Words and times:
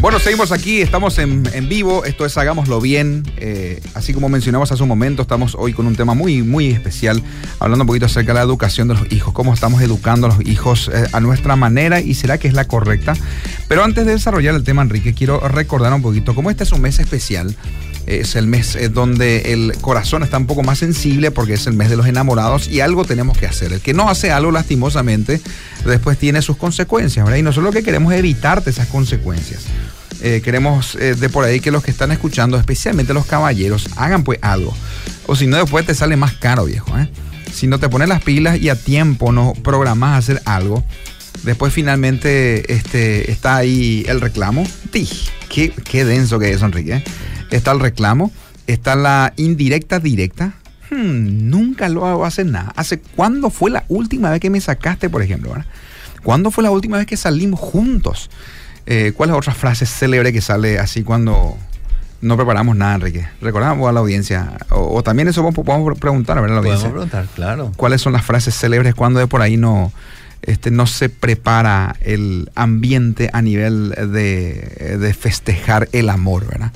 Bueno, 0.00 0.20
seguimos 0.20 0.52
aquí, 0.52 0.80
estamos 0.80 1.18
en, 1.18 1.42
en 1.52 1.68
vivo, 1.68 2.04
esto 2.04 2.24
es 2.24 2.38
Hagámoslo 2.38 2.80
Bien. 2.80 3.24
Eh, 3.38 3.82
así 3.94 4.14
como 4.14 4.28
mencionamos 4.28 4.70
hace 4.70 4.80
un 4.80 4.88
momento, 4.88 5.22
estamos 5.22 5.56
hoy 5.58 5.72
con 5.72 5.88
un 5.88 5.96
tema 5.96 6.14
muy, 6.14 6.42
muy 6.44 6.68
especial, 6.68 7.20
hablando 7.58 7.82
un 7.82 7.88
poquito 7.88 8.06
acerca 8.06 8.32
de 8.32 8.38
la 8.38 8.44
educación 8.44 8.86
de 8.86 8.94
los 8.94 9.10
hijos, 9.10 9.34
cómo 9.34 9.52
estamos 9.52 9.82
educando 9.82 10.28
a 10.28 10.30
los 10.30 10.46
hijos 10.46 10.88
eh, 10.94 11.08
a 11.12 11.18
nuestra 11.18 11.56
manera 11.56 12.00
y 12.00 12.14
será 12.14 12.38
que 12.38 12.46
es 12.46 12.54
la 12.54 12.66
correcta. 12.66 13.14
Pero 13.66 13.82
antes 13.82 14.06
de 14.06 14.12
desarrollar 14.12 14.54
el 14.54 14.62
tema, 14.62 14.82
Enrique, 14.82 15.14
quiero 15.14 15.40
recordar 15.40 15.92
un 15.92 16.00
poquito 16.00 16.32
cómo 16.32 16.48
este 16.50 16.62
es 16.62 16.70
un 16.70 16.80
mes 16.80 17.00
especial 17.00 17.56
es 18.08 18.36
el 18.36 18.46
mes 18.46 18.74
eh, 18.74 18.88
donde 18.88 19.52
el 19.52 19.74
corazón 19.80 20.22
está 20.22 20.38
un 20.38 20.46
poco 20.46 20.62
más 20.62 20.78
sensible 20.78 21.30
porque 21.30 21.54
es 21.54 21.66
el 21.66 21.74
mes 21.74 21.90
de 21.90 21.96
los 21.96 22.06
enamorados 22.06 22.66
y 22.68 22.80
algo 22.80 23.04
tenemos 23.04 23.36
que 23.36 23.46
hacer. 23.46 23.72
El 23.72 23.80
que 23.80 23.92
no 23.92 24.08
hace 24.08 24.32
algo 24.32 24.50
lastimosamente 24.50 25.40
después 25.84 26.18
tiene 26.18 26.40
sus 26.40 26.56
consecuencias, 26.56 27.24
¿verdad? 27.24 27.38
Y 27.38 27.42
nosotros 27.42 27.66
lo 27.66 27.78
que 27.78 27.84
queremos 27.84 28.12
es 28.12 28.20
evitarte 28.20 28.70
esas 28.70 28.88
consecuencias. 28.88 29.64
Eh, 30.22 30.40
queremos 30.42 30.96
eh, 30.96 31.14
de 31.14 31.28
por 31.28 31.44
ahí 31.44 31.60
que 31.60 31.70
los 31.70 31.84
que 31.84 31.90
están 31.90 32.10
escuchando, 32.10 32.56
especialmente 32.56 33.12
los 33.12 33.26
caballeros, 33.26 33.90
hagan 33.96 34.24
pues 34.24 34.38
algo. 34.42 34.74
O 35.26 35.36
si 35.36 35.46
no, 35.46 35.58
después 35.58 35.84
te 35.84 35.94
sale 35.94 36.16
más 36.16 36.32
caro, 36.32 36.64
viejo. 36.64 36.92
Si 37.52 37.66
no 37.66 37.78
te 37.78 37.88
pones 37.88 38.08
las 38.08 38.22
pilas 38.22 38.58
y 38.58 38.70
a 38.70 38.74
tiempo 38.74 39.32
no 39.32 39.52
programas 39.52 40.18
hacer 40.18 40.42
algo, 40.46 40.82
después 41.44 41.72
finalmente 41.72 42.72
este, 42.72 43.30
está 43.30 43.56
ahí 43.56 44.04
el 44.08 44.20
reclamo. 44.20 44.66
Qué, 45.48 45.70
qué 45.70 46.04
denso 46.04 46.38
que 46.38 46.52
es, 46.52 46.62
Enrique 46.62 47.02
está 47.50 47.72
el 47.72 47.80
reclamo, 47.80 48.30
está 48.66 48.94
la 48.94 49.32
indirecta 49.36 49.98
directa. 49.98 50.54
Hmm, 50.90 51.50
nunca 51.50 51.88
lo 51.88 52.06
hago 52.06 52.24
hacer 52.24 52.46
nada. 52.46 52.72
¿Hace 52.76 52.98
cuándo 52.98 53.50
fue 53.50 53.70
la 53.70 53.84
última 53.88 54.30
vez 54.30 54.40
que 54.40 54.50
me 54.50 54.60
sacaste, 54.60 55.10
por 55.10 55.22
ejemplo? 55.22 55.54
¿Cuándo 56.22 56.50
fue 56.50 56.64
la 56.64 56.70
última 56.70 56.96
vez 56.96 57.06
que 57.06 57.16
salimos 57.16 57.60
juntos? 57.60 58.30
Eh, 58.86 59.12
¿Cuál 59.14 59.30
es 59.30 59.36
otra 59.36 59.54
frase 59.54 59.84
célebre 59.84 60.32
que 60.32 60.40
sale 60.40 60.78
así 60.78 61.02
cuando 61.02 61.58
no 62.22 62.36
preparamos 62.36 62.74
nada, 62.74 62.94
Enrique? 62.94 63.28
Recordamos 63.40 63.88
a 63.88 63.92
la 63.92 64.00
audiencia. 64.00 64.58
O, 64.70 65.02
también 65.02 65.28
eso 65.28 65.42
podemos 65.52 65.98
preguntar, 65.98 66.40
¿verdad? 66.40 66.56
La 66.56 66.60
audiencia. 66.60 66.88
Podemos 66.88 67.10
preguntar, 67.10 67.34
claro. 67.34 67.72
¿Cuáles 67.76 68.00
son 68.00 68.14
las 68.14 68.24
frases 68.24 68.54
célebres 68.54 68.94
cuando 68.94 69.20
de 69.20 69.26
por 69.26 69.42
ahí 69.42 69.58
no, 69.58 69.92
este, 70.42 70.70
no 70.70 70.86
se 70.86 71.10
prepara 71.10 71.96
el 72.00 72.50
ambiente 72.54 73.28
a 73.32 73.42
nivel 73.42 73.90
de, 73.90 74.96
de 74.98 75.14
festejar 75.14 75.88
el 75.92 76.08
amor, 76.08 76.46
¿verdad? 76.46 76.72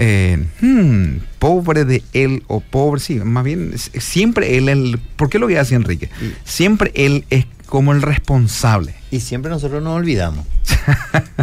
Eh, 0.00 0.46
hmm, 0.60 1.24
pobre 1.40 1.84
de 1.84 2.04
él 2.12 2.44
o 2.46 2.60
pobre, 2.60 3.00
sí, 3.00 3.16
más 3.16 3.42
bien, 3.42 3.74
siempre 3.76 4.56
él, 4.56 4.68
el, 4.68 5.00
¿por 5.16 5.28
qué 5.28 5.40
lo 5.40 5.48
que 5.48 5.58
hace 5.58 5.74
Enrique? 5.74 6.08
Siempre 6.44 6.92
él 6.94 7.24
es 7.30 7.46
como 7.66 7.92
el 7.92 8.00
responsable. 8.00 8.94
Y 9.10 9.18
siempre 9.20 9.50
nosotros 9.50 9.82
nos 9.82 9.96
olvidamos. 9.96 10.46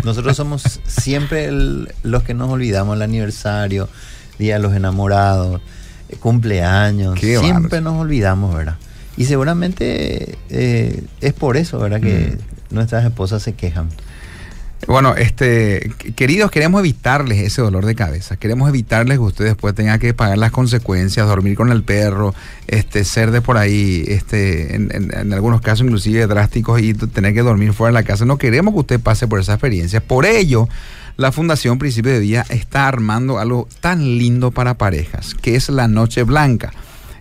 nosotros 0.05 0.37
somos 0.37 0.79
siempre 0.87 1.49
los 1.51 2.23
que 2.23 2.33
nos 2.33 2.49
olvidamos 2.49 2.95
el 2.95 3.01
aniversario, 3.01 3.89
Día 4.39 4.55
de 4.55 4.61
los 4.61 4.73
Enamorados, 4.73 5.61
eh, 6.07 6.15
cumpleaños, 6.15 7.19
siempre 7.19 7.81
nos 7.81 7.99
olvidamos, 7.99 8.55
¿verdad? 8.55 8.77
Y 9.17 9.25
seguramente 9.25 10.37
eh, 10.49 11.03
es 11.19 11.33
por 11.33 11.57
eso, 11.57 11.79
¿verdad? 11.79 11.99
Que 11.99 12.37
mm. 12.37 12.75
nuestras 12.75 13.03
esposas 13.03 13.43
se 13.43 13.53
quejan. 13.53 13.89
Bueno, 14.87 15.15
este, 15.15 15.91
queridos, 16.15 16.51
queremos 16.51 16.79
evitarles 16.79 17.39
ese 17.39 17.61
dolor 17.61 17.87
de 17.87 17.95
cabeza. 17.95 18.37
Queremos 18.37 18.69
evitarles 18.69 19.17
que 19.17 19.23
ustedes 19.23 19.51
después 19.51 19.73
tengan 19.73 19.99
que 19.99 20.13
pagar 20.13 20.37
las 20.37 20.51
consecuencias, 20.51 21.27
dormir 21.27 21.55
con 21.55 21.71
el 21.71 21.81
perro, 21.83 22.35
este, 22.67 23.03
ser 23.03 23.31
de 23.31 23.41
por 23.41 23.57
ahí, 23.57 24.03
este, 24.07 24.75
en, 24.75 25.33
algunos 25.33 25.61
casos 25.61 25.85
inclusive 25.85 26.27
drásticos 26.27 26.81
y 26.81 26.93
tener 26.93 27.33
que 27.33 27.41
dormir 27.41 27.73
fuera 27.73 27.89
de 27.89 28.03
la 28.03 28.07
casa. 28.07 28.25
No 28.25 28.37
queremos 28.37 28.75
que 28.75 28.79
usted 28.81 28.99
pase 28.99 29.27
por 29.27 29.39
esa 29.39 29.53
experiencia. 29.53 30.01
Por 30.01 30.27
ello, 30.27 30.69
la 31.17 31.31
Fundación 31.31 31.79
Principio 31.79 32.11
de 32.11 32.19
Día 32.19 32.45
está 32.49 32.87
armando 32.87 33.39
algo 33.39 33.67
tan 33.81 34.03
lindo 34.19 34.51
para 34.51 34.75
parejas, 34.75 35.33
que 35.33 35.55
es 35.55 35.69
la 35.69 35.87
Noche 35.87 36.21
Blanca. 36.23 36.71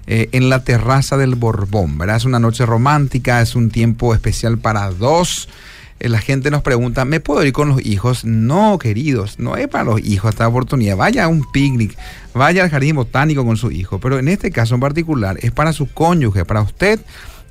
Eh, 0.06 0.28
en 0.32 0.50
la 0.50 0.62
terraza 0.64 1.16
del 1.16 1.34
Borbón, 1.34 1.96
¿verdad? 1.96 2.16
Es 2.16 2.26
una 2.26 2.38
noche 2.38 2.66
romántica, 2.66 3.40
es 3.40 3.54
un 3.54 3.70
tiempo 3.70 4.12
especial 4.12 4.58
para 4.58 4.90
dos 4.90 5.48
la 6.00 6.18
gente 6.18 6.50
nos 6.50 6.62
pregunta, 6.62 7.04
¿me 7.04 7.20
puedo 7.20 7.44
ir 7.44 7.52
con 7.52 7.68
los 7.68 7.84
hijos? 7.84 8.24
No, 8.24 8.78
queridos, 8.78 9.38
no 9.38 9.56
es 9.56 9.68
para 9.68 9.84
los 9.84 10.00
hijos 10.00 10.30
esta 10.30 10.48
oportunidad. 10.48 10.96
Vaya 10.96 11.24
a 11.24 11.28
un 11.28 11.50
picnic, 11.50 11.96
vaya 12.34 12.62
al 12.64 12.70
jardín 12.70 12.96
botánico 12.96 13.44
con 13.44 13.56
su 13.56 13.70
hijo, 13.70 13.98
pero 13.98 14.18
en 14.18 14.28
este 14.28 14.50
caso 14.50 14.74
en 14.74 14.80
particular 14.80 15.38
es 15.40 15.52
para 15.52 15.72
su 15.72 15.90
cónyuge, 15.90 16.44
para 16.44 16.62
usted 16.62 17.00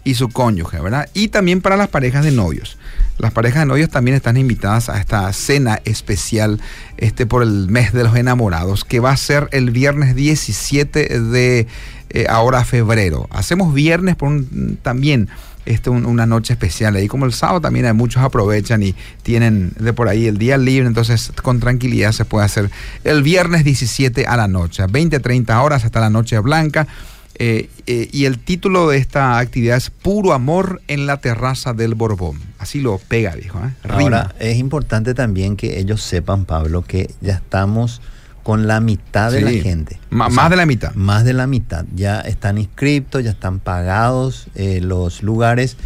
y 0.03 0.15
su 0.15 0.29
cónyuge, 0.29 0.79
¿verdad? 0.79 1.09
Y 1.13 1.29
también 1.29 1.61
para 1.61 1.77
las 1.77 1.87
parejas 1.87 2.25
de 2.25 2.31
novios. 2.31 2.77
Las 3.17 3.31
parejas 3.31 3.61
de 3.61 3.67
novios 3.67 3.89
también 3.89 4.15
están 4.15 4.37
invitadas 4.37 4.89
a 4.89 4.99
esta 4.99 5.31
cena 5.33 5.81
especial 5.85 6.59
este, 6.97 7.25
por 7.25 7.43
el 7.43 7.69
mes 7.69 7.93
de 7.93 8.03
los 8.03 8.15
enamorados, 8.15 8.83
que 8.83 8.99
va 8.99 9.11
a 9.11 9.17
ser 9.17 9.47
el 9.51 9.71
viernes 9.71 10.15
17 10.15 11.19
de 11.19 11.67
eh, 12.09 12.25
ahora 12.27 12.65
febrero. 12.65 13.27
Hacemos 13.31 13.73
viernes 13.73 14.15
por 14.15 14.29
un, 14.29 14.77
también 14.81 15.29
este, 15.65 15.89
una 15.89 16.25
noche 16.25 16.53
especial. 16.53 16.95
Ahí 16.95 17.07
como 17.07 17.25
el 17.25 17.33
sábado 17.33 17.61
también 17.61 17.85
hay 17.85 17.93
muchos 17.93 18.23
aprovechan 18.23 18.83
y 18.83 18.95
tienen 19.21 19.73
de 19.79 19.93
por 19.93 20.07
ahí 20.07 20.27
el 20.27 20.37
día 20.37 20.57
libre, 20.57 20.87
entonces 20.87 21.31
con 21.41 21.59
tranquilidad 21.59 22.11
se 22.11 22.25
puede 22.25 22.45
hacer 22.45 22.69
el 23.03 23.23
viernes 23.23 23.63
17 23.63 24.25
a 24.25 24.37
la 24.37 24.47
noche, 24.47 24.83
20, 24.89 25.19
30 25.19 25.61
horas 25.61 25.85
hasta 25.85 25.99
la 25.99 26.09
noche 26.09 26.39
blanca. 26.39 26.87
Eh, 27.35 27.69
eh, 27.87 28.09
y 28.11 28.25
el 28.25 28.37
título 28.37 28.89
de 28.89 28.97
esta 28.97 29.39
actividad 29.39 29.77
es 29.77 29.89
Puro 29.89 30.33
Amor 30.33 30.81
en 30.87 31.07
la 31.07 31.17
Terraza 31.17 31.73
del 31.73 31.95
Borbón. 31.95 32.39
Así 32.59 32.79
lo 32.79 32.99
pega, 32.99 33.35
viejo. 33.35 33.59
¿eh? 33.59 33.71
Ahora, 33.89 34.35
es 34.39 34.57
importante 34.57 35.15
también 35.15 35.55
que 35.55 35.79
ellos 35.79 36.03
sepan, 36.03 36.45
Pablo, 36.45 36.83
que 36.83 37.09
ya 37.21 37.33
estamos 37.33 38.01
con 38.43 38.67
la 38.67 38.79
mitad 38.79 39.31
de 39.31 39.41
la 39.41 39.51
gente. 39.51 39.99
más 40.09 40.49
de 40.49 40.55
la 40.55 40.65
mitad. 40.65 40.93
Más 40.95 41.23
de 41.23 41.33
la 41.33 41.47
mitad. 41.47 41.85
Ya 41.95 42.19
están 42.21 42.57
inscriptos, 42.57 43.23
ya 43.23 43.31
están 43.31 43.59
pagados 43.59 44.47
eh, 44.55 44.81
los 44.81 45.23
lugares. 45.23 45.77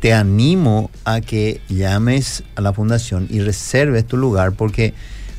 Te 0.00 0.14
animo 0.14 0.90
a 1.04 1.20
que 1.20 1.60
llames 1.68 2.44
a 2.56 2.60
la 2.60 2.72
fundación 2.72 3.26
y 3.30 3.40
reserves 3.40 4.06
tu 4.06 4.16
lugar 4.16 4.52
porque 4.52 4.94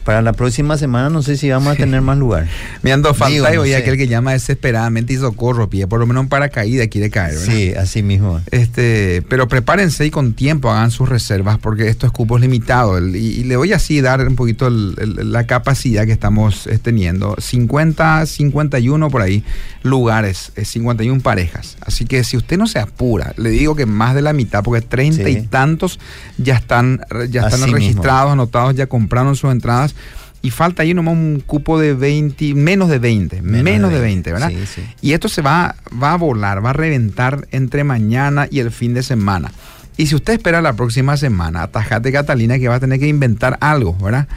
para 0.10 0.24
la 0.24 0.34
próxima 0.34 0.76
semana 0.76 1.12
no 1.12 1.22
sé 1.22 1.38
si 1.38 1.52
vamos 1.52 1.74
a 1.74 1.76
tener 1.76 2.02
más 2.02 2.18
lugar. 2.18 2.48
Me 2.82 2.92
ando 2.92 3.14
falta 3.14 3.54
y 3.54 3.74
aquel 3.74 3.96
que 3.96 4.08
llama 4.08 4.32
desesperadamente 4.32 5.14
y 5.14 5.18
socorro, 5.18 5.70
pide 5.70 5.86
por 5.86 6.00
lo 6.00 6.08
menos 6.08 6.22
un 6.22 6.30
paracaídas 6.30 6.88
quiere 6.88 7.12
caer, 7.12 7.38
¿verdad? 7.38 7.54
Sí, 7.54 7.74
así 7.76 8.02
mismo. 8.02 8.42
Este, 8.50 9.22
pero 9.30 9.48
prepárense 9.48 10.08
y 10.08 10.10
con 10.10 10.34
tiempo 10.34 10.72
hagan 10.72 10.90
sus 10.90 11.10
reservas 11.10 11.60
porque 11.60 11.90
esto 11.90 12.08
es 12.08 12.12
cupos 12.12 12.42
limitados. 12.42 13.04
Y, 13.04 13.44
le 13.44 13.56
voy 13.56 13.72
así 13.72 14.02
dar 14.02 14.28
un 14.28 14.36
poquito 14.36 14.72
la 14.72 15.46
capacidad 15.46 16.08
que 16.08 16.12
estamos 16.12 16.66
eh, 16.66 16.80
teniendo. 16.80 17.36
50, 17.38 18.26
51 18.26 19.10
por 19.12 19.22
ahí 19.22 19.44
lugares, 19.84 20.54
51 20.60 21.20
eh, 21.20 21.22
parejas. 21.22 21.78
Así 21.82 22.06
que 22.06 22.24
si 22.24 22.36
usted 22.36 22.58
no 22.58 22.66
se 22.66 22.80
apura, 22.80 23.34
le 23.38 23.52
digo 23.52 23.76
que 23.76 23.86
más 23.86 24.16
de 24.16 24.24
la 24.24 24.34
mitad, 24.34 24.64
porque 24.64 24.82
30 24.82 25.30
y 25.30 25.44
tantos 25.44 26.00
ya 26.40 26.56
están, 26.56 27.02
ya 27.30 27.48
están 27.48 27.72
registrados, 27.72 28.34
anotados, 28.34 28.74
ya 28.74 28.88
compraron 28.88 29.36
sus 29.36 29.52
entradas 29.52 29.94
y 30.42 30.52
falta 30.52 30.84
ahí 30.84 30.94
nomás 30.94 31.14
un 31.14 31.44
cupo 31.46 31.80
de 31.80 31.94
20, 31.94 32.54
menos 32.54 32.90
de 32.90 33.00
20, 33.00 33.42
menos, 33.42 33.92
de 33.92 34.00
20, 34.00 34.32
¿verdad? 34.32 34.52
Y 35.02 35.14
esto 35.14 35.28
se 35.28 35.42
va, 35.42 35.76
va 36.02 36.14
a 36.14 36.18
volar, 36.18 36.64
va 36.64 36.70
a 36.70 36.74
reventar 36.74 37.48
entre 37.52 37.84
mañana 37.84 38.48
y 38.50 38.60
el 38.60 38.72
fin 38.72 38.94
de 38.94 39.04
semana. 39.04 39.52
Y 39.98 40.08
si 40.08 40.16
usted 40.16 40.34
espera 40.34 40.62
la 40.62 40.74
próxima 40.74 41.18
semana, 41.18 41.64
atajate 41.64 42.14
Catalina 42.14 42.58
que 42.58 42.70
va 42.70 42.76
a 42.76 42.80
tener 42.80 43.00
que 43.00 43.08
inventar 43.08 43.58
algo, 43.60 43.98
¿verdad? 43.98 44.30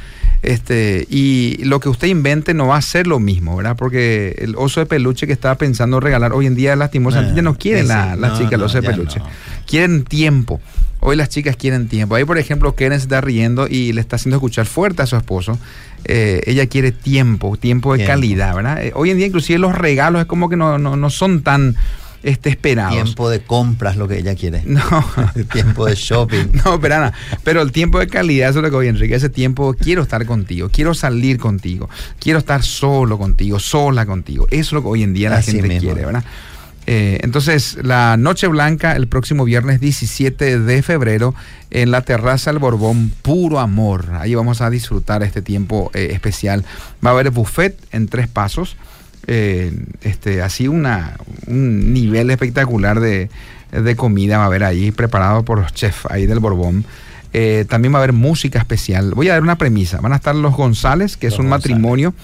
Este, 0.42 1.06
y 1.08 1.64
lo 1.64 1.78
que 1.78 1.88
usted 1.88 2.08
invente 2.08 2.52
no 2.52 2.66
va 2.66 2.76
a 2.76 2.82
ser 2.82 3.06
lo 3.06 3.20
mismo, 3.20 3.56
¿verdad? 3.56 3.76
Porque 3.76 4.34
el 4.38 4.56
oso 4.56 4.80
de 4.80 4.86
peluche 4.86 5.28
que 5.28 5.32
estaba 5.32 5.54
pensando 5.54 6.00
regalar 6.00 6.32
hoy 6.32 6.46
en 6.46 6.56
día 6.56 6.74
lastimosamente 6.74 7.36
ya 7.36 7.42
no 7.42 7.56
quieren 7.56 7.86
la, 7.86 8.16
la 8.16 8.36
chica 8.36 8.56
el 8.56 8.62
oso 8.62 8.80
de 8.80 8.88
peluche. 8.88 9.20
Quieren 9.64 10.02
tiempo. 10.02 10.60
Hoy 11.04 11.16
las 11.16 11.28
chicas 11.28 11.56
quieren 11.56 11.88
tiempo. 11.88 12.14
Ahí, 12.14 12.24
por 12.24 12.38
ejemplo, 12.38 12.76
Karen 12.76 12.98
se 13.00 13.04
está 13.06 13.20
riendo 13.20 13.66
y 13.66 13.92
le 13.92 14.00
está 14.00 14.14
haciendo 14.14 14.36
escuchar 14.36 14.66
fuerte 14.66 15.02
a 15.02 15.06
su 15.06 15.16
esposo. 15.16 15.58
Eh, 16.04 16.42
ella 16.46 16.68
quiere 16.68 16.92
tiempo, 16.92 17.56
tiempo 17.56 17.96
de 17.96 18.04
calidad, 18.04 18.54
¿verdad? 18.54 18.84
Eh, 18.84 18.92
hoy 18.94 19.10
en 19.10 19.16
día, 19.16 19.26
inclusive 19.26 19.58
los 19.58 19.74
regalos 19.74 20.20
es 20.22 20.26
como 20.26 20.48
que 20.48 20.56
no, 20.56 20.78
no, 20.78 20.96
no 20.96 21.10
son 21.10 21.42
tan 21.42 21.76
este, 22.22 22.50
esperados. 22.50 22.94
Tiempo 22.94 23.28
de 23.28 23.40
compras 23.40 23.96
lo 23.96 24.06
que 24.06 24.18
ella 24.18 24.36
quiere. 24.36 24.62
No. 24.72 24.82
tiempo 25.52 25.86
de 25.86 25.96
shopping. 25.96 26.46
No, 26.64 26.80
pero 26.80 27.10
pero 27.42 27.62
el 27.62 27.72
tiempo 27.72 27.98
de 27.98 28.06
calidad, 28.06 28.50
eso 28.50 28.60
es 28.60 28.62
lo 28.62 28.70
que 28.70 28.76
voy, 28.76 28.86
Enrique. 28.86 29.16
Ese 29.16 29.28
tiempo, 29.28 29.74
quiero 29.74 30.02
estar 30.02 30.24
contigo, 30.24 30.68
quiero 30.72 30.94
salir 30.94 31.38
contigo, 31.38 31.90
quiero 32.20 32.38
estar 32.38 32.62
solo 32.62 33.18
contigo, 33.18 33.58
sola 33.58 34.06
contigo. 34.06 34.46
Eso 34.52 34.60
es 34.60 34.72
lo 34.72 34.82
que 34.82 34.88
hoy 34.88 35.02
en 35.02 35.14
día 35.14 35.30
la 35.30 35.42
gente 35.42 35.78
quiere, 35.78 36.04
¿verdad? 36.06 36.24
Eh, 36.94 37.20
entonces, 37.22 37.78
la 37.82 38.18
Noche 38.18 38.48
Blanca 38.48 38.94
el 38.94 39.08
próximo 39.08 39.46
viernes 39.46 39.80
17 39.80 40.58
de 40.58 40.82
febrero 40.82 41.34
en 41.70 41.90
la 41.90 42.02
terraza 42.02 42.52
del 42.52 42.58
Borbón, 42.58 43.10
puro 43.22 43.60
amor. 43.60 44.10
Ahí 44.18 44.34
vamos 44.34 44.60
a 44.60 44.68
disfrutar 44.68 45.22
este 45.22 45.40
tiempo 45.40 45.90
eh, 45.94 46.10
especial. 46.12 46.66
Va 47.02 47.08
a 47.08 47.12
haber 47.14 47.30
buffet 47.30 47.78
en 47.92 48.08
tres 48.08 48.28
pasos. 48.28 48.76
Eh, 49.26 49.72
este, 50.02 50.42
así 50.42 50.68
un 50.68 50.82
nivel 51.46 52.28
espectacular 52.28 53.00
de, 53.00 53.30
comida 53.96 54.36
va 54.36 54.42
a 54.42 54.46
haber 54.48 54.62
ahí, 54.62 54.90
preparado 54.90 55.46
por 55.46 55.60
los 55.60 55.72
chefs 55.72 56.04
ahí 56.10 56.26
del 56.26 56.40
Borbón. 56.40 56.84
Eh, 57.34 57.64
también 57.68 57.94
va 57.94 57.98
a 57.98 58.02
haber 58.02 58.12
música 58.12 58.58
especial. 58.58 59.12
Voy 59.14 59.28
a 59.28 59.32
dar 59.32 59.42
una 59.42 59.56
premisa. 59.56 60.00
Van 60.00 60.12
a 60.12 60.16
estar 60.16 60.34
los 60.34 60.54
González, 60.54 61.16
que 61.16 61.28
es 61.28 61.38
un 61.38 61.48
matrimonio 61.48 62.14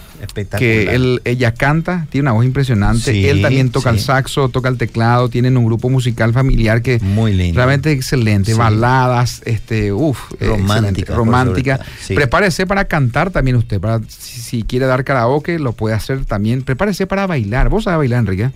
que 0.59 0.95
él, 0.95 1.23
ella 1.25 1.55
canta, 1.55 2.07
tiene 2.11 2.25
una 2.25 2.33
voz 2.33 2.45
impresionante. 2.45 3.31
él 3.31 3.41
también 3.41 3.71
toca 3.71 3.91
el 3.91 4.01
saxo, 4.01 4.49
toca 4.51 4.69
el 4.69 4.77
teclado, 4.77 5.31
tienen 5.31 5.57
un 5.57 5.65
grupo 5.65 5.89
musical 5.89 6.33
familiar 6.33 6.83
que 6.83 6.99
Muy 7.01 7.33
lindo. 7.33 7.57
realmente 7.57 7.91
excelente. 7.93 8.53
Baladas, 8.55 9.41
este, 9.47 9.93
uff, 9.93 10.19
romántica. 10.41 11.15
romántica. 11.15 11.81
Prepárese 12.09 12.67
para 12.67 12.85
cantar 12.85 13.31
también 13.31 13.57
usted. 13.57 13.81
Para, 13.81 14.01
si, 14.09 14.63
quiere 14.63 14.87
dar 14.87 15.05
karaoke, 15.05 15.59
lo 15.59 15.73
puede 15.73 15.95
hacer 15.95 16.25
también. 16.27 16.63
Prepárese 16.63 17.07
para 17.07 17.27
bailar. 17.27 17.71
¿Vos 17.71 17.85
sabés 17.85 17.99
bailar, 17.99 18.21
Enrique? 18.21 18.51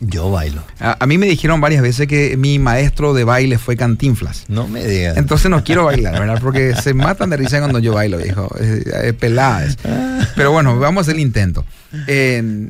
Yo 0.00 0.30
bailo. 0.30 0.62
A, 0.78 1.04
mí 1.06 1.18
me 1.18 1.26
dijeron 1.26 1.60
varias 1.60 1.82
veces 1.82 2.06
que 2.06 2.36
mi 2.36 2.58
maestro 2.58 3.14
de 3.14 3.24
baile 3.24 3.58
fue 3.58 3.76
Cantinflas. 3.76 4.44
No 4.48 4.68
me 4.68 4.84
digas. 4.84 5.16
Entonces 5.16 5.50
no 5.50 5.64
quiero 5.64 5.84
bailar, 5.84 6.18
¿verdad? 6.18 6.38
Porque 6.40 6.74
se 6.76 6.94
matan 6.94 7.30
de 7.30 7.36
risa 7.36 7.58
cuando 7.58 7.80
yo 7.80 7.94
bailo, 7.94 8.18
viejo. 8.18 8.48
Es, 8.60 9.12
peladas. 9.14 9.76
Pero 10.36 10.52
bueno, 10.52 10.78
vamos 10.78 11.00
a 11.00 11.02
hacer 11.02 11.14
el 11.16 11.20
intento. 11.20 11.64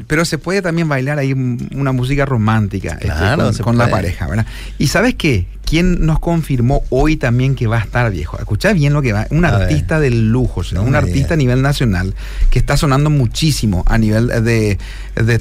Pero 0.07 0.25
se 0.25 0.39
puede 0.39 0.63
también 0.63 0.89
bailar 0.89 1.19
ahí 1.19 1.33
una 1.33 1.93
música 1.93 2.25
romántica 2.25 2.99
este, 3.01 3.63
con, 3.63 3.77
la 3.77 3.89
pareja, 3.89 4.29
¿verdad? 4.29 4.47
Y 4.79 4.89
¿sabes 4.89 5.15
qué? 5.15 5.47
¿Quién 5.65 6.07
nos 6.07 6.19
confirmó 6.19 6.83
hoy 6.89 7.17
también 7.17 7.55
que 7.55 7.67
va 7.67 7.77
a 7.77 7.81
estar 7.81 8.11
viejo? 8.11 8.39
Escucha 8.39 8.73
bien 8.73 8.95
lo 8.95 9.03
que 9.03 9.13
va. 9.13 9.27
Un 9.31 9.45
artista 9.45 10.01
de 10.01 10.11
lujo, 10.11 10.63
un 10.81 10.95
artista 10.95 11.35
a 11.35 11.37
nivel 11.37 11.61
nacional 11.61 12.15
que 12.51 12.59
está 12.59 12.77
sonando 12.77 13.11
muchísimo 13.11 13.83
a 13.87 13.99
nivel 13.99 14.29
de, 14.29 14.79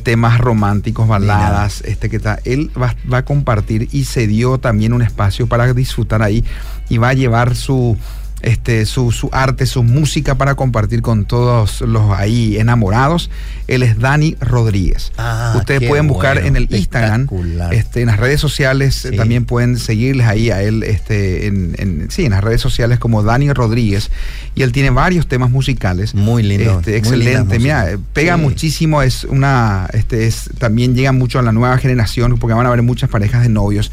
temas 0.04 0.40
románticos, 0.40 1.08
baladas, 1.08 1.82
este 1.82 2.10
que 2.10 2.18
está. 2.18 2.40
Él 2.44 2.72
va, 2.82 2.96
va 3.12 3.20
a 3.20 3.26
compartir 3.26 3.88
y 3.92 4.04
se 4.06 4.28
dio 4.28 4.58
también 4.58 4.92
un 4.92 5.02
espacio 5.02 5.48
para 5.48 5.72
disfrutar 5.74 6.22
ahí 6.24 6.44
y 6.90 6.98
va 6.98 7.10
a 7.10 7.14
llevar 7.14 7.56
su 7.56 7.98
este, 8.42 8.86
su, 8.86 9.12
su, 9.12 9.30
arte, 9.32 9.66
su 9.66 9.84
música 9.84 10.36
para 10.36 10.56
compartir 10.56 11.02
con 11.02 11.26
todos 11.26 11.82
los 11.82 12.12
ahí 12.12 12.58
enamorados. 12.58 13.30
Él 13.68 13.84
es 13.84 14.00
Dani 14.00 14.36
Rodríguez. 14.40 15.12
Ah, 15.18 15.54
Ustedes 15.58 15.88
pueden 15.88 16.08
buscar 16.08 16.38
en 16.38 16.56
el 16.56 16.68
Instagram, 16.74 17.28
este, 17.72 18.02
en 18.02 18.08
las 18.08 18.18
redes 18.18 18.40
sociales, 18.40 19.08
también 19.18 19.46
pueden 19.46 19.78
seguirles 19.78 20.28
ahí 20.28 20.52
a 20.52 20.62
él, 20.62 20.84
este, 20.84 21.48
en, 21.48 22.08
sí, 22.10 22.26
en 22.26 22.32
las 22.32 22.44
redes 22.44 22.62
sociales 22.62 23.00
como 23.00 23.24
Dani 23.24 23.52
Rodríguez. 23.52 24.10
Y 24.56 24.62
él 24.62 24.72
tiene 24.72 24.90
varios 24.90 25.28
temas 25.28 25.50
musicales. 25.50 26.16
Muy 26.16 26.44
lindo. 26.44 26.80
Este, 26.80 26.98
excelente. 26.98 27.60
Mira, 27.60 27.98
pega 28.14 28.38
muchísimo, 28.38 29.02
es 29.02 29.24
una, 29.24 29.90
este, 29.94 30.28
es, 30.28 30.50
también 30.58 30.96
llega 30.96 31.12
mucho 31.12 31.40
a 31.40 31.42
la 31.42 31.52
nueva 31.52 31.78
generación, 31.78 32.38
porque 32.40 32.54
van 32.54 32.66
a 32.66 32.70
haber 32.70 32.84
muchas 32.84 33.10
parejas 33.10 33.42
de 33.44 33.50
novios. 33.50 33.92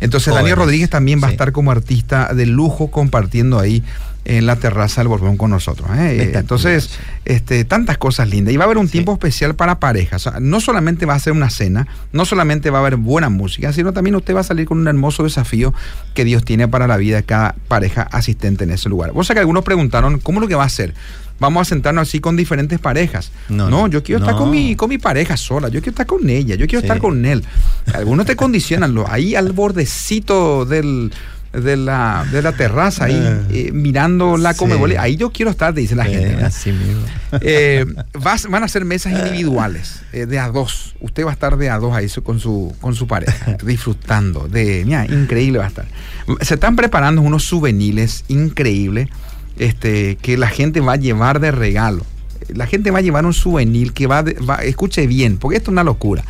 Entonces, 0.00 0.34
Dani 0.34 0.52
Rodríguez 0.54 0.90
también 0.90 1.20
va 1.22 1.28
a 1.28 1.30
estar 1.30 1.52
como 1.52 1.70
artista 1.70 2.32
de 2.34 2.46
lujo 2.46 2.90
compartiendo 2.90 3.58
ahí 3.58 3.82
en 4.26 4.44
la 4.44 4.56
terraza 4.56 5.00
del 5.00 5.08
Borbón 5.08 5.36
con 5.36 5.50
nosotros. 5.50 5.88
¿eh? 5.96 6.32
Entonces, 6.34 6.90
este, 7.24 7.64
tantas 7.64 7.96
cosas 7.96 8.28
lindas. 8.28 8.52
Y 8.52 8.56
va 8.56 8.64
a 8.64 8.66
haber 8.66 8.78
un 8.78 8.88
tiempo 8.88 9.12
especial 9.12 9.54
para 9.54 9.78
parejas. 9.78 10.28
no 10.40 10.60
solamente 10.60 11.06
va 11.06 11.14
a 11.14 11.18
ser 11.18 11.32
una 11.32 11.48
cena, 11.48 11.86
no 12.12 12.24
solamente 12.24 12.70
va 12.70 12.78
a 12.78 12.80
haber 12.80 12.96
buena 12.96 13.28
música, 13.28 13.72
sino 13.72 13.92
también 13.92 14.16
usted 14.16 14.34
va 14.34 14.40
a 14.40 14.44
salir 14.44 14.66
con 14.66 14.78
un 14.78 14.88
hermoso 14.88 15.22
desafío 15.22 15.72
que 16.12 16.24
Dios 16.24 16.44
tiene 16.44 16.66
para 16.66 16.88
la 16.88 16.96
vida 16.96 17.16
de 17.16 17.22
cada 17.22 17.54
pareja 17.68 18.02
asistente 18.02 18.64
en 18.64 18.72
ese 18.72 18.88
lugar. 18.88 19.12
Vos 19.12 19.28
sabés 19.28 19.36
que 19.36 19.40
algunos 19.40 19.64
preguntaron, 19.64 20.18
¿cómo 20.18 20.40
es 20.40 20.42
lo 20.42 20.48
que 20.48 20.56
va 20.56 20.64
a 20.64 20.66
hacer? 20.66 20.92
Vamos 21.38 21.62
a 21.62 21.64
sentarnos 21.68 22.08
así 22.08 22.20
con 22.20 22.36
diferentes 22.36 22.78
parejas. 22.78 23.30
No, 23.48 23.88
yo 23.88 24.02
quiero 24.02 24.20
estar 24.20 24.36
con 24.36 24.50
mi, 24.50 24.74
con 24.76 24.88
mi 24.88 24.98
pareja 24.98 25.36
sola, 25.36 25.68
yo 25.68 25.80
quiero 25.80 25.90
estar 25.90 26.06
con 26.06 26.28
ella, 26.28 26.54
yo 26.54 26.66
quiero 26.66 26.80
estar 26.80 26.98
con 26.98 27.24
él. 27.24 27.44
Algunos 27.94 28.26
te 28.26 28.36
condicionan, 28.36 28.96
ahí 29.08 29.34
al 29.34 29.52
bordecito 29.52 30.64
del 30.64 31.12
de 31.52 31.76
la, 31.76 32.26
de 32.30 32.42
la 32.42 32.52
terraza 32.52 33.04
ahí, 33.04 33.14
ah. 33.16 33.40
eh, 33.50 33.70
mirando 33.72 34.36
la 34.36 34.54
come 34.54 34.76
Ahí 34.98 35.16
yo 35.16 35.30
quiero 35.30 35.50
estar, 35.50 35.72
dice 35.72 35.94
la 35.94 36.04
gente. 36.04 36.44
Así 36.44 36.70
mismo. 36.72 37.02
Eh, 37.40 37.86
van 38.48 38.62
a 38.62 38.68
ser 38.68 38.84
mesas 38.84 39.12
individuales, 39.12 40.02
eh, 40.12 40.26
de 40.26 40.38
a 40.38 40.48
dos. 40.48 40.94
Usted 41.00 41.24
va 41.24 41.30
a 41.30 41.32
estar 41.32 41.56
de 41.56 41.70
a 41.70 41.78
dos 41.78 41.94
ahí 41.94 42.08
con 42.22 42.40
su, 42.40 42.74
con 42.80 42.94
su 42.94 43.06
pareja, 43.06 43.56
disfrutando. 43.64 44.48
De, 44.48 44.84
mira, 44.84 45.06
increíble 45.06 45.58
va 45.58 45.64
a 45.64 45.68
estar. 45.68 45.86
Se 46.42 46.54
están 46.54 46.76
preparando 46.76 47.22
unos 47.22 47.44
souvenirs 47.44 48.24
increíbles 48.28 49.08
este, 49.58 50.16
que 50.16 50.36
la 50.36 50.48
gente 50.48 50.80
va 50.80 50.94
a 50.94 50.96
llevar 50.96 51.40
de 51.40 51.50
regalo. 51.50 52.04
La 52.48 52.66
gente 52.66 52.90
va 52.90 52.98
a 52.98 53.02
llevar 53.02 53.26
un 53.26 53.34
souvenir 53.34 53.92
que 53.92 54.06
va, 54.06 54.22
va 54.22 54.56
escuche 54.56 55.06
bien, 55.06 55.36
porque 55.38 55.56
esto 55.56 55.70
es 55.70 55.72
una 55.72 55.84
locura 55.84 56.24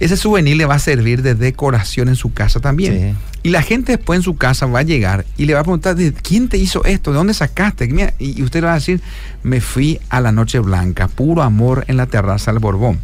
ese 0.00 0.16
souvenir 0.16 0.56
le 0.56 0.66
va 0.66 0.74
a 0.74 0.78
servir 0.78 1.22
de 1.22 1.34
decoración 1.34 2.08
en 2.08 2.16
su 2.16 2.32
casa 2.32 2.60
también. 2.60 3.16
Y 3.42 3.50
la 3.50 3.62
gente 3.62 3.96
después 3.96 4.18
en 4.18 4.22
su 4.22 4.36
casa 4.36 4.66
va 4.66 4.80
a 4.80 4.82
llegar 4.82 5.24
y 5.36 5.44
le 5.44 5.54
va 5.54 5.60
a 5.60 5.62
preguntar, 5.62 5.94
¿de 5.94 6.12
quién 6.12 6.48
te 6.48 6.58
hizo 6.58 6.84
esto? 6.84 7.12
¿De 7.12 7.18
dónde 7.18 7.34
sacaste? 7.34 7.88
Y 8.18 8.42
usted 8.42 8.60
le 8.60 8.66
va 8.66 8.72
a 8.72 8.76
decir, 8.76 9.00
me 9.42 9.60
fui 9.60 10.00
a 10.08 10.20
la 10.20 10.32
Noche 10.32 10.58
Blanca, 10.58 11.08
puro 11.08 11.42
amor 11.42 11.84
en 11.88 11.96
la 11.96 12.06
terraza 12.06 12.52
del 12.52 12.60
Borbón. 12.60 12.98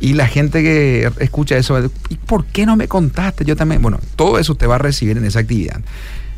Y 0.00 0.14
la 0.14 0.26
gente 0.26 0.62
que 0.62 1.10
escucha 1.20 1.56
eso, 1.56 1.90
¿y 2.08 2.16
por 2.16 2.44
qué 2.46 2.66
no 2.66 2.76
me 2.76 2.88
contaste? 2.88 3.44
Yo 3.44 3.54
también, 3.54 3.82
bueno, 3.82 4.00
todo 4.16 4.38
eso 4.38 4.52
usted 4.52 4.68
va 4.68 4.76
a 4.76 4.78
recibir 4.78 5.16
en 5.16 5.24
esa 5.24 5.40
actividad. 5.40 5.80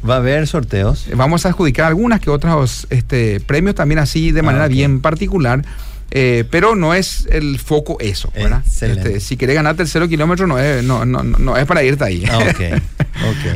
¿Va 0.09 0.15
a 0.15 0.19
haber 0.19 0.47
sorteos? 0.47 1.07
Vamos 1.15 1.47
a 1.47 1.51
adjudicar 1.51 1.87
algunas 1.87 2.21
que 2.21 2.31
otros 2.31 2.87
este, 2.91 3.41
premios 3.41 3.75
también 3.75 3.99
así 3.99 4.33
de 4.33 4.43
manera 4.43 4.65
ah, 4.65 4.69
bien 4.69 5.01
particular. 5.01 5.63
Eh, 6.11 6.45
pero 6.51 6.77
no 6.77 6.95
es 6.95 7.27
el 7.31 7.59
foco 7.59 7.97
eso, 7.99 8.31
¿verdad? 8.37 8.63
Este, 8.65 9.19
si 9.19 9.37
querés 9.37 9.57
ganarte 9.57 9.83
el 9.83 9.89
cero 9.89 10.07
kilómetro 10.09 10.47
no 10.47 10.61
es, 10.61 10.85
no, 10.85 11.05
no, 11.05 11.25
no 11.25 11.57
es 11.57 11.67
para 11.67 11.83
irte 11.83 12.05
ahí. 12.05 12.25
Ah, 12.31 12.39
okay. 12.51 12.73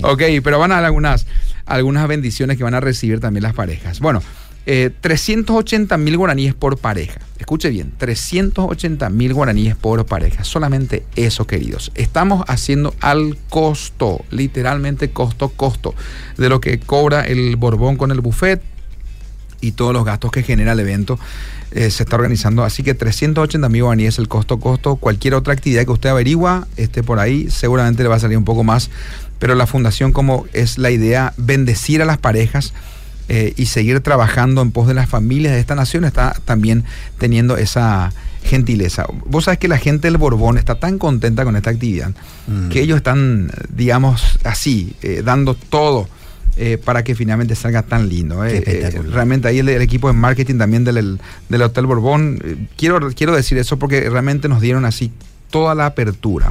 ok, 0.02 0.42
pero 0.42 0.58
van 0.58 0.72
a 0.72 0.76
dar 0.76 0.84
algunas, 0.86 1.26
algunas 1.66 2.08
bendiciones 2.08 2.56
que 2.56 2.64
van 2.64 2.74
a 2.74 2.80
recibir 2.80 3.20
también 3.20 3.44
las 3.44 3.54
parejas. 3.54 4.00
Bueno, 4.00 4.22
380 4.68 5.94
eh, 5.94 5.98
mil 5.98 6.16
guaraníes 6.18 6.54
por 6.54 6.76
pareja. 6.76 7.20
Escuche 7.38 7.70
bien, 7.70 7.94
380 7.96 9.08
mil 9.08 9.32
guaraníes 9.32 9.76
por 9.76 10.04
pareja. 10.04 10.44
Solamente 10.44 11.04
eso, 11.16 11.46
queridos. 11.46 11.90
Estamos 11.94 12.44
haciendo 12.48 12.94
al 13.00 13.38
costo, 13.48 14.24
literalmente 14.30 15.10
costo, 15.10 15.48
costo, 15.48 15.94
de 16.36 16.50
lo 16.50 16.60
que 16.60 16.78
cobra 16.80 17.22
el 17.22 17.56
Borbón 17.56 17.96
con 17.96 18.10
el 18.10 18.20
buffet 18.20 18.60
y 19.62 19.72
todos 19.72 19.94
los 19.94 20.04
gastos 20.04 20.30
que 20.32 20.42
genera 20.42 20.72
el 20.72 20.80
evento. 20.80 21.18
Eh, 21.70 21.90
se 21.90 22.02
está 22.02 22.16
organizando. 22.16 22.62
Así 22.62 22.82
que 22.82 22.92
380 22.92 23.70
mil 23.70 23.84
guaraníes 23.84 24.14
es 24.14 24.18
el 24.18 24.28
costo, 24.28 24.60
costo. 24.60 24.96
Cualquier 24.96 25.32
otra 25.32 25.54
actividad 25.54 25.86
que 25.86 25.92
usted 25.92 26.10
averigua 26.10 26.66
esté 26.76 27.02
por 27.02 27.20
ahí, 27.20 27.50
seguramente 27.50 28.02
le 28.02 28.10
va 28.10 28.16
a 28.16 28.20
salir 28.20 28.36
un 28.36 28.44
poco 28.44 28.64
más. 28.64 28.90
Pero 29.38 29.54
la 29.54 29.66
fundación, 29.66 30.12
como 30.12 30.46
es 30.52 30.76
la 30.76 30.90
idea, 30.90 31.32
bendecir 31.38 32.02
a 32.02 32.04
las 32.04 32.18
parejas 32.18 32.74
eh, 33.28 33.54
y 33.56 33.66
seguir 33.66 34.00
trabajando 34.00 34.62
en 34.62 34.70
pos 34.70 34.86
de 34.88 34.94
las 34.94 35.08
familias 35.08 35.54
de 35.54 35.60
esta 35.60 35.74
nación, 35.74 36.04
está 36.04 36.34
también 36.44 36.84
teniendo 37.18 37.56
esa 37.56 38.12
gentileza. 38.44 39.06
Vos 39.26 39.44
sabés 39.44 39.58
que 39.58 39.68
la 39.68 39.78
gente 39.78 40.08
del 40.08 40.16
Borbón 40.16 40.58
está 40.58 40.76
tan 40.76 40.98
contenta 40.98 41.44
con 41.44 41.56
esta 41.56 41.70
actividad 41.70 42.12
mm. 42.46 42.68
que 42.70 42.80
ellos 42.80 42.96
están, 42.96 43.50
digamos, 43.68 44.38
así, 44.44 44.94
eh, 45.02 45.22
dando 45.24 45.54
todo 45.54 46.08
eh, 46.60 46.76
para 46.76 47.04
que 47.04 47.14
finalmente 47.14 47.54
salga 47.54 47.82
tan 47.84 48.08
lindo. 48.08 48.44
Eh. 48.44 48.64
Eh, 48.66 49.02
realmente 49.12 49.46
ahí 49.46 49.60
el, 49.60 49.68
equipo 49.68 50.08
de 50.08 50.14
marketing 50.14 50.56
también 50.56 50.82
del, 50.82 51.20
Hotel 51.62 51.86
Borbón, 51.86 52.68
quiero, 52.76 53.12
quiero 53.12 53.36
decir 53.36 53.58
eso 53.58 53.78
porque 53.78 54.10
realmente 54.10 54.48
nos 54.48 54.60
dieron 54.60 54.84
así 54.84 55.12
toda 55.50 55.74
la 55.74 55.86
apertura. 55.86 56.50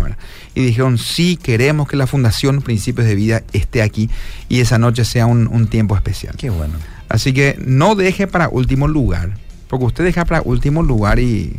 Y 0.55 0.63
dijeron, 0.63 0.97
sí, 0.97 1.37
queremos 1.37 1.87
que 1.87 1.95
la 1.95 2.07
Fundación 2.07 2.61
Principios 2.61 3.07
de 3.07 3.15
Vida 3.15 3.43
esté 3.53 3.81
aquí 3.81 4.09
y 4.49 4.59
esa 4.59 4.77
noche 4.77 5.05
sea 5.05 5.25
un, 5.25 5.67
tiempo 5.67 5.95
especial. 5.95 6.35
Qué 6.37 6.49
bueno. 6.49 6.73
Así 7.09 7.33
que 7.33 7.57
no 7.65 7.95
deje 7.95 8.27
para 8.27 8.49
último 8.49 8.87
lugar, 8.87 9.37
porque 9.67 9.85
usted 9.85 10.03
deja 10.03 10.25
para 10.25 10.41
último 10.41 10.83
lugar 10.83 11.19
y... 11.19 11.55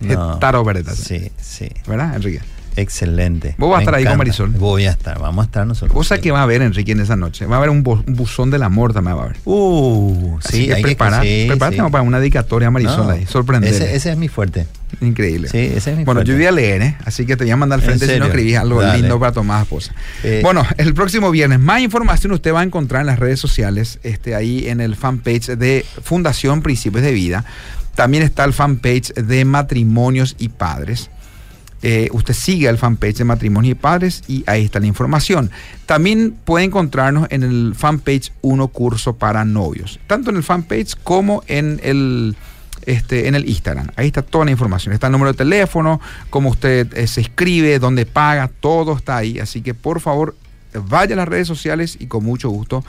No, 0.00 0.64
¿verdad? 0.64 0.94
Sí, 0.94 1.30
sí. 1.38 1.68
¿Verdad, 1.86 2.16
Enrique? 2.16 2.40
Excelente. 2.76 3.54
¿Vos 3.58 3.70
vas 3.70 3.78
a 3.78 3.82
estar 3.82 3.94
ahí 3.94 4.04
con 4.04 4.16
Marisol? 4.16 4.50
Voy 4.50 4.84
a 4.84 4.90
estar, 4.90 5.18
vamos 5.18 5.44
a 5.44 5.46
estar 5.46 5.66
nosotros. 5.66 5.92
Cosa 5.92 6.18
que 6.18 6.30
va 6.30 6.40
a 6.40 6.42
haber, 6.44 6.62
Enrique, 6.62 6.92
en 6.92 7.00
esa 7.00 7.16
noche. 7.16 7.46
Va 7.46 7.56
a 7.56 7.58
haber 7.58 7.70
un, 7.70 7.82
buzón 7.82 8.50
del 8.50 8.62
amor 8.62 8.92
también 8.92 9.16
va 9.16 9.22
a 9.22 9.24
haber. 9.24 9.36
Uh, 9.44 10.38
sí, 10.40 10.70
hay 10.70 10.82
que 10.82 10.96
preparar. 10.96 11.24
para 11.90 12.02
una 12.02 12.20
dedicatoria 12.20 12.68
a 12.68 12.70
Marisol 12.70 13.10
ahí. 13.10 13.26
Sorprendente. 13.26 13.94
Ese, 13.94 14.10
es 14.10 14.16
mi 14.16 14.28
fuerte. 14.28 14.66
Increíble. 15.00 15.48
Sí, 15.48 15.58
ese 15.58 15.92
es 15.92 15.98
mi 15.98 16.04
bueno, 16.04 16.22
yo 16.22 16.34
voy 16.34 16.46
a 16.46 16.52
leer, 16.52 16.82
¿eh? 16.82 16.96
Así 17.04 17.26
que 17.26 17.36
te 17.36 17.44
voy 17.44 17.50
a 17.52 17.56
mandar 17.56 17.78
al 17.78 17.84
frente 17.84 18.06
si 18.06 18.18
no 18.18 18.26
escribís 18.26 18.56
algo 18.56 18.82
lindo 18.82 19.18
para 19.20 19.32
tomar 19.32 19.62
esposa. 19.62 19.92
Eh, 20.24 20.40
bueno, 20.42 20.66
el 20.76 20.94
próximo 20.94 21.30
viernes, 21.30 21.60
más 21.60 21.80
información 21.80 22.32
usted 22.32 22.52
va 22.52 22.60
a 22.60 22.64
encontrar 22.64 23.02
en 23.02 23.06
las 23.06 23.18
redes 23.18 23.40
sociales, 23.40 23.98
este, 24.02 24.34
ahí 24.34 24.68
en 24.68 24.80
el 24.80 24.96
fanpage 24.96 25.56
de 25.56 25.84
Fundación 26.02 26.62
Principios 26.62 27.04
de 27.04 27.12
Vida. 27.12 27.44
También 27.94 28.22
está 28.22 28.44
el 28.44 28.52
fanpage 28.52 29.12
de 29.14 29.44
Matrimonios 29.44 30.36
y 30.38 30.48
Padres. 30.48 31.10
Eh, 31.82 32.08
usted 32.12 32.34
sigue 32.34 32.68
el 32.68 32.76
fanpage 32.76 33.16
de 33.16 33.24
Matrimonio 33.24 33.72
y 33.72 33.74
Padres 33.74 34.22
y 34.28 34.44
ahí 34.46 34.64
está 34.64 34.80
la 34.80 34.86
información. 34.86 35.50
También 35.86 36.36
puede 36.44 36.66
encontrarnos 36.66 37.26
en 37.30 37.42
el 37.42 37.74
fanpage 37.74 38.32
Uno 38.42 38.68
Curso 38.68 39.16
para 39.16 39.44
Novios, 39.44 39.98
tanto 40.06 40.30
en 40.30 40.36
el 40.36 40.42
fanpage 40.42 40.94
como 41.02 41.42
en 41.46 41.80
el, 41.82 42.36
este, 42.84 43.28
en 43.28 43.34
el 43.34 43.48
Instagram. 43.48 43.88
Ahí 43.96 44.08
está 44.08 44.22
toda 44.22 44.44
la 44.44 44.50
información. 44.50 44.92
Está 44.92 45.06
el 45.06 45.12
número 45.12 45.32
de 45.32 45.38
teléfono, 45.38 46.00
cómo 46.28 46.50
usted 46.50 46.92
eh, 46.96 47.06
se 47.06 47.22
escribe, 47.22 47.78
dónde 47.78 48.04
paga, 48.04 48.50
todo 48.60 48.96
está 48.96 49.16
ahí. 49.16 49.38
Así 49.38 49.62
que 49.62 49.72
por 49.72 50.00
favor, 50.00 50.36
vaya 50.74 51.14
a 51.14 51.16
las 51.16 51.28
redes 51.28 51.48
sociales 51.48 51.96
y 51.98 52.06
con 52.06 52.24
mucho 52.24 52.50
gusto 52.50 52.84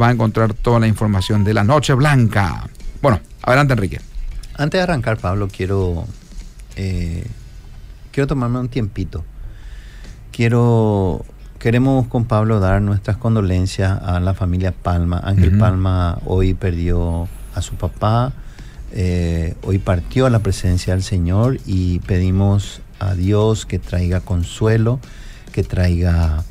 va 0.00 0.08
a 0.08 0.10
encontrar 0.12 0.54
toda 0.54 0.78
la 0.78 0.86
información 0.86 1.42
de 1.44 1.54
la 1.54 1.64
Noche 1.64 1.94
Blanca. 1.94 2.68
Bueno, 3.02 3.20
adelante 3.42 3.72
Enrique. 3.72 4.00
Antes 4.56 4.78
de 4.78 4.82
arrancar, 4.82 5.18
Pablo, 5.18 5.48
quiero, 5.54 6.06
eh, 6.76 7.26
quiero 8.16 8.28
tomarme 8.28 8.58
un 8.58 8.70
tiempito. 8.70 9.26
Quiero, 10.32 11.22
queremos 11.58 12.06
con 12.06 12.24
Pablo 12.24 12.60
dar 12.60 12.80
nuestras 12.80 13.18
condolencias 13.18 14.00
a 14.02 14.20
la 14.20 14.32
familia 14.32 14.72
Palma. 14.72 15.20
Ángel 15.22 15.58
Palma 15.58 16.18
hoy 16.24 16.54
perdió 16.54 17.28
a 17.54 17.60
su 17.60 17.74
papá, 17.74 18.32
eh, 18.92 19.54
hoy 19.64 19.78
partió 19.78 20.24
a 20.24 20.30
la 20.30 20.38
presencia 20.38 20.94
del 20.94 21.02
Señor 21.02 21.58
y 21.66 21.98
pedimos 22.00 22.80
a 23.00 23.12
Dios 23.12 23.66
que 23.66 23.78
traiga 23.78 24.22
consuelo, 24.22 24.98
que 25.52 25.62
traiga 25.62 26.42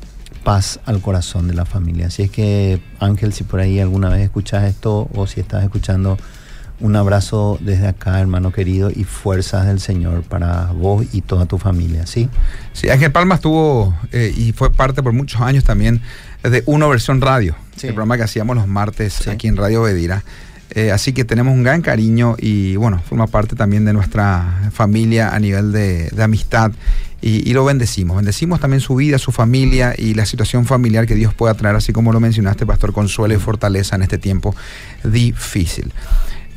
paz 0.44 0.78
al 0.86 1.00
corazón 1.00 1.48
de 1.48 1.54
la 1.54 1.64
familia. 1.64 2.06
Así 2.06 2.22
es 2.22 2.30
que 2.30 2.80
Ángel, 3.00 3.32
si 3.32 3.42
por 3.42 3.58
ahí 3.58 3.80
alguna 3.80 4.08
vez 4.08 4.20
escuchas 4.20 4.62
esto 4.62 5.08
o 5.16 5.26
si 5.26 5.40
estás 5.40 5.64
escuchando, 5.64 6.16
un 6.80 6.96
abrazo 6.96 7.58
desde 7.60 7.88
acá, 7.88 8.20
hermano 8.20 8.52
querido, 8.52 8.90
y 8.94 9.04
fuerzas 9.04 9.66
del 9.66 9.80
Señor 9.80 10.22
para 10.22 10.66
vos 10.72 11.06
y 11.12 11.22
toda 11.22 11.46
tu 11.46 11.58
familia, 11.58 12.06
¿sí? 12.06 12.28
Sí, 12.72 12.90
Ángel 12.90 13.12
Palma 13.12 13.36
estuvo 13.36 13.94
eh, 14.12 14.32
y 14.36 14.52
fue 14.52 14.70
parte 14.70 15.02
por 15.02 15.12
muchos 15.12 15.40
años 15.40 15.64
también 15.64 16.00
de 16.42 16.62
Uno 16.66 16.88
Versión 16.88 17.20
Radio, 17.20 17.56
el 17.76 17.88
programa 17.88 18.16
que 18.16 18.24
hacíamos 18.24 18.56
los 18.56 18.66
martes 18.66 19.26
aquí 19.28 19.48
en 19.48 19.56
Radio 19.56 19.82
Bedira. 19.82 20.22
Eh, 20.70 20.90
así 20.90 21.12
que 21.12 21.24
tenemos 21.24 21.54
un 21.54 21.62
gran 21.62 21.80
cariño 21.80 22.34
y 22.38 22.76
bueno, 22.76 23.00
forma 23.08 23.28
parte 23.28 23.54
también 23.54 23.84
de 23.84 23.92
nuestra 23.92 24.70
familia 24.72 25.34
a 25.34 25.38
nivel 25.38 25.72
de, 25.72 26.10
amistad 26.20 26.72
y, 27.22 27.52
lo 27.54 27.64
bendecimos. 27.64 28.16
Bendecimos 28.16 28.60
también 28.60 28.80
su 28.80 28.96
vida, 28.96 29.18
su 29.18 29.32
familia 29.32 29.94
y 29.96 30.14
la 30.14 30.26
situación 30.26 30.66
familiar 30.66 31.06
que 31.06 31.14
Dios 31.14 31.34
pueda 31.34 31.54
traer, 31.54 31.76
así 31.76 31.92
como 31.92 32.12
lo 32.12 32.20
mencionaste, 32.20 32.66
Pastor, 32.66 32.92
consuelo 32.92 33.34
y 33.34 33.38
fortaleza 33.38 33.96
en 33.96 34.02
este 34.02 34.18
tiempo 34.18 34.54
difícil. 35.02 35.92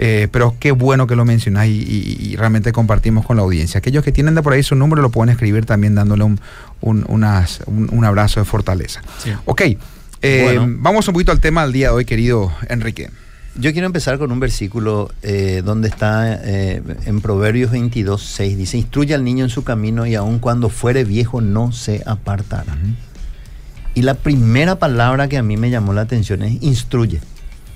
Eh, 0.02 0.30
pero 0.32 0.56
qué 0.60 0.72
bueno 0.72 1.08
que 1.08 1.18
lo 1.18 1.26
mencionás 1.26 1.68
y, 1.68 2.36
realmente 2.38 2.72
compartimos 2.72 3.26
con 3.26 3.36
la 3.36 3.44
audiencia. 3.44 3.80
Aquellos 3.80 4.04
que 4.04 4.14
tienen 4.14 4.34
de 4.34 4.42
por 4.42 4.54
ahí 4.54 4.64
su 4.64 4.76
número 4.76 5.02
lo 5.02 5.10
pueden 5.10 5.30
escribir 5.30 5.66
también 5.66 5.94
dándole 5.94 6.24
un, 6.24 6.40
un, 6.82 8.06
abrazo 8.06 8.40
de 8.40 8.46
fortaleza. 8.46 9.02
Ok, 9.44 9.62
eh, 10.22 10.58
vamos 10.62 11.08
un 11.10 11.14
poquito 11.14 11.34
al 11.34 11.42
tema 11.42 11.64
del 11.64 11.74
día 11.74 11.88
de 11.88 11.96
hoy, 11.96 12.06
querido 12.06 12.50
Enrique. 12.70 13.10
Yo 13.56 13.74
quiero 13.74 13.88
empezar 13.88 14.18
con 14.20 14.32
un 14.32 14.40
versículo 14.40 15.12
eh, 15.22 15.62
donde 15.66 15.90
está 15.90 16.40
eh, 16.44 16.82
en 17.06 17.20
Proverbios 17.20 17.72
22, 17.72 18.22
6. 18.22 18.58
Dice, 18.58 18.78
instruye 18.78 19.14
al 19.14 19.26
niño 19.26 19.44
en 19.44 19.50
su 19.50 19.66
camino 19.66 20.06
y 20.06 20.16
aun 20.16 20.40
cuando 20.40 20.70
fuere 20.70 21.04
viejo 21.04 21.42
no 21.42 21.74
se 21.74 22.02
apartará. 22.06 22.78
Y 23.96 24.04
la 24.04 24.14
primera 24.14 24.80
palabra 24.80 25.28
que 25.28 25.38
a 25.38 25.44
mí 25.44 25.58
me 25.58 25.70
llamó 25.70 25.92
la 25.92 26.02
atención 26.02 26.42
es 26.44 26.62
instruye. 26.62 27.20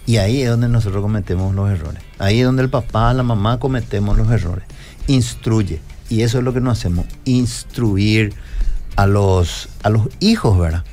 Y 0.06 0.18
ahí 0.18 0.42
es 0.42 0.50
donde 0.50 0.68
nosotros 0.68 1.02
cometemos 1.02 1.56
los 1.56 1.70
errores. 1.70 2.02
Ahí 2.20 2.40
es 2.40 2.46
donde 2.46 2.64
el 2.64 2.70
papá, 2.70 3.14
la 3.14 3.24
mamá 3.24 3.60
cometemos 3.60 4.18
los 4.18 4.30
errores. 4.30 4.66
Instruye. 5.08 5.80
Y 6.10 6.22
eso 6.22 6.38
es 6.38 6.44
lo 6.44 6.54
que 6.54 6.62
nos 6.62 6.78
hacemos, 6.78 7.06
instruir 7.26 8.34
a 8.96 9.08
los, 9.08 9.70
a 9.82 9.90
los 9.90 10.10
hijos, 10.20 10.60
¿verdad? 10.60 10.84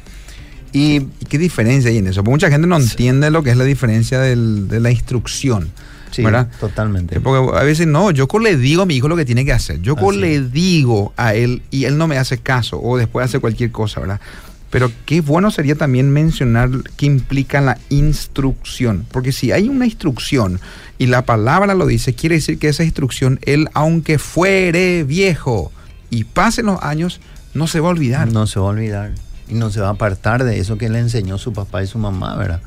¿Y, 0.73 1.01
qué 1.29 1.39
diferencia 1.39 1.91
hay 1.91 1.99
en 1.99 2.07
eso? 2.07 2.23
Porque 2.23 2.31
mucha 2.31 2.51
gente 2.51 2.67
no 2.67 2.77
entiende 2.77 3.31
lo 3.31 3.43
que 3.43 3.51
es 3.51 3.57
la 3.57 3.65
diferencia 3.65 4.21
de 4.21 4.81
la 4.81 4.91
instrucción. 4.91 5.71
Sí, 6.11 6.25
totalmente. 6.59 7.19
Eh, 7.19 7.21
porque 7.21 7.57
a 7.57 7.63
veces 7.63 7.87
no, 7.87 8.11
yo 8.11 8.27
le 8.41 8.57
digo 8.57 8.83
a 8.83 8.87
mi 8.87 8.97
hijo 8.97 9.09
lo 9.09 9.17
que 9.17 9.25
tiene 9.25 9.45
que 9.45 9.53
hacer. 9.53 9.81
Yo 9.81 9.97
le 10.13 10.41
digo 10.41 11.13
a 11.17 11.35
él 11.35 11.63
y 11.71 11.85
él 11.85 11.99
no 11.99 12.09
me 12.09 12.19
hace 12.19 12.39
caso 12.39 12.81
o 12.83 12.97
después 12.97 13.25
hace 13.25 13.39
cualquier 13.39 13.71
cosa, 13.71 14.01
¿verdad? 14.01 14.21
Pero 14.71 14.91
qué 15.05 15.21
bueno 15.21 15.51
sería 15.51 15.75
también 15.75 16.11
mencionar 16.11 16.71
qué 16.97 17.07
implica 17.07 17.61
la 17.61 17.79
instrucción. 17.89 19.05
Porque 19.11 19.33
si 19.33 19.51
hay 19.53 19.69
una 19.69 19.85
instrucción 19.85 20.61
y 20.97 21.07
la 21.07 21.25
palabra 21.25 21.75
lo 21.75 21.87
dice, 21.87 22.15
quiere 22.15 22.37
decir 22.37 22.59
que 22.59 22.69
esa 22.69 22.85
instrucción, 22.85 23.41
él, 23.43 23.69
aunque 23.75 24.19
fuere 24.19 25.03
viejo 25.03 25.73
y 26.09 26.25
pasen 26.25 26.67
los 26.67 26.81
años, 26.83 27.21
no 27.53 27.67
se 27.67 27.81
va 27.81 27.89
a 27.89 27.91
olvidar. 27.91 28.31
No 28.31 28.47
se 28.47 28.61
va 28.61 28.67
a 28.67 28.71
olvidar 28.71 29.13
y 29.51 29.55
no 29.55 29.71
se 29.71 29.81
va 29.81 29.89
a 29.89 29.93
apartar 29.93 30.45
de 30.45 30.59
eso 30.59 30.79
que 30.79 30.89
le 30.89 31.01
enseñó 31.01 31.37
su 31.39 31.53
papá 31.53 31.83
y 31.83 31.87
su 31.87 31.99
mamá, 31.99 32.37
¿verdad? 32.37 32.61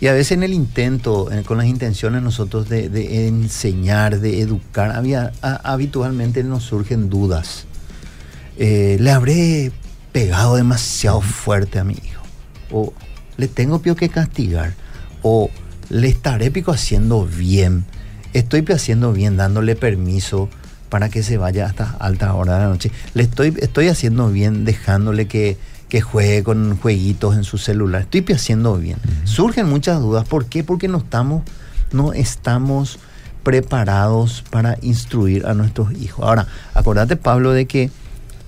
Y 0.00 0.06
a 0.06 0.12
veces 0.12 0.32
en 0.32 0.42
el 0.42 0.54
intento, 0.54 1.28
con 1.44 1.58
las 1.58 1.66
intenciones 1.66 2.22
nosotros 2.22 2.68
de, 2.68 3.26
enseñar, 3.26 4.20
de 4.20 4.40
educar, 4.40 4.92
había, 4.92 5.32
habitualmente 5.42 6.44
nos 6.44 6.62
surgen 6.62 7.10
dudas. 7.10 7.66
Eh, 8.58 8.96
¿Le 9.00 9.10
habré 9.10 9.72
pegado 10.12 10.56
demasiado 10.56 11.20
fuerte 11.20 11.78
a 11.78 11.84
mi 11.84 11.94
hijo? 11.94 12.22
¿O 12.70 12.92
le 13.36 13.48
tengo 13.48 13.80
pio 13.80 13.96
que 13.96 14.08
castigar? 14.08 14.74
¿O 15.22 15.50
le 15.88 16.08
estaré 16.08 16.50
pico 16.50 16.72
haciendo 16.72 17.24
bien? 17.24 17.84
¿Estoy 18.32 18.64
haciendo 18.68 19.12
bien 19.12 19.36
dándole 19.36 19.76
permiso 19.76 20.48
para 20.88 21.08
que 21.08 21.22
se 21.22 21.38
vaya 21.38 21.66
hasta 21.66 21.96
alta 21.98 22.34
hora 22.34 22.54
de 22.54 22.60
la 22.60 22.68
noche? 22.68 22.90
¿Le 23.14 23.22
estoy, 23.22 23.54
estoy 23.58 23.88
haciendo 23.88 24.30
bien 24.30 24.64
dejándole 24.64 25.26
que 25.28 25.56
que 25.88 26.00
juegue 26.00 26.42
con 26.42 26.76
jueguitos 26.76 27.36
en 27.36 27.44
su 27.44 27.58
celular. 27.58 28.02
Estoy 28.02 28.24
haciendo 28.34 28.76
bien. 28.76 28.98
Surgen 29.24 29.68
muchas 29.68 30.00
dudas. 30.00 30.28
¿Por 30.28 30.46
qué? 30.46 30.62
Porque 30.62 30.88
no 30.88 30.98
estamos, 30.98 31.42
no 31.92 32.12
estamos 32.12 32.98
preparados 33.42 34.44
para 34.50 34.76
instruir 34.82 35.46
a 35.46 35.54
nuestros 35.54 35.92
hijos. 35.92 36.24
Ahora, 36.24 36.46
acordate, 36.74 37.16
Pablo, 37.16 37.52
de 37.52 37.66
que 37.66 37.90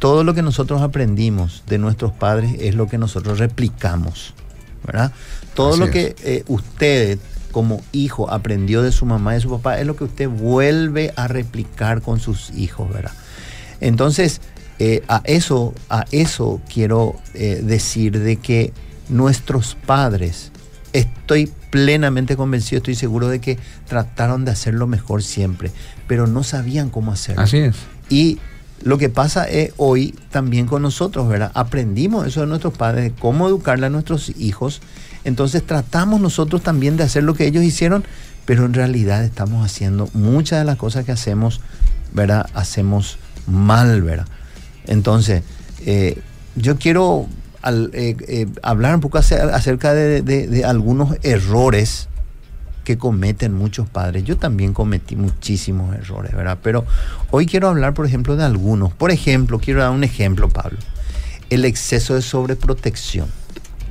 todo 0.01 0.25
lo 0.25 0.35
que 0.35 0.43
nosotros 0.43 0.83
aprendimos 0.83 1.63
de 1.69 1.79
nuestros 1.79 2.11
padres 2.11 2.57
es 2.59 2.75
lo 2.75 2.89
que 2.89 2.99
nosotros 2.99 3.39
replicamos. 3.39 4.35
¿verdad? 4.85 5.13
Todo 5.55 5.77
lo 5.77 5.91
que 5.91 6.17
eh, 6.25 6.45
usted 6.49 7.19
como 7.53 7.83
hijo 7.93 8.31
aprendió 8.31 8.83
de 8.83 8.93
su 8.93 9.07
mamá 9.07 9.33
y 9.33 9.35
de 9.37 9.41
su 9.43 9.51
papá 9.51 9.79
es 9.79 9.87
lo 9.87 9.97
que 9.97 10.05
usted 10.05 10.29
vuelve 10.29 11.13
a 11.17 11.29
replicar 11.29 12.01
con 12.01 12.21
sus 12.21 12.51
hijos, 12.51 12.93
¿verdad? 12.93 13.13
Entonces, 13.81 14.41
eh, 14.79 15.03
a, 15.09 15.23
eso, 15.25 15.75
a 15.89 16.05
eso 16.13 16.61
quiero 16.73 17.17
eh, 17.35 17.61
decir 17.63 18.21
de 18.21 18.37
que 18.37 18.73
nuestros 19.09 19.77
padres, 19.87 20.53
estoy 20.93 21.51
plenamente 21.71 22.37
convencido, 22.37 22.79
estoy 22.79 22.95
seguro 22.95 23.29
de 23.29 23.41
que 23.41 23.59
trataron 23.87 24.45
de 24.45 24.53
hacerlo 24.53 24.87
mejor 24.87 25.23
siempre, 25.23 25.71
pero 26.07 26.27
no 26.27 26.43
sabían 26.43 26.91
cómo 26.91 27.13
hacerlo. 27.13 27.43
Así 27.43 27.59
es. 27.59 27.77
Y 28.09 28.39
lo 28.83 28.99
que 28.99 29.09
pasa 29.09 29.45
es 29.45 29.73
hoy 29.77 30.15
también 30.31 30.67
con 30.67 30.83
nosotros, 30.83 31.29
¿verdad? 31.29 31.53
Aprendimos 31.55 32.27
eso 32.27 32.41
de 32.41 32.47
nuestros 32.47 32.75
padres, 32.75 33.05
de 33.05 33.13
cómo 33.13 33.47
educarle 33.47 33.87
a 33.87 33.91
nuestros 33.91 34.31
hijos. 34.39 34.81
Entonces 35.25 35.63
tratamos 35.67 36.21
nosotros 36.21 36.63
también 36.63 36.97
de 36.97 37.05
hacer 37.05 37.25
lo 37.25 37.35
que 37.35 37.47
ellos 37.47 37.63
hicieron, 37.63 38.05
pero 38.47 38.65
en 38.65 38.73
realidad 38.73 39.23
estamos 39.23 39.65
haciendo 39.65 40.09
muchas 40.15 40.61
de 40.61 40.65
las 40.65 40.77
cosas 40.77 41.05
que 41.05 41.13
hacemos, 41.13 41.61
¿verdad? 42.13 42.47
Hacemos 42.55 43.19
mal, 43.47 44.03
¿verdad? 44.03 44.27
Entonces, 44.87 45.43
eh, 45.85 46.21
yo 46.57 46.79
quiero 46.79 47.27
eh, 47.93 48.17
eh, 48.27 48.47
hablar 48.63 48.95
un 48.95 49.01
poco 49.01 49.19
acerca 49.19 49.93
de, 49.93 50.65
algunos 50.65 51.17
errores 51.23 52.09
que 52.91 52.99
cometen 52.99 53.55
muchos 53.55 53.89
padres. 53.89 54.25
Yo 54.25 54.37
también 54.37 54.75
cometí 54.75 55.15
muchísimos 55.15 55.95
errores, 55.95 56.35
¿verdad? 56.35 56.59
Pero 56.61 56.85
hoy 57.31 57.47
quiero 57.47 57.69
hablar, 57.69 57.95
por 57.95 58.05
ejemplo, 58.05 58.35
de 58.35 58.43
algunos. 58.43 58.93
Por 58.93 59.13
ejemplo, 59.13 59.61
quiero 59.61 59.81
dar 59.81 59.93
un 59.93 60.03
ejemplo, 60.03 60.49
Pablo. 60.49 60.77
El 61.51 61.65
exceso 61.65 62.17
de 62.17 62.23
sobreprotección. 62.23 63.29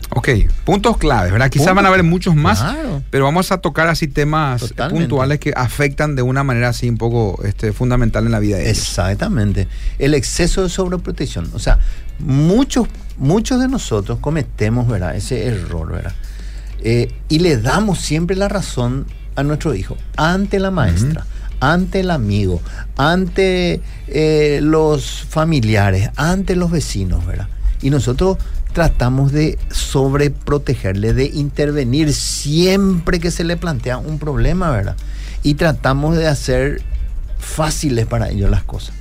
Ok, 0.10 0.29
puntos 0.65 0.98
claves, 0.98 1.32
¿verdad? 1.32 1.50
Quizás 1.50 1.74
van 1.74 1.86
a 1.86 1.88
haber 1.88 2.03
muchos 2.03 2.36
más, 2.36 2.62
pero 3.10 3.24
vamos 3.24 3.53
a 3.53 3.60
tocar 3.60 3.88
así 3.88 4.10
temas 4.10 4.74
puntuales 4.89 5.39
que 5.39 5.53
afectan 5.56 6.18
de 6.18 6.22
una 6.22 6.44
manera 6.44 6.70
así 6.70 6.89
un 6.89 6.98
poco 6.98 7.39
este, 7.46 7.72
fundamental 7.72 8.25
en 8.25 8.34
la 8.34 8.39
vida 8.39 8.58
de 8.58 8.63
ellos. 8.63 8.79
Exactamente. 8.79 9.70
El 9.98 10.13
exceso 10.13 10.63
de 10.63 10.68
sobreprotección. 10.68 11.50
O 11.53 11.60
sea, 11.60 11.79
muchos, 12.20 12.89
muchos 13.18 13.62
de 13.62 13.70
nosotros 13.70 14.20
cometemos, 14.20 14.89
¿verdad? 14.89 15.15
Ese 15.15 15.46
error, 15.46 15.89
¿verdad? 15.89 16.13
Eh, 16.82 17.12
y 17.28 17.40
le 17.40 17.58
damos 17.58 18.00
siempre 18.00 18.36
la 18.36 18.48
razón 18.48 19.06
a 19.36 19.44
nuestro 19.44 19.76
hijo 19.76 19.98
ante 20.16 20.60
la 20.60 20.72
maestra. 20.72 21.26
ante 21.62 22.00
el 22.00 22.12
amigo, 22.12 22.62
ante 22.96 23.82
eh, 24.08 24.60
los 24.64 25.26
familiares, 25.28 26.10
ante 26.16 26.56
los 26.56 26.72
vecinos, 26.72 27.26
¿verdad? 27.26 27.50
Y 27.82 27.90
nosotros 27.90 28.38
tratamos 28.72 29.34
de 29.34 29.58
sobreprotegerle, 29.70 31.14
de 31.14 31.26
intervenir 31.26 32.14
siempre 32.14 33.20
que 33.20 33.30
se 33.30 33.44
le 33.44 33.58
plantea 33.58 33.98
un 33.98 34.20
problema, 34.20 34.72
¿verdad? 34.72 34.96
Y 35.44 35.56
tratamos 35.56 36.16
de 36.16 36.28
hacer 36.28 36.82
fáciles 37.40 38.06
para 38.06 38.30
ellos 38.30 38.50
las 38.50 38.64
cosas. 38.64 38.96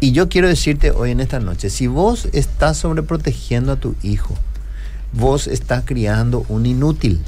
Y 0.00 0.12
yo 0.12 0.28
quiero 0.28 0.48
decirte 0.48 0.90
hoy 0.90 1.12
en 1.12 1.20
esta 1.20 1.40
noche, 1.40 1.70
si 1.70 1.86
vos 1.86 2.28
estás 2.32 2.76
sobreprotegiendo 2.76 3.72
a 3.72 3.76
tu 3.76 3.94
hijo, 4.02 4.36
vos 5.14 5.46
estás 5.46 5.84
criando 5.84 6.44
un 6.48 6.66
inútil. 6.66 7.20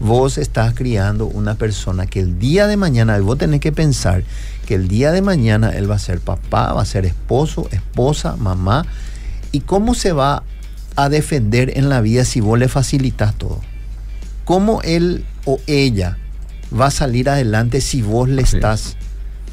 Vos 0.00 0.36
estás 0.36 0.74
criando 0.74 1.26
una 1.26 1.54
persona 1.54 2.06
que 2.06 2.20
el 2.20 2.38
día 2.38 2.66
de 2.66 2.76
mañana, 2.76 3.18
vos 3.20 3.38
tenés 3.38 3.60
que 3.60 3.70
pensar 3.70 4.24
que 4.66 4.74
el 4.74 4.88
día 4.88 5.12
de 5.12 5.22
mañana 5.22 5.70
él 5.70 5.88
va 5.88 5.94
a 5.94 6.00
ser 6.00 6.20
papá, 6.20 6.72
va 6.72 6.82
a 6.82 6.86
ser 6.86 7.06
esposo, 7.06 7.68
esposa, 7.70 8.36
mamá, 8.36 8.84
¿Y 9.52 9.60
cómo 9.60 9.94
se 9.94 10.12
va 10.12 10.42
a 10.96 11.08
defender 11.10 11.76
en 11.76 11.90
la 11.90 12.00
vida 12.00 12.24
si 12.24 12.40
vos 12.40 12.58
le 12.58 12.68
facilitas 12.68 13.34
todo? 13.34 13.60
¿Cómo 14.46 14.80
él 14.82 15.26
o 15.44 15.60
ella 15.66 16.16
va 16.74 16.86
a 16.86 16.90
salir 16.90 17.28
adelante 17.28 17.82
si 17.82 18.00
vos 18.00 18.30
le 18.30 18.40
estás, 18.40 18.96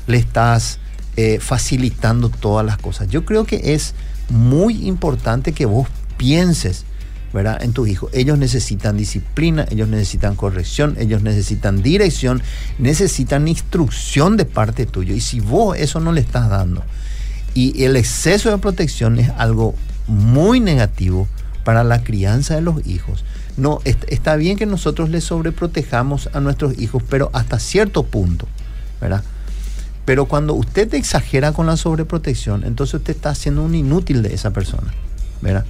le 0.07 0.17
estás 0.17 0.79
eh, 1.17 1.39
facilitando 1.41 2.29
todas 2.29 2.65
las 2.65 2.77
cosas? 2.77 3.09
Yo 3.09 3.25
creo 3.25 3.43
que 3.43 3.73
es 3.73 3.93
muy 4.29 4.87
importante 4.87 5.51
que 5.51 5.65
vos 5.65 5.89
pienses 6.15 6.85
¿verdad? 7.33 7.61
en 7.61 7.73
tus 7.73 7.87
hijos. 7.87 8.09
Ellos 8.13 8.37
necesitan 8.37 8.97
disciplina, 8.97 9.65
ellos 9.69 9.87
necesitan 9.87 10.35
corrección, 10.35 10.95
ellos 10.99 11.21
necesitan 11.21 11.81
dirección, 11.81 12.41
necesitan 12.77 13.47
instrucción 13.47 14.37
de 14.37 14.45
parte 14.45 14.85
tuya. 14.85 15.13
Y 15.13 15.21
si 15.21 15.39
vos 15.39 15.77
eso 15.77 15.99
no 15.99 16.11
le 16.11 16.21
estás 16.21 16.49
dando, 16.49 16.83
y 17.53 17.83
el 17.83 17.95
exceso 17.95 18.51
de 18.51 18.57
protección 18.57 19.19
es 19.19 19.29
algo 19.37 19.75
muy 20.07 20.59
negativo 20.59 21.27
para 21.63 21.83
la 21.83 22.03
crianza 22.03 22.55
de 22.55 22.61
los 22.61 22.85
hijos. 22.87 23.23
No, 23.57 23.81
está 23.83 24.35
bien 24.37 24.57
que 24.57 24.65
nosotros 24.65 25.09
les 25.09 25.25
sobreprotejamos 25.25 26.29
a 26.33 26.39
nuestros 26.39 26.79
hijos, 26.79 27.03
pero 27.09 27.29
hasta 27.33 27.59
cierto 27.59 28.03
punto, 28.03 28.47
¿verdad? 29.01 29.23
Pero 30.05 30.25
cuando 30.25 30.53
usted 30.53 30.93
exagera 30.93 31.51
con 31.51 31.67
la 31.67 31.77
sobreprotección, 31.77 32.63
entonces 32.63 32.95
usted 32.95 33.15
está 33.15 33.31
haciendo 33.31 33.63
un 33.63 33.75
inútil 33.75 34.23
de 34.23 34.33
esa 34.33 34.51
persona, 34.51 34.93
¿verdad? 35.41 35.65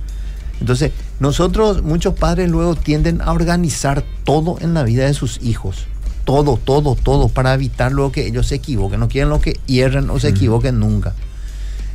Entonces, 0.60 0.92
nosotros, 1.20 1.84
muchos 1.84 2.14
padres 2.14 2.50
luego 2.50 2.76
tienden 2.76 3.22
a 3.22 3.32
organizar 3.32 4.04
todo 4.24 4.58
en 4.62 4.74
la 4.74 4.84
vida 4.84 5.06
de 5.06 5.14
sus 5.14 5.42
hijos. 5.42 5.86
Todo, 6.26 6.58
todo, 6.58 6.96
todo, 6.96 7.30
para 7.30 7.54
evitar 7.54 7.92
luego 7.92 8.12
que 8.12 8.28
ellos 8.28 8.48
se 8.48 8.56
equivoquen. 8.56 9.00
No 9.00 9.08
quieren 9.08 9.30
lo 9.30 9.42
que 9.42 9.58
hierren 9.66 10.10
o 10.10 10.20
se 10.20 10.30
equivoquen 10.30 10.80
nunca. 10.80 11.14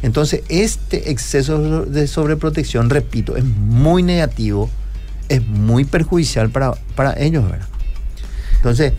Entonces, 0.02 0.42
este 0.48 1.10
exceso 1.10 1.84
de 1.84 2.06
sobreprotección, 2.06 2.90
repito, 2.90 3.36
es 3.36 3.44
muy 3.44 4.02
negativo, 4.02 4.68
es 5.28 5.46
muy 5.46 5.84
perjudicial 5.84 6.50
para, 6.50 6.72
para 6.94 7.18
ellos, 7.18 7.44
¿verdad? 7.48 7.68
Entonces, 8.56 8.92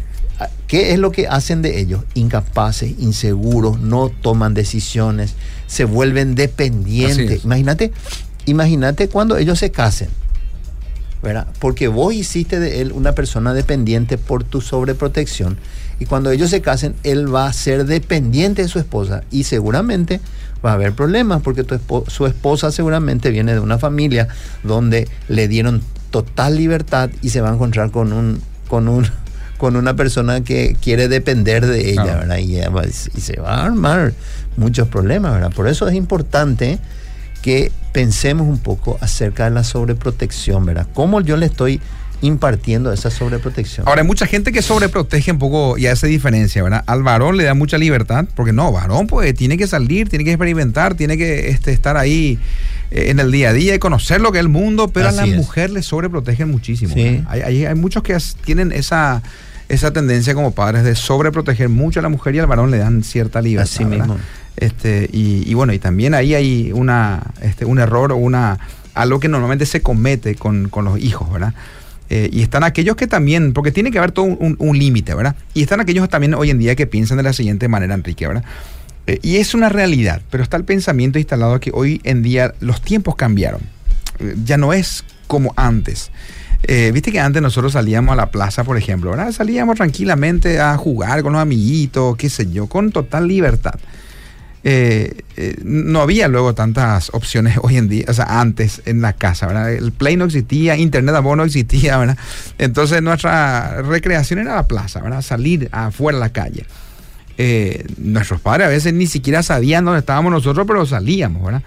¿qué 0.67 0.93
es 0.93 0.99
lo 0.99 1.11
que 1.11 1.27
hacen 1.27 1.61
de 1.61 1.79
ellos? 1.79 2.03
Incapaces, 2.13 2.95
inseguros, 2.99 3.79
no 3.79 4.09
toman 4.09 4.53
decisiones, 4.53 5.35
se 5.67 5.85
vuelven 5.85 6.33
dependientes. 6.35 7.43
Imagínate 7.43 7.91
Imagínate 8.45 9.09
cuando 9.09 9.37
ellos 9.37 9.59
se 9.59 9.71
casen, 9.71 10.09
¿verdad? 11.23 11.47
Porque 11.59 11.87
vos 11.87 12.13
hiciste 12.13 12.59
de 12.59 12.81
él 12.81 12.91
una 12.91 13.13
persona 13.13 13.53
dependiente 13.53 14.17
por 14.17 14.43
tu 14.43 14.61
sobreprotección. 14.61 15.57
Y 15.99 16.05
cuando 16.05 16.29
ellos 16.31 16.49
se 16.49 16.61
casen, 16.61 16.95
él 17.03 17.33
va 17.33 17.47
a 17.47 17.53
ser 17.53 17.85
dependiente 17.85 18.61
de 18.61 18.67
su 18.67 18.79
esposa. 18.79 19.23
Y 19.31 19.43
seguramente 19.43 20.19
va 20.63 20.71
a 20.71 20.73
haber 20.73 20.93
problemas, 20.93 21.41
porque 21.41 21.65
su 22.07 22.25
esposa 22.25 22.71
seguramente 22.71 23.29
viene 23.29 23.53
de 23.53 23.59
una 23.59 23.77
familia 23.77 24.27
donde 24.63 25.07
le 25.27 25.47
dieron 25.47 25.81
total 26.11 26.55
libertad 26.55 27.09
y 27.21 27.29
se 27.29 27.41
va 27.41 27.49
a 27.49 27.53
encontrar 27.53 27.91
con 27.91 28.13
un, 28.13 28.41
con 28.67 28.87
un, 28.87 29.05
con 29.57 29.75
una 29.75 29.95
persona 29.95 30.41
que 30.41 30.75
quiere 30.81 31.07
depender 31.07 31.65
de 31.65 31.91
ella, 31.91 32.17
¿verdad? 32.17 32.37
Y, 32.37 32.57
y, 32.57 33.21
se 33.21 33.39
va 33.39 33.55
a 33.55 33.65
armar 33.65 34.13
muchos 34.57 34.87
problemas, 34.87 35.33
¿verdad? 35.33 35.51
Por 35.51 35.67
eso 35.67 35.87
es 35.87 35.95
importante 35.95 36.79
que 37.45 37.71
pensemos 37.91 38.47
un 38.47 38.57
poco 38.57 38.97
acerca 39.01 39.43
de 39.43 39.51
la 39.51 39.63
sobreprotección, 39.63 40.65
¿verdad? 40.65 40.87
¿Cómo 40.95 41.21
yo 41.21 41.37
le 41.37 41.45
estoy 41.45 41.79
impartiendo 42.21 42.91
esa 42.91 43.11
sobreprotección? 43.11 43.87
Ahora, 43.87 44.01
hay 44.01 44.07
mucha 44.07 44.25
gente 44.25 44.51
que 44.51 44.63
sobreprotege 44.63 45.31
un 45.31 45.37
poco 45.37 45.77
y 45.77 45.85
hace 45.85 46.07
diferencia, 46.07 46.63
¿verdad? 46.63 46.83
Al 46.87 47.03
varón 47.03 47.37
le 47.37 47.43
da 47.43 47.53
mucha 47.53 47.77
libertad, 47.77 48.25
porque 48.33 48.51
no, 48.51 48.71
varón 48.71 49.05
pues 49.05 49.35
tiene 49.35 49.59
que 49.59 49.67
salir, 49.67 50.09
tiene 50.09 50.25
que 50.25 50.31
experimentar, 50.31 50.95
tiene 50.95 51.19
que 51.19 51.49
este, 51.51 51.71
estar 51.71 51.97
ahí 51.97 52.39
eh, 52.89 53.11
en 53.11 53.19
el 53.19 53.31
día 53.31 53.49
a 53.49 53.53
día 53.53 53.75
y 53.75 53.77
conocer 53.77 54.21
lo 54.21 54.31
que 54.31 54.39
es 54.39 54.43
el 54.43 54.49
mundo, 54.49 54.87
pero 54.87 55.09
a 55.09 55.11
la 55.11 55.27
mujer 55.27 55.69
le 55.69 55.83
sobreprotegen 55.83 56.49
muchísimo. 56.49 56.95
Hay, 57.27 57.63
hay, 57.63 57.75
muchos 57.75 58.01
que 58.01 58.17
tienen 58.43 58.71
esa 58.71 59.21
esa 59.69 59.91
tendencia 59.91 60.33
como 60.33 60.51
padres 60.51 60.83
de 60.83 60.95
sobreproteger 60.95 61.69
mucho 61.69 61.99
a 61.99 62.03
la 62.03 62.09
mujer 62.09 62.35
y 62.35 62.39
al 62.39 62.47
varón 62.47 62.71
le 62.71 62.77
dan 62.77 63.03
cierta 63.03 63.41
libertad. 63.41 63.71
Así 63.71 63.85
mismo. 63.85 64.17
Este, 64.57 65.09
y, 65.11 65.53
bueno, 65.53 65.73
y 65.73 65.79
también 65.79 66.13
ahí 66.13 66.33
hay 66.33 66.71
una, 66.73 67.21
este, 67.41 67.65
un 67.65 67.79
error 67.79 68.11
o 68.11 68.15
una, 68.15 68.59
algo 68.93 69.19
que 69.19 69.27
normalmente 69.27 69.65
se 69.65 69.81
comete 69.81 70.35
con, 70.35 70.71
los 70.73 70.99
hijos, 70.99 71.31
¿verdad? 71.31 71.53
Eh, 72.09 72.29
y 72.31 72.41
están 72.41 72.63
aquellos 72.63 72.95
que 72.95 73.07
también, 73.07 73.53
porque 73.53 73.71
tiene 73.71 73.91
que 73.91 73.97
haber 73.97 74.11
todo 74.11 74.25
un, 74.25 74.77
límite, 74.77 75.13
¿verdad? 75.13 75.35
Y 75.53 75.63
están 75.63 75.81
aquellos 75.81 76.07
también 76.07 76.35
hoy 76.35 76.51
en 76.51 76.59
día 76.59 76.75
que 76.75 76.87
piensan 76.87 77.17
de 77.17 77.23
la 77.23 77.33
siguiente 77.33 77.67
manera, 77.67 77.95
Enrique, 77.95 78.27
¿verdad? 78.27 78.43
Eh, 79.07 79.19
y 79.21 79.37
es 79.37 79.53
una 79.53 79.69
realidad, 79.69 80.21
pero 80.29 80.43
está 80.43 80.57
el 80.57 80.63
pensamiento 80.63 81.19
instalado 81.19 81.59
que 81.59 81.71
hoy 81.73 81.99
en 82.03 82.23
día 82.23 82.53
los 82.59 82.81
tiempos 82.81 83.15
cambiaron. 83.15 83.61
Eh, 84.19 84.35
ya 84.45 84.57
no 84.57 84.71
es 84.71 85.03
como 85.27 85.53
antes. 85.57 86.11
Viste 86.67 87.11
que 87.11 87.19
antes 87.19 87.41
nosotros 87.41 87.73
salíamos 87.73 88.13
a 88.13 88.15
la 88.15 88.31
plaza, 88.31 88.63
por 88.63 88.77
ejemplo, 88.77 89.11
¿verdad? 89.11 89.31
Salíamos 89.31 89.75
tranquilamente 89.75 90.59
a 90.59 90.77
jugar 90.77 91.21
con 91.21 91.33
los 91.33 91.41
amiguitos, 91.41 92.15
qué 92.17 92.29
sé 92.29 92.51
yo, 92.51 92.67
con 92.67 92.91
total 92.91 93.27
libertad. 93.27 93.75
Eh, 94.67 95.21
eh, 95.37 95.57
no 95.63 96.01
había 96.01 96.27
luego 96.27 96.55
tantas 96.55 97.11
opciones 97.13 97.59
hoy 97.61 97.77
en 97.77 97.87
día, 97.87 98.05
o 98.07 98.13
sea, 98.13 98.41
antes 98.41 98.81
en 98.85 98.99
la 98.99 99.13
casa, 99.13 99.45
¿verdad? 99.45 99.71
El 99.71 99.91
Play 99.91 100.17
no 100.17 100.25
existía, 100.25 100.75
Internet 100.75 101.13
a 101.13 101.21
no 101.21 101.43
existía, 101.43 101.99
¿verdad? 101.99 102.17
Entonces 102.57 103.03
nuestra 103.03 103.83
recreación 103.83 104.39
era 104.39 104.55
la 104.55 104.67
plaza, 104.67 105.01
¿verdad? 105.01 105.21
Salir 105.21 105.69
afuera 105.71 106.17
a 106.17 106.19
la 106.19 106.29
calle. 106.29 106.65
Eh, 107.37 107.85
nuestros 107.99 108.41
padres 108.41 108.65
a 108.65 108.69
veces 108.69 108.91
ni 108.95 109.05
siquiera 109.05 109.43
sabían 109.43 109.85
dónde 109.85 109.99
estábamos 109.99 110.31
nosotros, 110.31 110.65
pero 110.65 110.85
salíamos, 110.85 111.45
¿verdad? 111.45 111.61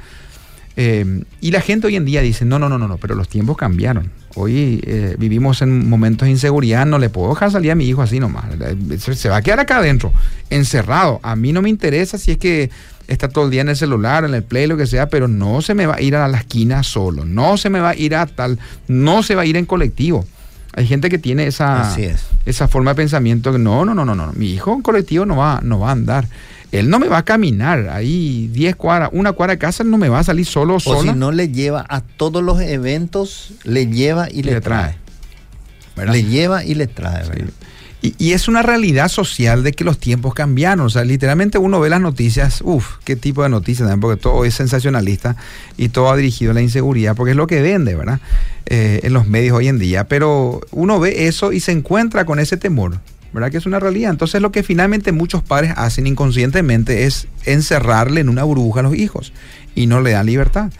y 1.41 1.51
la 1.51 1.61
gente 1.61 1.89
hoy 1.89 1.97
en 1.97 2.05
día 2.05 2.21
dice, 2.21 2.45
no, 2.45 2.61
no, 2.61 2.69
no, 2.69 2.79
no, 2.79 2.87
no, 2.87 2.99
pero 2.99 3.17
los 3.17 3.29
tiempos 3.29 3.57
cambiaron. 3.57 4.13
Hoy 4.39 4.81
vivimos 5.19 5.63
en 5.63 5.89
momentos 5.89 6.27
de 6.27 6.31
inseguridad, 6.31 6.87
no 6.87 6.99
le 6.99 7.11
puedo 7.11 7.31
dejar 7.31 7.51
salir 7.51 7.73
a 7.73 7.75
mi 7.75 7.89
hijo 7.89 8.03
así 8.03 8.21
nomás. 8.21 8.45
Se 8.99 9.29
va 9.29 9.39
a 9.39 9.43
quedar 9.43 9.61
acá 9.61 9.79
adentro, 9.79 10.13
encerrado. 10.49 11.19
A 11.23 11.35
mí 11.35 11.53
no 11.53 11.61
me 11.61 11.69
interesa 11.69 12.19
si 12.19 12.33
es 12.33 12.39
que 12.39 12.71
está 13.09 13.29
todo 13.29 13.47
el 13.47 13.51
día 13.51 13.63
en 13.63 13.71
el 13.71 13.77
celular, 13.77 14.25
en 14.25 14.35
el 14.35 14.45
play, 14.45 14.67
lo 14.67 14.77
que 14.77 14.87
sea, 14.87 15.09
pero 15.09 15.27
no 15.27 15.63
se 15.63 15.75
me 15.75 15.87
va 15.87 15.97
a 15.97 16.03
ir 16.03 16.15
a 16.15 16.29
la 16.29 16.39
esquina 16.39 16.83
solo, 16.83 17.25
no 17.25 17.57
se 17.57 17.71
me 17.71 17.81
va 17.81 17.91
a 17.91 17.95
ir 17.97 18.15
a 18.15 18.27
tal, 18.27 18.59
no 18.87 19.23
se 19.23 19.35
va 19.35 19.43
a 19.43 19.47
ir 19.47 19.57
en 19.57 19.65
colectivo. 19.65 20.25
Hay 20.75 20.87
gente 20.87 21.09
que 21.09 21.19
tiene 21.19 21.47
esa, 21.47 21.97
esa 22.47 22.69
forma 22.69 22.93
de 22.93 22.97
pensamiento 22.97 23.51
que 23.51 23.59
no, 23.59 23.85
no, 23.85 23.95
no, 23.95 24.05
no, 24.05 24.15
no, 24.15 24.33
mi 24.35 24.53
hijo 24.53 24.75
en 24.75 24.83
colectivo 24.83 25.25
no 25.27 25.37
va, 25.37 25.61
no 25.65 25.81
va 25.81 25.89
a 25.89 25.93
andar. 25.93 26.29
Él 26.71 26.91
no 26.91 26.99
me 26.99 27.09
va 27.09 27.19
a 27.19 27.25
caminar 27.25 27.89
ahí 27.89 28.49
10 28.53 28.77
cuadras, 28.77 29.11
una 29.13 29.33
cuadra 29.33 29.55
de 29.55 29.59
casa, 29.59 29.83
él 29.83 29.91
no 29.91 29.97
me 29.97 30.09
va 30.09 30.19
a 30.19 30.25
salir 30.25 30.45
solo 30.45 30.77
o 30.77 31.03
si 31.03 31.13
no 31.15 31.33
le 31.33 31.49
lleva 31.49 31.85
a 31.89 32.03
todos 32.03 32.43
los 32.43 32.61
eventos, 32.61 33.53
le 33.65 33.87
lleva 33.87 34.29
y 34.31 34.43
le, 34.43 34.61
trae. 34.61 34.97
Le 35.97 36.25
lleva 36.25 36.65
y 36.65 36.75
le 36.75 36.87
trae, 36.87 37.25
y, 38.01 38.33
es 38.33 38.47
una 38.47 38.63
realidad 38.63 39.09
social 39.09 39.65
de 39.65 39.73
que 39.73 39.83
los 39.83 39.99
tiempos 39.99 40.33
cambiaron. 40.33 40.87
O 40.87 40.91
sea, 40.91 41.05
literalmente 41.05 41.59
uno 41.59 41.81
ve 41.81 41.91
las 41.91 42.01
noticias, 42.01 42.61
uff, 42.63 42.99
qué 43.05 43.17
tipo 43.17 43.43
de 43.43 43.49
noticias 43.49 43.89
también, 43.89 44.01
porque 44.01 44.21
todo 44.21 44.45
es 44.45 44.55
sensacionalista 44.55 45.37
y 45.77 45.89
todo 45.89 46.11
ha 46.11 46.17
dirigido 46.17 46.53
a 46.53 46.55
la 46.55 46.63
inseguridad, 46.63 47.17
porque 47.17 47.33
es 47.33 47.37
lo 47.37 47.49
que 47.49 47.61
vende, 47.61 47.97
¿verdad? 47.97 48.21
Eh, 48.67 49.01
en 49.03 49.13
los 49.13 49.27
medios 49.27 49.57
hoy 49.57 49.67
en 49.67 49.81
día. 49.81 50.07
Pero 50.07 50.61
uno 50.71 51.01
ve 51.01 51.27
eso 51.27 51.53
y 51.53 51.59
se 51.59 51.73
encuentra 51.73 52.25
con 52.25 52.39
ese 52.39 52.57
temor, 52.57 53.01
¿verdad? 53.33 53.51
Que 53.51 53.59
es 53.59 53.67
una 53.67 53.81
realidad. 53.81 54.11
Entonces 54.11 54.41
lo 54.41 54.53
que 54.53 54.63
finalmente 54.63 55.13
muchos 55.13 55.43
padres 55.43 55.73
hacen 55.77 56.07
inconscientemente 56.07 57.05
es 57.05 57.29
encerrarle 57.45 58.21
en 58.21 58.29
una 58.29 58.45
burbuja 58.45 58.81
a 58.81 58.83
los 58.83 58.95
hijos 58.95 59.33
y 59.75 59.87
no 59.87 60.01
le 60.01 60.13
dan 60.13 60.27
libertad 60.27 60.71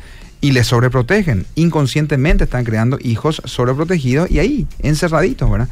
y 0.41 0.53
le 0.53 0.65
sobreprotegen. 0.65 1.47
Inconscientemente 1.55 2.45
están 2.45 2.65
creando 2.65 2.99
hijos 3.01 3.43
sobreprotegidos 3.45 4.31
y 4.31 4.39
ahí, 4.39 4.67
encerraditos, 4.81 5.51
¿verdad? 5.51 5.69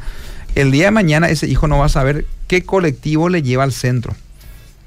el 0.56 0.70
día 0.70 0.86
de 0.86 0.90
mañana 0.90 1.28
ese 1.28 1.46
hijo 1.46 1.68
no 1.68 1.78
va 1.78 1.84
a 1.84 1.90
saber 1.90 2.26
qué 2.48 2.62
colectivo 2.62 3.28
le 3.28 3.42
lleva 3.42 3.62
al 3.62 3.72
centro 3.72 4.14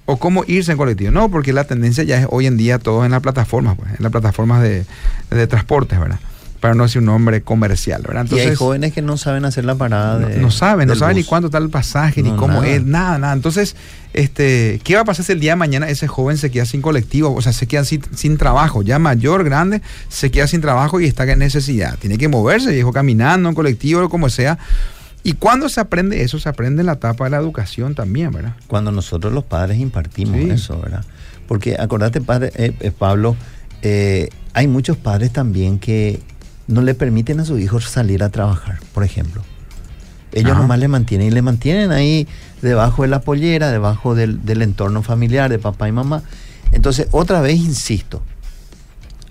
o 0.06 0.18
cómo 0.18 0.44
irse 0.48 0.72
en 0.72 0.78
colectivo. 0.80 1.12
No, 1.12 1.30
porque 1.30 1.54
la 1.54 1.64
tendencia 1.66 2.04
ya 2.04 2.20
es 2.20 2.28
hoy 2.30 2.48
en 2.48 2.58
día 2.58 2.80
todo 2.80 3.06
en 3.06 3.12
las 3.12 3.22
plataformas, 3.22 3.78
pues, 3.78 3.92
en 3.92 4.04
las 4.04 4.12
plataformas 4.12 4.64
de, 4.64 4.86
de 5.30 5.48
transportes, 5.48 6.00
¿verdad? 6.00 6.20
Para 6.60 6.74
no 6.74 6.84
decir 6.84 7.00
un 7.00 7.06
nombre 7.06 7.42
comercial, 7.42 8.02
¿verdad? 8.02 8.24
Entonces, 8.24 8.48
y 8.48 8.50
hay 8.50 8.56
jóvenes 8.56 8.94
que 8.94 9.02
no 9.02 9.16
saben 9.18 9.46
hacer 9.46 9.64
la 9.64 9.76
parada. 9.76 10.20
De, 10.20 10.38
no, 10.38 10.52
saben, 10.52 10.90
no 10.90 10.96
saben 10.96 11.16
ni 11.16 11.24
cuánto 11.24 11.48
está 11.48 11.58
el 11.58 11.70
pasaje, 11.70 12.22
ni 12.22 12.32
cómo 12.32 12.64
es, 12.64 12.84
nada, 12.84 13.18
nada. 13.18 13.34
Entonces, 13.34 13.78
este, 14.14 14.82
¿qué 14.84 14.96
va 14.96 15.02
a 15.02 15.06
pasar 15.06 15.26
si 15.26 15.32
el 15.32 15.40
día 15.40 15.54
de 15.54 15.56
mañana 15.56 15.88
ese 15.88 16.08
joven 16.08 16.38
se 16.38 16.52
queda 16.52 16.66
sin 16.66 16.82
colectivo? 16.82 17.34
O 17.34 17.42
sea, 17.42 17.54
se 17.54 17.66
queda 17.66 17.86
sin, 17.86 18.02
sin 18.14 18.38
trabajo, 18.38 18.82
ya 18.82 19.00
mayor, 19.00 19.46
grande, 19.46 19.82
se 20.10 20.32
queda 20.32 20.48
sin 20.48 20.60
trabajo 20.60 21.00
y 21.00 21.06
está 21.06 21.24
en 21.24 21.40
necesidad. 21.40 21.98
Tiene 21.98 22.18
que 22.18 22.28
moverse, 22.28 22.72
viejo, 22.72 22.92
caminando, 22.92 23.48
en 23.48 23.56
colectivo, 23.56 24.04
o 24.04 24.10
como 24.10 24.30
sea 24.30 24.58
¿Y 25.24 25.34
cuándo 25.34 25.68
se 25.70 25.82
aprende 25.82 26.24
eso? 26.24 26.40
Se 26.40 26.48
aprende 26.48 26.82
en 26.82 26.86
la 26.86 26.94
etapa 26.94 27.26
de 27.26 27.32
la 27.32 27.38
educación 27.38 27.94
también, 27.94 28.32
¿verdad? 28.32 28.54
Cuando 28.68 28.92
nosotros 28.92 29.34
los 29.34 29.44
padres 29.44 29.78
impartimos 29.78 30.40
eso, 30.40 30.80
¿verdad? 30.80 31.04
Porque 31.48 31.76
acordate, 31.78 32.22
padre, 32.22 32.52
eh, 32.56 32.74
eh, 32.80 32.92
Pablo, 32.92 33.36
eh, 33.82 34.30
hay 34.54 34.68
muchos 34.68 34.98
padres 34.98 35.34
también 35.34 35.80
que 35.80 36.22
no 36.70 36.84
le 36.84 36.94
permiten 36.94 37.40
a 37.40 37.46
sus 37.46 37.60
hijos 37.60 37.86
salir 37.86 38.24
a 38.24 38.30
trabajar, 38.30 38.80
por 38.94 39.04
ejemplo. 39.04 39.42
Ellos 40.32 40.56
nomás 40.56 40.78
le 40.78 40.88
mantienen 40.88 41.28
y 41.28 41.32
le 41.32 41.42
mantienen 41.42 41.92
ahí 41.92 42.28
debajo 42.62 43.02
de 43.02 43.08
la 43.08 43.22
pollera, 43.22 43.72
debajo 43.72 44.14
del, 44.14 44.46
del 44.46 44.62
entorno 44.62 45.02
familiar 45.02 45.50
de 45.50 45.58
papá 45.58 45.90
y 45.90 45.92
mamá. 45.92 46.22
Entonces, 46.72 47.08
otra 47.10 47.42
vez 47.42 47.58
insisto, 47.58 48.22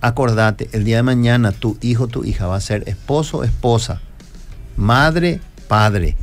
acordate, 0.00 0.68
el 0.72 0.82
día 0.82 0.96
de 0.96 1.04
mañana 1.04 1.52
tu 1.52 1.78
hijo, 1.80 2.08
tu 2.08 2.24
hija 2.24 2.48
va 2.48 2.56
a 2.56 2.60
ser 2.60 2.88
esposo, 2.88 3.44
esposa, 3.44 4.00
madre, 4.76 5.40
padre. 5.68 6.16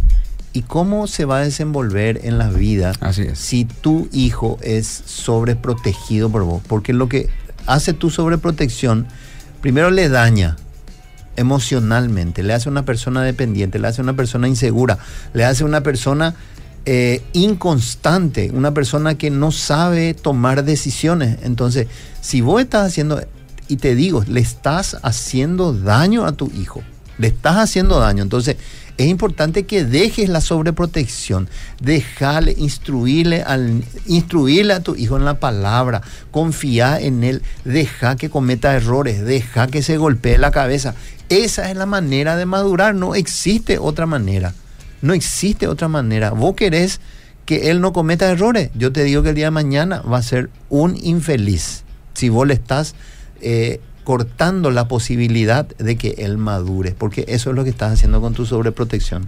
¿Y 0.51 0.63
cómo 0.63 1.08
se 1.08 1.23
va 1.23 1.38
a 1.38 1.41
desenvolver 1.45 2.19
en 2.25 2.38
la 2.38 2.49
vida 2.49 2.91
si 3.36 3.63
tu 3.63 4.10
hijo 4.12 4.60
es 4.62 4.88
sobreprotegido 5.06 6.30
por 6.30 6.43
vos? 6.43 6.62
Porque 6.67 6.91
lo 6.91 7.08
que 7.08 7.30
hace 7.65 7.93
tu 7.93 8.10
sobreprotección, 8.10 9.08
primero 9.62 9.89
le 9.91 10.10
daña 10.10 10.58
emocionalmente, 11.36 12.43
le 12.43 12.54
hace 12.54 12.69
una 12.69 12.86
persona 12.86 13.24
dependiente, 13.24 13.80
le 13.80 13.88
hace 13.88 14.02
una 14.02 14.15
persona 14.15 14.48
insegura, 14.48 14.98
le 15.34 15.45
hace 15.45 15.63
una 15.63 15.82
persona 15.82 16.36
eh, 16.86 17.24
inconstante, 17.34 18.52
una 18.54 18.74
persona 18.74 19.17
que 19.17 19.30
no 19.32 19.52
sabe 19.52 20.13
tomar 20.13 20.63
decisiones. 20.63 21.39
Entonces, 21.43 21.88
si 22.21 22.41
vos 22.41 22.62
estás 22.62 22.88
haciendo, 22.88 23.21
y 23.67 23.78
te 23.78 23.95
digo, 23.95 24.24
le 24.28 24.39
estás 24.39 24.98
haciendo 25.02 25.74
daño 25.74 26.26
a 26.26 26.34
tu 26.34 26.52
hijo, 26.56 26.84
le 27.17 27.28
estás 27.28 27.58
haciendo 27.58 28.00
daño. 28.00 28.21
Entonces, 28.21 28.58
es 28.98 29.08
importante 29.08 29.65
que 29.65 29.84
dejes 29.84 30.30
la 30.30 30.39
sobreprotección, 30.39 31.50
dejarle, 31.82 32.56
instruirle, 32.58 33.41
al, 33.43 33.84
instruirle 34.06 34.74
a 34.74 34.80
tu 34.80 34.95
hijo 34.95 35.17
en 35.17 35.26
la 35.26 35.39
palabra, 35.39 36.02
confía 36.32 37.02
en 37.02 37.24
él, 37.26 37.41
deja 37.65 38.15
que 38.15 38.30
cometa 38.30 38.74
errores, 38.74 39.26
deja 39.26 39.67
que 39.67 39.82
se 39.82 39.98
golpee 39.98 40.38
la 40.38 40.52
cabeza. 40.52 40.95
Esa 41.29 41.71
es 41.71 41.77
la 41.77 41.85
manera 41.85 42.35
de 42.38 42.45
madurar, 42.45 42.95
no 42.95 43.15
existe 43.15 43.77
otra 43.77 44.05
manera. 44.05 44.53
No 45.01 45.13
existe 45.13 45.67
otra 45.67 45.88
manera. 45.88 46.31
Vos 46.31 46.55
querés 46.55 46.99
que 47.45 47.69
él 47.69 47.81
no 47.81 47.93
cometa 47.93 48.29
errores. 48.29 48.71
Yo 48.75 48.91
te 48.91 49.03
digo 49.03 49.23
que 49.23 49.29
el 49.29 49.35
día 49.35 49.45
de 49.45 49.51
mañana 49.51 50.01
va 50.01 50.17
a 50.17 50.23
ser 50.23 50.49
un 50.69 50.97
infeliz 51.01 51.83
si 52.15 52.29
vos 52.29 52.47
le 52.47 52.53
estás 52.53 52.95
eh, 53.41 53.79
cortando 54.03 54.71
la 54.71 54.88
posibilidad 54.88 55.65
de 55.65 55.97
que 55.97 56.15
él 56.19 56.38
madure, 56.38 56.95
porque 56.97 57.25
eso 57.27 57.49
es 57.49 57.55
lo 57.55 57.63
que 57.63 57.69
estás 57.69 57.93
haciendo 57.93 58.21
con 58.21 58.33
tu 58.33 58.45
sobreprotección. 58.45 59.27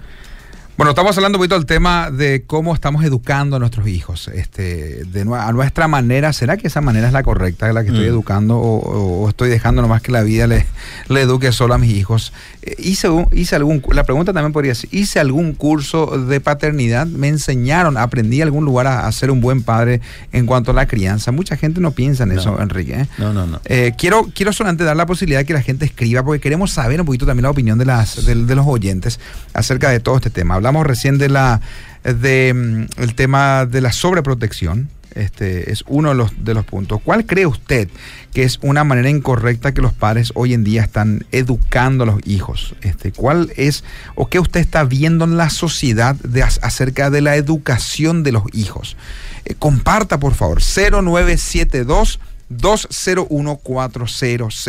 Bueno, 0.77 0.91
estamos 0.91 1.17
hablando 1.17 1.39
un 1.39 1.41
poquito 1.41 1.55
del 1.55 1.65
tema 1.65 2.11
de 2.11 2.43
cómo 2.45 2.71
estamos 2.71 3.03
educando 3.03 3.55
a 3.55 3.59
nuestros 3.59 3.87
hijos. 3.87 4.27
Este, 4.27 5.05
de, 5.05 5.21
a 5.21 5.51
nuestra 5.51 5.87
manera, 5.87 6.31
¿será 6.33 6.55
que 6.55 6.67
esa 6.67 6.81
manera 6.81 7.07
es 7.07 7.13
la 7.13 7.23
correcta, 7.23 7.73
la 7.73 7.81
que 7.81 7.89
estoy 7.89 8.05
mm. 8.05 8.09
educando, 8.09 8.59
o, 8.59 9.27
estoy 9.27 9.49
dejando 9.49 9.81
nomás 9.81 10.03
que 10.03 10.11
la 10.11 10.21
vida 10.21 10.45
le, 10.45 10.67
le 11.09 11.21
eduque 11.21 11.51
solo 11.51 11.73
a 11.73 11.79
mis 11.79 11.95
hijos? 11.95 12.31
Eh, 12.61 12.75
hice, 12.77 13.07
hice 13.31 13.55
algún, 13.55 13.81
la 13.91 14.03
pregunta 14.03 14.33
también 14.33 14.53
podría 14.53 14.75
ser, 14.75 14.87
¿hice 14.93 15.19
algún 15.19 15.53
curso 15.53 16.15
de 16.15 16.39
paternidad? 16.41 17.07
¿Me 17.07 17.27
enseñaron, 17.27 17.97
aprendí 17.97 18.43
algún 18.43 18.63
lugar 18.63 18.85
a, 18.85 19.11
ser 19.11 19.31
un 19.31 19.41
buen 19.41 19.63
padre 19.63 20.01
en 20.31 20.45
cuanto 20.45 20.69
a 20.69 20.73
la 20.75 20.85
crianza? 20.85 21.31
Mucha 21.31 21.57
gente 21.57 21.81
no 21.81 21.89
piensa 21.89 22.21
en 22.21 22.33
eso, 22.33 22.61
Enrique. 22.61 23.01
¿eh? 23.01 23.07
No, 23.17 23.33
no, 23.33 23.47
no. 23.47 23.61
Eh, 23.65 23.93
quiero, 23.97 24.29
quiero 24.31 24.53
solamente 24.53 24.83
dar 24.83 24.95
la 24.95 25.07
posibilidad 25.07 25.39
de 25.39 25.45
que 25.45 25.53
la 25.53 25.63
gente 25.63 25.85
escriba, 25.85 26.23
porque 26.23 26.39
queremos 26.39 26.69
saber 26.69 26.99
un 26.99 27.07
poquito 27.07 27.25
también 27.25 27.45
la 27.45 27.49
opinión 27.49 27.79
de, 27.79 27.85
las, 27.85 28.27
de, 28.27 28.35
de 28.35 28.55
los 28.55 28.67
oyentes 28.67 29.19
acerca 29.53 29.89
de 29.89 29.99
todo 29.99 30.17
este 30.17 30.29
tema 30.29 30.55
hablamos 30.67 30.85
recién 30.85 31.17
de 31.17 31.29
la 31.29 31.61
de 32.03 32.53
mm, 32.53 33.01
el 33.01 33.15
tema 33.15 33.65
de 33.65 33.79
la 33.79 33.93
sobreprotección. 33.93 34.89
Este 35.15 35.71
es 35.71 35.85
uno 35.87 36.09
de 36.09 36.15
los, 36.15 36.43
de 36.43 36.53
los 36.53 36.65
puntos. 36.65 36.99
¿Cuál 37.03 37.25
cree 37.25 37.47
usted 37.47 37.87
que 38.33 38.43
es 38.43 38.59
una 38.61 38.83
manera 38.83 39.09
incorrecta 39.09 39.73
que 39.73 39.81
los 39.81 39.93
padres 39.93 40.31
hoy 40.35 40.53
en 40.53 40.63
día 40.63 40.83
están 40.83 41.25
educando 41.31 42.03
a 42.03 42.07
los 42.07 42.19
hijos? 42.27 42.75
Este, 42.81 43.13
¿Cuál 43.13 43.51
es 43.55 43.83
o 44.15 44.27
qué 44.27 44.39
usted 44.39 44.59
está 44.59 44.83
viendo 44.83 45.25
en 45.25 45.37
la 45.37 45.49
sociedad 45.49 46.15
de, 46.15 46.43
acerca 46.43 47.09
de 47.09 47.21
la 47.21 47.37
educación 47.37 48.23
de 48.23 48.33
los 48.33 48.43
hijos? 48.53 48.97
Eh, 49.45 49.55
comparta, 49.57 50.19
por 50.19 50.35
favor, 50.35 50.61
0972 50.61 52.19
201400 52.49 54.67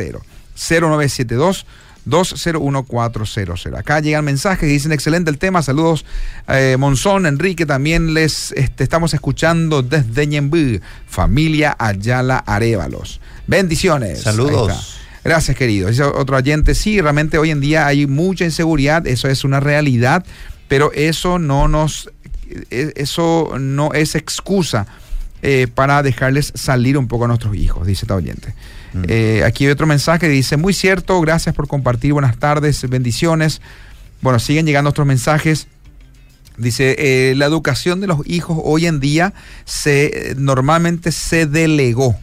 0972 0.54 1.66
201400. 2.08 3.66
Acá 3.76 4.00
llegan 4.00 4.24
mensajes 4.24 4.68
dicen 4.68 4.92
excelente 4.92 5.30
el 5.30 5.38
tema. 5.38 5.62
Saludos 5.62 6.04
eh, 6.48 6.76
Monzón, 6.78 7.26
Enrique, 7.26 7.66
también 7.66 8.14
les 8.14 8.52
este, 8.52 8.84
estamos 8.84 9.14
escuchando 9.14 9.82
desde 9.82 10.26
Ñembú, 10.26 10.80
familia 11.06 11.76
Ayala 11.78 12.38
Arevalos. 12.38 13.20
Bendiciones. 13.46 14.22
Saludos. 14.22 14.98
Gracias, 15.24 15.56
querido. 15.56 15.88
Dice 15.88 16.04
otro 16.04 16.36
oyente, 16.36 16.74
sí, 16.74 17.00
realmente 17.00 17.38
hoy 17.38 17.50
en 17.50 17.60
día 17.60 17.86
hay 17.86 18.06
mucha 18.06 18.44
inseguridad, 18.44 19.06
eso 19.06 19.28
es 19.28 19.44
una 19.44 19.60
realidad, 19.60 20.24
pero 20.68 20.92
eso 20.92 21.38
no 21.38 21.68
nos, 21.68 22.10
e, 22.70 22.92
eso 22.96 23.56
no 23.58 23.92
es 23.92 24.14
excusa 24.14 24.86
eh, 25.42 25.66
para 25.72 26.02
dejarles 26.02 26.52
salir 26.54 26.96
un 26.96 27.08
poco 27.08 27.24
a 27.24 27.28
nuestros 27.28 27.54
hijos, 27.56 27.86
dice 27.86 28.04
este 28.04 28.12
oyente. 28.12 28.54
Eh, 29.06 29.42
aquí 29.44 29.66
hay 29.66 29.70
otro 29.70 29.86
mensaje 29.86 30.20
que 30.20 30.28
dice, 30.28 30.56
muy 30.56 30.72
cierto, 30.72 31.20
gracias 31.20 31.54
por 31.54 31.68
compartir, 31.68 32.12
buenas 32.12 32.38
tardes, 32.38 32.88
bendiciones. 32.88 33.60
Bueno, 34.20 34.38
siguen 34.38 34.66
llegando 34.66 34.90
otros 34.90 35.06
mensajes. 35.06 35.68
Dice, 36.56 36.96
eh, 36.98 37.34
la 37.36 37.46
educación 37.46 38.00
de 38.00 38.08
los 38.08 38.26
hijos 38.26 38.58
hoy 38.62 38.86
en 38.86 38.98
día 38.98 39.32
se 39.64 40.34
normalmente 40.36 41.12
se 41.12 41.46
delegó. 41.46 42.16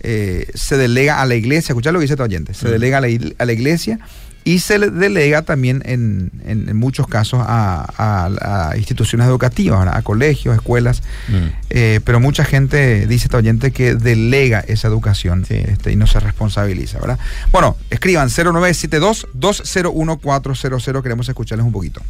Eh, 0.00 0.48
se 0.54 0.76
delega 0.76 1.20
a 1.20 1.26
la 1.26 1.34
iglesia, 1.34 1.72
escuchad 1.72 1.92
lo 1.92 1.98
que 1.98 2.04
dice 2.04 2.16
tu 2.16 2.22
oyente, 2.22 2.54
se 2.54 2.68
delega 2.68 2.98
a 2.98 3.44
la 3.44 3.52
iglesia 3.52 3.98
y 4.46 4.60
se 4.60 4.78
le 4.78 4.88
delega 4.90 5.42
también 5.42 5.82
en, 5.84 6.30
en, 6.44 6.74
muchos 6.76 7.08
casos 7.08 7.42
a, 7.44 8.72
instituciones 8.76 9.26
educativas, 9.26 9.88
a 9.92 10.00
colegios, 10.02 10.54
escuelas, 10.54 11.02
mm. 11.26 11.46
eh, 11.70 11.98
pero 12.04 12.20
mucha 12.20 12.44
gente 12.44 13.08
dice 13.08 13.24
esta 13.24 13.38
oyente 13.38 13.72
que 13.72 13.96
delega 13.96 14.60
esa 14.60 14.86
educación 14.86 15.44
este, 15.48 15.90
y 15.90 15.96
no 15.96 16.06
se 16.06 16.20
responsabiliza, 16.20 17.00
¿verdad? 17.00 17.18
Bueno, 17.50 17.76
escriban 17.90 18.28
0972-201-400, 18.28 21.02
queremos 21.02 21.28
escucharles 21.28 21.66
un 21.66 21.72
poquito. 21.72 22.00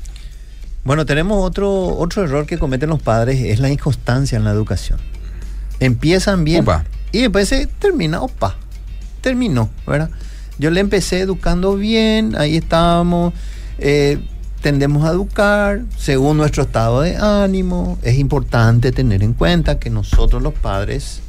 Bueno, 0.85 1.07
tenemos 1.07 1.43
otro, 1.43 1.97
otro 1.97 2.25
error 2.25 2.45
que 2.45 2.59
cometen 2.59 2.91
los 2.91 3.01
padres, 3.01 3.41
es 3.47 3.61
la 3.61 3.71
inconstancia 3.71 4.37
en 4.37 4.45
la 4.45 4.51
educación. 4.51 4.99
Empiezan 5.81 6.45
bien 6.45 6.67
y 7.13 7.23
después 7.23 7.49
se 7.49 7.67
termina, 7.67 8.21
opa, 8.21 8.57
terminó, 9.23 9.71
¿verdad? 9.87 10.11
Yo 10.59 10.71
le 10.71 10.81
empecé 10.81 11.21
educando 11.21 11.77
bien, 11.77 12.35
ahí 12.37 12.57
estábamos, 12.57 13.35
eh, 13.79 14.19
tendemos 14.63 15.07
a 15.07 15.11
educar 15.11 15.83
según 15.99 16.39
nuestro 16.39 16.63
estado 16.63 17.03
de 17.03 17.17
ánimo. 17.17 17.99
Es 18.03 18.19
importante 18.19 18.91
tener 18.93 19.23
en 19.23 19.35
cuenta 19.35 19.79
que 19.79 19.91
nosotros 19.91 20.43
los 20.43 20.55
padres 20.55 21.21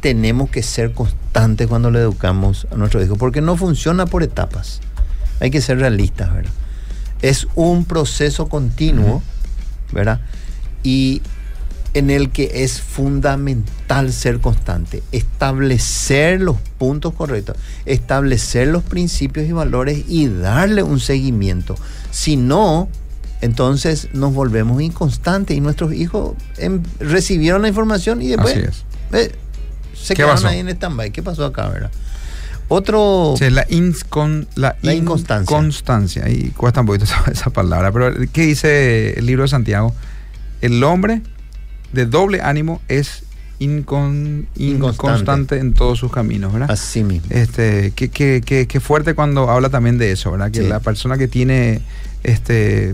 tenemos 0.00 0.48
que 0.50 0.62
ser 0.62 0.92
constantes 0.92 1.66
cuando 1.66 1.90
le 1.90 1.98
educamos 1.98 2.66
a 2.70 2.76
nuestro 2.76 3.02
hijo, 3.02 3.16
porque 3.16 3.40
no 3.40 3.56
funciona 3.56 4.06
por 4.06 4.22
etapas. 4.22 4.80
Hay 5.40 5.50
que 5.50 5.60
ser 5.60 5.78
realistas, 5.78 6.32
¿verdad? 6.32 6.52
Es 7.20 7.48
un 7.56 7.84
proceso 7.84 8.48
continuo, 8.48 9.22
¿verdad? 9.92 10.20
Y 10.84 11.20
en 11.94 12.10
el 12.10 12.30
que 12.30 12.64
es 12.64 12.80
fundamental 12.80 14.12
ser 14.12 14.40
constante, 14.40 15.02
establecer 15.12 16.40
los 16.40 16.56
puntos 16.78 17.14
correctos, 17.14 17.56
establecer 17.86 18.68
los 18.68 18.82
principios 18.82 19.46
y 19.46 19.52
valores 19.52 20.04
y 20.06 20.28
darle 20.28 20.82
un 20.82 21.00
seguimiento. 21.00 21.76
Si 22.10 22.36
no, 22.36 22.88
entonces 23.40 24.08
nos 24.12 24.34
volvemos 24.34 24.82
inconstantes 24.82 25.56
y 25.56 25.60
nuestros 25.60 25.92
hijos 25.94 26.34
em, 26.56 26.82
recibieron 27.00 27.62
la 27.62 27.68
información 27.68 28.20
y 28.20 28.28
después 28.28 28.84
eh, 29.12 29.32
se 29.94 30.14
quedaron 30.14 30.44
ahí 30.46 30.58
en 30.58 30.68
stand-by. 30.68 31.10
¿Qué 31.10 31.22
pasó 31.22 31.44
acá, 31.44 31.68
verdad? 31.68 31.90
Otro. 32.68 33.34
la, 34.56 34.76
la, 34.82 34.94
inconstancia. 34.94 35.56
Inconstancia. 35.56 36.28
Y 36.28 36.50
cuesta 36.50 36.80
un 36.82 36.86
poquito 36.86 37.06
esa 37.32 37.50
palabra. 37.50 37.90
Pero, 37.92 38.12
¿qué 38.30 38.42
dice 38.42 39.18
el 39.18 39.24
libro 39.24 39.42
de 39.42 39.48
Santiago? 39.48 39.94
El 40.60 40.82
hombre 40.84 41.22
de 41.92 42.06
doble 42.06 42.40
ánimo 42.42 42.80
es 42.88 43.24
inconstante 43.58 45.58
en 45.58 45.74
todos 45.74 45.98
sus 45.98 46.12
caminos, 46.12 46.52
¿verdad? 46.52 46.70
Así 46.70 47.02
mismo. 47.02 47.26
Este, 47.30 47.92
qué, 47.96 48.08
qué, 48.08 48.66
qué, 48.68 48.80
fuerte 48.80 49.14
cuando 49.14 49.50
habla 49.50 49.68
también 49.68 49.98
de 49.98 50.12
eso, 50.12 50.30
¿verdad? 50.30 50.50
Que 50.50 50.62
la 50.62 50.80
persona 50.80 51.18
que 51.18 51.28
tiene 51.28 51.82
este 52.22 52.92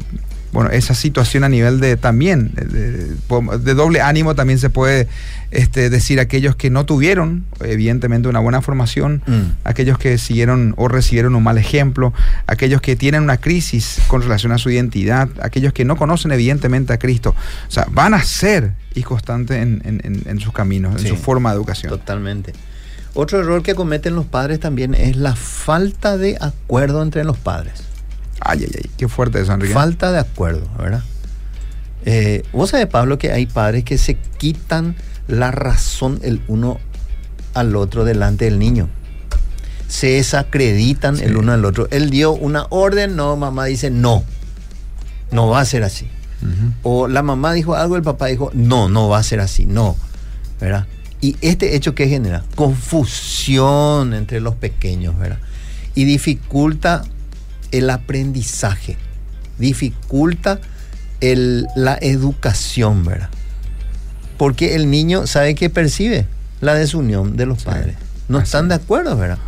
bueno, 0.54 0.70
esa 0.70 0.94
situación 0.94 1.42
a 1.42 1.48
nivel 1.48 1.80
de 1.80 1.96
también, 1.96 2.52
de, 2.54 3.74
doble 3.74 4.00
ánimo 4.00 4.36
también 4.36 4.60
se 4.60 4.70
puede 4.70 5.08
este, 5.50 5.90
decir 5.90 6.20
aquellos 6.20 6.54
que 6.54 6.70
no 6.70 6.86
tuvieron, 6.86 7.44
evidentemente, 7.60 8.28
una 8.28 8.38
buena 8.38 8.62
formación, 8.62 9.20
mm. 9.26 9.42
aquellos 9.64 9.98
que 9.98 10.16
siguieron 10.16 10.72
o 10.76 10.86
recibieron 10.86 11.34
un 11.34 11.42
mal 11.42 11.58
ejemplo, 11.58 12.12
aquellos 12.46 12.80
que 12.80 12.94
tienen 12.94 13.24
una 13.24 13.38
crisis 13.38 14.00
con 14.06 14.22
relación 14.22 14.52
a 14.52 14.58
su 14.58 14.70
identidad, 14.70 15.28
aquellos 15.42 15.72
que 15.72 15.84
no 15.84 15.96
conocen 15.96 16.30
evidentemente 16.30 16.92
a 16.92 16.98
Cristo. 17.00 17.34
O 17.66 17.70
sea, 17.72 17.88
van 17.90 18.14
a 18.14 18.22
ser 18.22 18.74
y 18.94 19.02
constantes 19.02 19.60
en, 19.60 20.40
sus 20.40 20.52
caminos, 20.52 21.02
en 21.02 21.08
su 21.08 21.16
forma 21.16 21.50
de 21.50 21.56
educación. 21.56 21.90
Totalmente. 21.90 22.52
Otro 23.14 23.40
error 23.40 23.64
que 23.64 23.74
cometen 23.74 24.14
los 24.14 24.26
padres 24.26 24.60
también 24.60 24.94
es 24.94 25.16
la 25.16 25.34
falta 25.34 26.16
de 26.16 26.38
acuerdo 26.40 27.02
entre 27.02 27.24
los 27.24 27.38
padres. 27.38 27.82
Ay, 28.40 28.60
ay, 28.62 28.70
ay, 28.84 28.90
qué 28.96 29.08
fuerte 29.08 29.40
eso, 29.40 29.52
Enrique. 29.52 29.74
Falta 29.74 30.12
de 30.12 30.18
acuerdo, 30.18 30.66
¿verdad? 30.78 31.02
Eh, 32.04 32.42
Vos 32.52 32.70
sabés, 32.70 32.86
Pablo, 32.86 33.18
que 33.18 33.32
hay 33.32 33.46
padres 33.46 33.84
que 33.84 33.96
se 33.98 34.16
quitan 34.38 34.96
la 35.26 35.50
razón 35.50 36.20
el 36.22 36.42
uno 36.48 36.78
al 37.54 37.76
otro 37.76 38.04
delante 38.04 38.44
del 38.46 38.58
niño. 38.58 38.88
se 39.88 40.08
desacreditan 40.08 41.20
el 41.20 41.36
uno 41.36 41.52
al 41.52 41.64
otro. 41.64 41.86
Él 41.90 42.10
dio 42.10 42.32
una 42.32 42.66
orden, 42.70 43.14
no, 43.16 43.36
mamá 43.36 43.66
dice 43.66 43.90
no, 43.90 44.24
no 45.30 45.48
va 45.48 45.60
a 45.60 45.64
ser 45.64 45.84
así. 45.84 46.08
O 46.82 47.08
la 47.08 47.22
mamá 47.22 47.54
dijo 47.54 47.74
algo, 47.74 47.96
el 47.96 48.02
papá 48.02 48.26
dijo, 48.26 48.50
no, 48.52 48.88
no 48.90 49.08
va 49.08 49.18
a 49.18 49.22
ser 49.22 49.40
así, 49.40 49.64
no. 49.64 49.96
¿Verdad? 50.60 50.86
Y 51.22 51.36
este 51.40 51.74
hecho 51.74 51.94
que 51.94 52.06
genera 52.06 52.44
confusión 52.54 54.12
entre 54.12 54.40
los 54.40 54.54
pequeños, 54.54 55.18
¿verdad? 55.18 55.38
Y 55.94 56.04
dificulta 56.04 57.04
el 57.74 57.90
aprendizaje, 57.90 58.96
dificulta 59.58 60.60
el, 61.20 61.66
la 61.74 61.98
educación, 62.00 63.04
¿verdad? 63.04 63.30
Porque 64.38 64.74
el 64.76 64.90
niño 64.90 65.26
sabe 65.26 65.54
que 65.54 65.70
percibe 65.70 66.26
la 66.60 66.74
desunión 66.74 67.36
de 67.36 67.46
los 67.46 67.64
padres. 67.64 67.96
No 68.28 68.38
están 68.38 68.68
de 68.68 68.76
acuerdo, 68.76 69.16
¿verdad? 69.16 69.38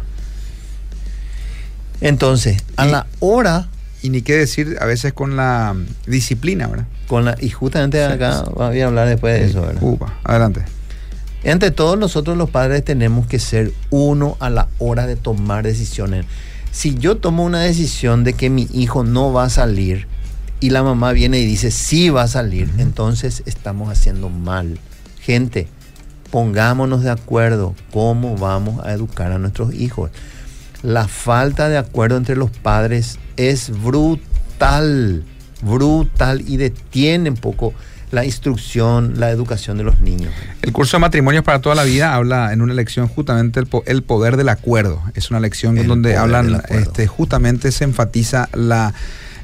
Entonces, 2.01 2.62
a 2.77 2.87
la 2.87 3.07
hora 3.21 3.69
y 4.03 4.11
ni 4.11 4.23
qué 4.23 4.35
decir 4.35 4.77
a 4.81 4.87
veces 4.87 5.12
con 5.12 5.37
la 5.37 5.75
disciplina, 6.07 6.67
¿verdad? 6.67 6.87
Con 7.07 7.25
la, 7.25 7.37
y 7.41 7.51
justamente 7.51 8.05
acá 8.05 8.43
voy 8.55 8.81
a 8.81 8.87
hablar 8.87 9.09
después 9.09 9.39
de 9.41 9.47
eso, 9.47 9.62
¿verdad? 9.62 9.83
adelante. 10.25 10.62
Entre 11.45 11.71
todos 11.71 11.97
nosotros 11.97 12.37
los 12.37 12.51
padres 12.51 12.85
tenemos 12.85 13.27
que 13.29 13.39
ser 13.39 13.73
uno 13.91 14.37
a 14.41 14.51
la 14.51 14.69
hora 14.79 15.07
de 15.07 15.15
tomar 15.15 15.62
decisiones. 15.62 16.27
Si 16.77 16.95
yo 16.95 17.17
tomo 17.17 17.43
una 17.43 17.61
decisión 17.61 18.23
de 18.23 18.35
que 18.35 18.51
mi 18.51 18.69
hijo 18.71 19.03
no 19.03 19.33
va 19.33 19.45
a 19.45 19.51
salir 19.51 20.09
y 20.61 20.69
la 20.69 20.83
mamá 20.83 21.12
viene 21.12 21.41
y 21.41 21.47
dice 21.47 21.71
sí 21.71 22.11
va 22.11 22.25
a 22.25 22.29
salir, 22.29 22.71
entonces 22.77 23.43
estamos 23.47 23.89
haciendo 23.89 24.29
mal. 24.29 24.79
Gente, 25.21 25.69
pongámonos 26.31 27.03
de 27.03 27.11
acuerdo 27.11 27.75
cómo 27.93 28.37
vamos 28.37 28.85
a 28.85 28.93
educar 28.93 29.33
a 29.33 29.39
nuestros 29.39 29.73
hijos 29.73 30.11
la 30.83 31.09
falta 31.09 31.69
de 31.69 31.79
acuerdo 31.79 32.17
entre 32.17 32.37
los 32.37 32.51
padres 32.51 33.19
es 33.37 33.71
brutal, 33.83 35.25
brutal 35.62 36.45
y 36.47 36.59
detiene 36.59 37.31
un 37.31 37.37
poco 37.37 37.75
la 38.11 38.25
instrucción, 38.25 39.14
la 39.19 39.31
educación 39.31 39.79
de 39.79 39.85
los 39.85 40.01
niños. 40.01 40.33
El 40.62 40.73
curso 40.73 40.97
de 40.97 41.01
matrimonios 41.01 41.45
para 41.45 41.61
toda 41.61 41.75
la 41.75 41.85
vida 41.85 42.14
habla 42.14 42.53
en 42.53 42.61
una 42.61 42.75
lección 42.75 43.09
justamente 43.09 43.61
el, 43.61 44.03
poder 44.03 44.37
del 44.37 44.49
acuerdo. 44.49 45.03
Es 45.14 45.31
una 45.31 45.40
lección 45.40 45.87
donde 45.87 46.16
hablan, 46.16 46.62
este, 46.69 47.07
justamente 47.07 47.73
se 47.73 47.85
enfatiza 47.85 48.49
la, 48.55 48.95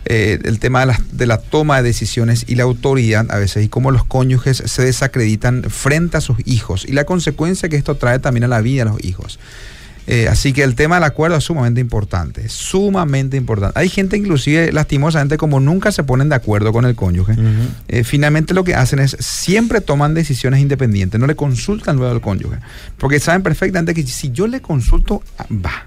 eh, 0.05 0.39
el 0.45 0.59
tema 0.61 0.81
de 0.81 0.87
la, 0.87 1.01
de 1.13 1.27
la, 1.27 1.39
toma 1.39 1.77
de 1.79 1.83
decisiones 1.83 2.45
y 2.49 2.55
la 2.55 2.63
autoridad 2.63 3.27
a 3.31 3.39
veces 3.39 3.65
y 3.65 3.69
cómo 3.69 3.91
los 3.91 4.05
cónyuges 4.05 4.63
se 4.65 4.83
desacreditan 4.83 5.65
frente 5.65 6.17
a 6.17 6.21
sus 6.21 6.39
hijos 6.45 6.85
y 6.87 6.93
la 6.93 7.05
consecuencia 7.05 7.69
que 7.69 7.77
esto 7.77 7.97
trae 7.97 8.19
también 8.19 8.45
a 8.45 8.49
la 8.49 8.61
vida 8.61 8.85
de 8.85 8.91
los 8.91 9.05
hijos. 9.05 9.39
Eh, 10.13 10.29
así 10.29 10.53
que 10.53 10.63
el 10.63 10.75
tema 10.75 10.97
del 10.97 11.05
acuerdo 11.05 11.39
es 11.39 11.45
sumamente 11.45 11.81
importante, 11.81 12.47
sumamente 12.51 13.39
importante. 13.39 13.81
Hay 13.81 13.89
gente 13.89 14.15
inclusive, 14.15 14.71
lastimosamente, 14.71 15.39
como 15.39 15.59
nunca 15.59 15.91
se 15.91 16.05
ponen 16.05 16.29
de 16.29 16.35
acuerdo 16.35 16.71
con 16.71 16.85
el 16.85 16.95
cónyuge, 16.95 17.35
eh, 17.89 18.05
finalmente 18.05 18.53
lo 18.53 18.63
que 18.63 18.75
hacen 18.75 18.99
es 18.99 19.17
siempre 19.21 19.81
toman 19.81 20.13
decisiones 20.13 20.61
independientes, 20.61 21.19
no 21.19 21.27
le 21.27 21.35
consultan 21.35 21.97
luego 21.97 22.13
al 22.13 22.21
cónyuge, 22.21 22.59
porque 22.99 23.21
saben 23.21 23.43
perfectamente 23.43 23.95
que 23.95 24.07
si 24.07 24.31
yo 24.33 24.47
le 24.47 24.61
consulto, 24.61 25.23
ah, 25.39 25.47
va, 25.51 25.87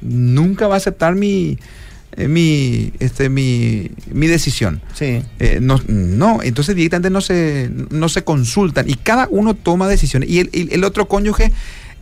nunca 0.00 0.66
va 0.66 0.74
a 0.74 0.78
aceptar 0.78 1.14
mi... 1.14 1.56
Eh, 2.14 2.28
mi, 2.28 2.92
este, 2.98 3.30
mi, 3.30 3.90
mi 4.12 4.26
decisión. 4.26 4.82
Sí. 4.92 5.22
no, 5.62 5.80
no, 5.86 6.42
entonces 6.42 6.76
directamente 6.76 7.08
no 7.08 7.22
se, 7.22 7.70
no 7.88 8.10
se 8.10 8.22
consultan 8.22 8.90
y 8.90 8.96
cada 8.96 9.28
uno 9.30 9.54
toma 9.54 9.88
decisiones. 9.88 10.28
Y 10.28 10.40
el, 10.40 10.50
el 10.52 10.84
otro 10.84 11.08
cónyuge 11.08 11.52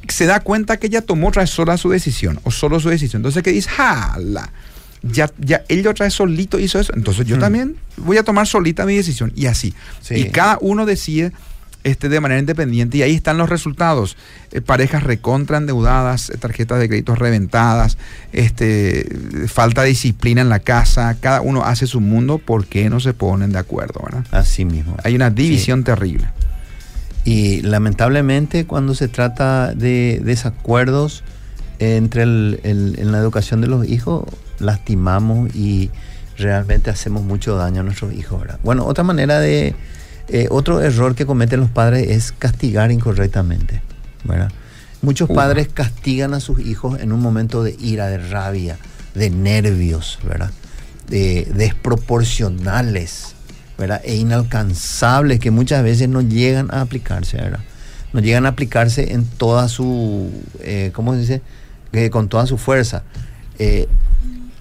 se 0.09 0.27
da 0.27 0.41
cuenta 0.41 0.79
que 0.79 0.87
ella 0.89 1.03
tomó 1.03 1.29
otra 1.29 1.43
vez 1.43 1.51
sola 1.51 1.77
su 1.77 1.91
decisión, 1.91 2.41
o 2.45 2.51
solo 2.51 2.81
su 2.81 2.89
decisión. 2.89 3.21
Entonces 3.21 3.43
que 3.43 3.53
dice, 3.53 3.71
jala, 3.71 4.53
ya, 5.03 5.31
ya 5.39 5.63
él 5.69 5.87
otra 5.87 6.05
vez 6.05 6.15
solito 6.15 6.59
hizo 6.59 6.79
eso, 6.79 6.93
entonces 6.95 7.27
yo 7.27 7.37
hmm. 7.37 7.41
también 7.41 7.77
voy 7.97 8.19
a 8.19 8.23
tomar 8.23 8.47
solita 8.47 8.85
mi 8.87 8.97
decisión, 8.97 9.33
y 9.35 9.47
así. 9.47 9.75
Y 10.11 10.25
cada 10.27 10.59
uno 10.61 10.87
decide 10.87 11.33
este, 11.83 12.09
de 12.09 12.21
manera 12.21 12.41
independiente, 12.41 12.99
y 12.99 13.03
ahí 13.03 13.15
están 13.15 13.39
los 13.39 13.49
resultados. 13.49 14.17
Eh, 14.53 14.61
parejas 14.61 15.03
recontra 15.03 15.57
endeudadas, 15.57 16.31
eh, 16.31 16.37
tarjetas 16.37 16.79
de 16.79 16.89
créditos 16.89 17.19
reventadas, 17.19 17.97
este, 18.33 19.07
falta 19.49 19.83
de 19.83 19.89
disciplina 19.89 20.43
en 20.43 20.51
la 20.51 20.59
casa, 20.59 21.17
cada 21.21 21.41
uno 21.41 21.65
hace 21.65 21.87
su 21.87 22.01
mundo, 22.01 22.39
¿por 22.39 22.67
qué 22.67 22.91
no 22.91 23.01
se 23.01 23.15
ponen 23.15 23.53
de 23.53 23.59
acuerdo? 23.59 24.01
¿verdad? 24.05 24.27
Así 24.31 24.65
mismo. 24.65 24.97
Hay 25.05 25.15
una 25.15 25.31
división 25.31 25.85
terrible. 25.85 26.29
Y 27.25 27.63
lamentablemente 27.63 28.67
cuando 28.67 28.95
se 28.95 29.09
trata 29.09 29.75
de 29.75 30.21
desacuerdos 30.25 31.23
entre 31.79 32.23
el, 32.23 32.61
en 32.65 33.13
la 33.13 33.19
educación 33.19 33.61
de 33.61 33.67
los 33.67 33.87
hijos, 33.89 34.25
lastimamos 34.59 35.55
y 35.55 35.91
realmente 36.37 36.91
hacemos 36.91 37.23
mucho 37.23 37.57
daño 37.57 37.81
a 37.81 37.85
nuestros 37.85 38.13
hijos. 38.15 38.43
Bueno, 38.63 38.87
otra 38.87 39.05
manera 39.05 39.41
de... 39.41 39.75
Eh, 40.33 40.47
otro 40.51 40.81
error 40.81 41.17
que 41.17 41.27
cometen 41.27 41.59
los 41.59 41.71
padres 41.71 42.09
es 42.09 42.31
castigar 42.31 42.93
incorrectamente. 42.93 43.83
¿verdad? 44.25 44.51
Muchos 45.03 45.29
padres 45.29 45.69
castigan 45.73 46.35
a 46.35 46.41
sus 46.41 46.61
hijos 46.61 47.01
en 47.01 47.13
un 47.13 47.21
momento 47.21 47.63
de 47.63 47.75
ira, 47.81 48.07
de 48.07 48.19
rabia, 48.19 48.79
de 49.15 49.31
nervios, 49.31 50.19
¿verdad? 50.23 50.51
De, 51.09 51.49
desproporcionales 51.55 53.35
e 54.05 54.17
inalcanzables 54.17 55.39
que 55.39 55.51
muchas 55.51 55.83
veces 55.83 56.09
no 56.09 56.21
llegan 56.21 56.73
a 56.73 56.81
aplicarse, 56.83 57.37
¿verdad? 57.37 57.61
No 58.13 58.21
llegan 58.21 58.47
a 58.47 58.51
aplicarse 58.51 59.13
en 59.13 59.25
toda 59.25 59.69
su, 59.69 60.31
eh, 60.61 60.91
¿cómo 60.95 61.15
se 61.15 61.21
dice? 61.21 61.43
con 62.11 62.29
toda 62.29 62.47
su 62.47 62.57
fuerza. 62.57 63.03
Eh, 63.59 63.89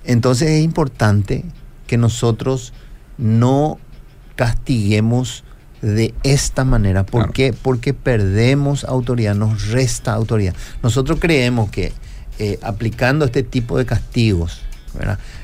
entonces 0.04 0.50
es 0.50 0.64
importante 0.64 1.46
que 1.86 1.98
nosotros 1.98 2.74
no 3.20 3.78
castiguemos 4.36 5.44
de 5.82 6.14
esta 6.24 6.64
manera. 6.66 7.06
¿Por 7.06 7.32
qué? 7.32 7.54
Porque 7.54 7.94
perdemos 7.94 8.84
autoridad, 8.84 9.36
nos 9.36 9.68
resta 9.68 10.14
autoridad. 10.14 10.56
Nosotros 10.82 11.20
creemos 11.22 11.70
que 11.70 11.94
eh, 12.40 12.58
aplicando 12.62 13.26
este 13.26 13.44
tipo 13.44 13.78
de 13.78 13.86
castigos, 13.86 14.62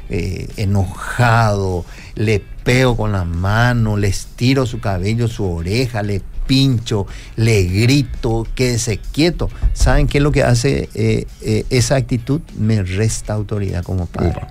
eh, 0.09 0.47
enojado, 0.57 1.85
le 2.15 2.41
pego 2.63 2.97
con 2.97 3.11
la 3.11 3.25
mano, 3.25 3.97
le 3.97 4.07
estiro 4.07 4.65
su 4.65 4.79
cabello, 4.79 5.27
su 5.27 5.45
oreja, 5.45 6.01
le 6.01 6.21
pincho, 6.47 7.07
le 7.35 7.63
grito, 7.63 8.47
quédese 8.55 8.97
quieto. 8.97 9.49
¿Saben 9.73 10.07
qué 10.07 10.19
es 10.19 10.23
lo 10.23 10.31
que 10.31 10.43
hace 10.43 10.89
eh, 10.93 11.27
eh, 11.41 11.65
esa 11.69 11.95
actitud? 11.95 12.41
Me 12.57 12.83
resta 12.83 13.33
autoridad 13.33 13.83
como 13.83 14.05
padre. 14.05 14.41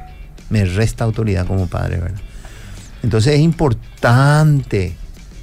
Me 0.51 0.65
resta 0.65 1.05
autoridad 1.05 1.47
como 1.47 1.67
padre, 1.67 1.99
¿verdad? 1.99 2.21
Entonces 3.03 3.35
es 3.35 3.41
importante, 3.41 4.95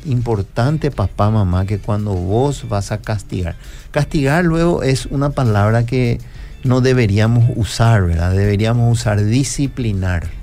importante 0.06 0.90
papá, 0.92 1.30
mamá, 1.30 1.66
que 1.66 1.80
cuando 1.80 2.14
vos 2.14 2.68
vas 2.68 2.92
a 2.92 3.00
castigar, 3.00 3.56
castigar 3.92 4.44
luego 4.46 4.84
es 4.84 5.06
una 5.06 5.30
palabra 5.32 5.86
que 5.86 6.20
no 6.64 6.82
deberíamos 6.82 7.52
usar, 7.56 8.04
¿verdad? 8.04 8.34
Deberíamos 8.34 8.92
usar 8.92 9.24
disciplinar 9.24 10.41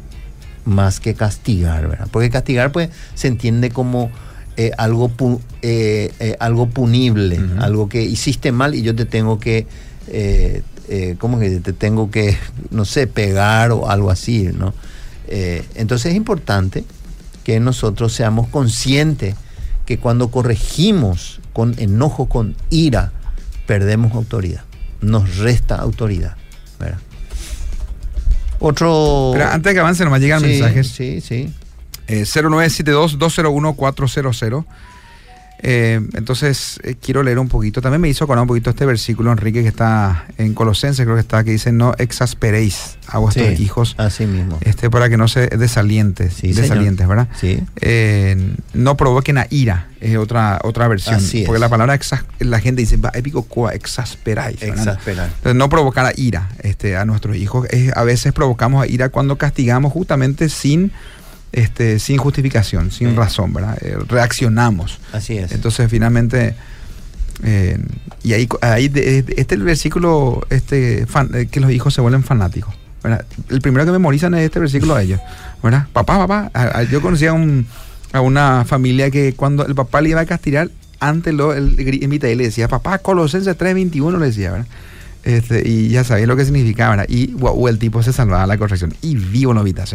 más 0.68 1.00
que 1.00 1.14
castigar, 1.14 1.88
¿verdad? 1.88 2.08
Porque 2.10 2.30
castigar 2.30 2.70
pues 2.72 2.90
se 3.14 3.28
entiende 3.28 3.70
como 3.70 4.10
eh, 4.56 4.70
algo, 4.78 5.10
eh, 5.62 6.12
eh, 6.20 6.36
algo 6.40 6.68
punible, 6.68 7.40
algo 7.58 7.88
que 7.88 8.02
hiciste 8.02 8.52
mal 8.52 8.74
y 8.74 8.82
yo 8.82 8.94
te 8.94 9.04
tengo 9.04 9.38
que, 9.38 9.66
¿cómo 11.18 11.38
que 11.38 11.60
te 11.60 11.72
tengo 11.72 12.10
que, 12.10 12.36
no 12.70 12.84
sé, 12.84 13.06
pegar 13.06 13.72
o 13.72 13.88
algo 13.90 14.10
así, 14.10 14.50
¿no? 14.54 14.74
entonces 15.74 16.12
es 16.12 16.16
importante 16.16 16.84
que 17.44 17.60
nosotros 17.60 18.14
seamos 18.14 18.48
conscientes 18.48 19.34
que 19.84 19.98
cuando 19.98 20.30
corregimos 20.30 21.40
con 21.52 21.74
enojo, 21.78 22.30
con 22.30 22.56
ira, 22.70 23.12
perdemos 23.66 24.14
autoridad 24.14 24.62
nos 25.00 25.36
resta 25.38 25.76
autoridad. 25.76 26.36
¿verdad? 26.78 26.98
Otro. 28.60 29.30
Pero 29.32 29.48
antes 29.48 29.70
de 29.70 29.74
que 29.74 29.80
avance, 29.80 30.04
nomás 30.04 30.20
llegan 30.20 30.42
mensajes. 30.42 30.88
Sí, 30.88 31.20
sí. 31.20 31.52
Eh, 32.08 32.24
0972-201-400. 32.24 34.64
Eh, 35.60 36.00
entonces, 36.14 36.80
eh, 36.84 36.94
quiero 37.00 37.22
leer 37.22 37.38
un 37.38 37.48
poquito. 37.48 37.80
También 37.80 38.00
me 38.00 38.08
hizo 38.08 38.24
acordar 38.24 38.42
un 38.42 38.48
poquito 38.48 38.70
este 38.70 38.86
versículo, 38.86 39.32
Enrique, 39.32 39.62
que 39.62 39.68
está 39.68 40.26
en 40.38 40.54
Colosenses, 40.54 41.04
creo 41.04 41.16
que 41.16 41.20
está, 41.20 41.42
que 41.42 41.50
dice: 41.50 41.72
No 41.72 41.94
exasperéis 41.98 42.98
a 43.06 43.18
vuestros 43.18 43.58
hijos. 43.58 43.94
Así 43.98 44.26
mismo. 44.26 44.58
Este, 44.60 44.90
para 44.90 45.08
que 45.08 45.16
no 45.16 45.26
se 45.26 45.48
desalientes, 45.48 46.40
desalientes, 46.42 47.06
¿verdad? 47.08 47.28
Sí. 47.38 47.62
Eh, 47.80 48.54
no 48.74 48.96
provoquen 48.96 49.38
a 49.38 49.46
ira, 49.50 49.88
es 50.00 50.16
otra, 50.16 50.60
otra 50.62 50.86
versión. 50.86 51.20
porque 51.46 51.60
la 51.60 51.68
palabra 51.68 51.98
la 52.38 52.60
gente 52.60 52.82
dice, 52.82 52.98
épico 53.14 53.42
coa, 53.42 53.74
exasperáis. 53.74 54.62
Exasperar. 54.62 55.26
Entonces, 55.28 55.54
no 55.54 55.68
provocar 55.68 56.06
a 56.06 56.12
ira 56.16 56.48
este, 56.62 56.96
a 56.96 57.04
nuestros 57.04 57.36
hijos. 57.36 57.66
a 57.94 58.04
veces 58.04 58.32
provocamos 58.32 58.82
a 58.82 58.86
ira 58.86 59.08
cuando 59.08 59.36
castigamos 59.36 59.92
justamente 59.92 60.48
sin 60.48 60.92
este, 61.52 61.98
sin 61.98 62.18
justificación, 62.18 62.90
sin 62.90 63.16
razón, 63.16 63.52
¿verdad? 63.52 63.78
Eh, 63.80 63.96
reaccionamos. 64.08 64.98
Así 65.12 65.38
es. 65.38 65.52
Entonces, 65.52 65.90
finalmente, 65.90 66.54
y 68.22 68.32
ahí, 68.32 68.48
ahí 68.60 68.86
este 68.86 69.40
es 69.40 69.46
el 69.50 69.62
versículo 69.62 70.46
este, 70.50 71.06
que 71.50 71.60
los 71.60 71.70
hijos 71.70 71.94
se 71.94 72.00
vuelven 72.00 72.24
fanáticos. 72.24 72.74
El 73.48 73.60
primero 73.60 73.86
que 73.86 73.92
memorizan 73.92 74.34
es 74.34 74.44
este 74.44 74.58
versículo 74.58 74.94
a 74.94 75.02
ellos. 75.02 75.20
¿verdad? 75.62 75.86
Papá, 75.92 76.26
papá. 76.26 76.82
yo 76.84 77.00
conocía 77.00 77.32
a, 78.12 78.20
una 78.20 78.64
familia 78.64 79.10
que 79.10 79.34
cuando 79.34 79.66
el 79.66 79.74
papá 79.74 80.00
le 80.00 80.10
iba 80.10 80.20
a 80.20 80.26
castigar, 80.26 80.70
antes 81.00 81.34
lo, 81.34 81.52
el, 81.52 81.78
y 81.78 82.18
le 82.18 82.36
decía, 82.36 82.68
papá, 82.68 82.98
Colosenses 82.98 83.56
3.21 83.56 84.18
le 84.18 84.26
decía, 84.26 84.52
¿verdad? 84.52 84.66
Este, 85.24 85.68
y 85.68 85.88
ya 85.88 86.04
sabía 86.04 86.26
lo 86.26 86.36
que 86.36 86.44
significaba, 86.44 86.90
¿verdad? 86.96 87.06
Y 87.08 87.34
el 87.68 87.78
tipo 87.78 88.02
se 88.02 88.12
salvaba 88.12 88.46
la 88.46 88.56
corrección. 88.56 88.94
Y 89.02 89.14
vivo 89.16 89.52
novita. 89.52 89.84
O 89.84 89.86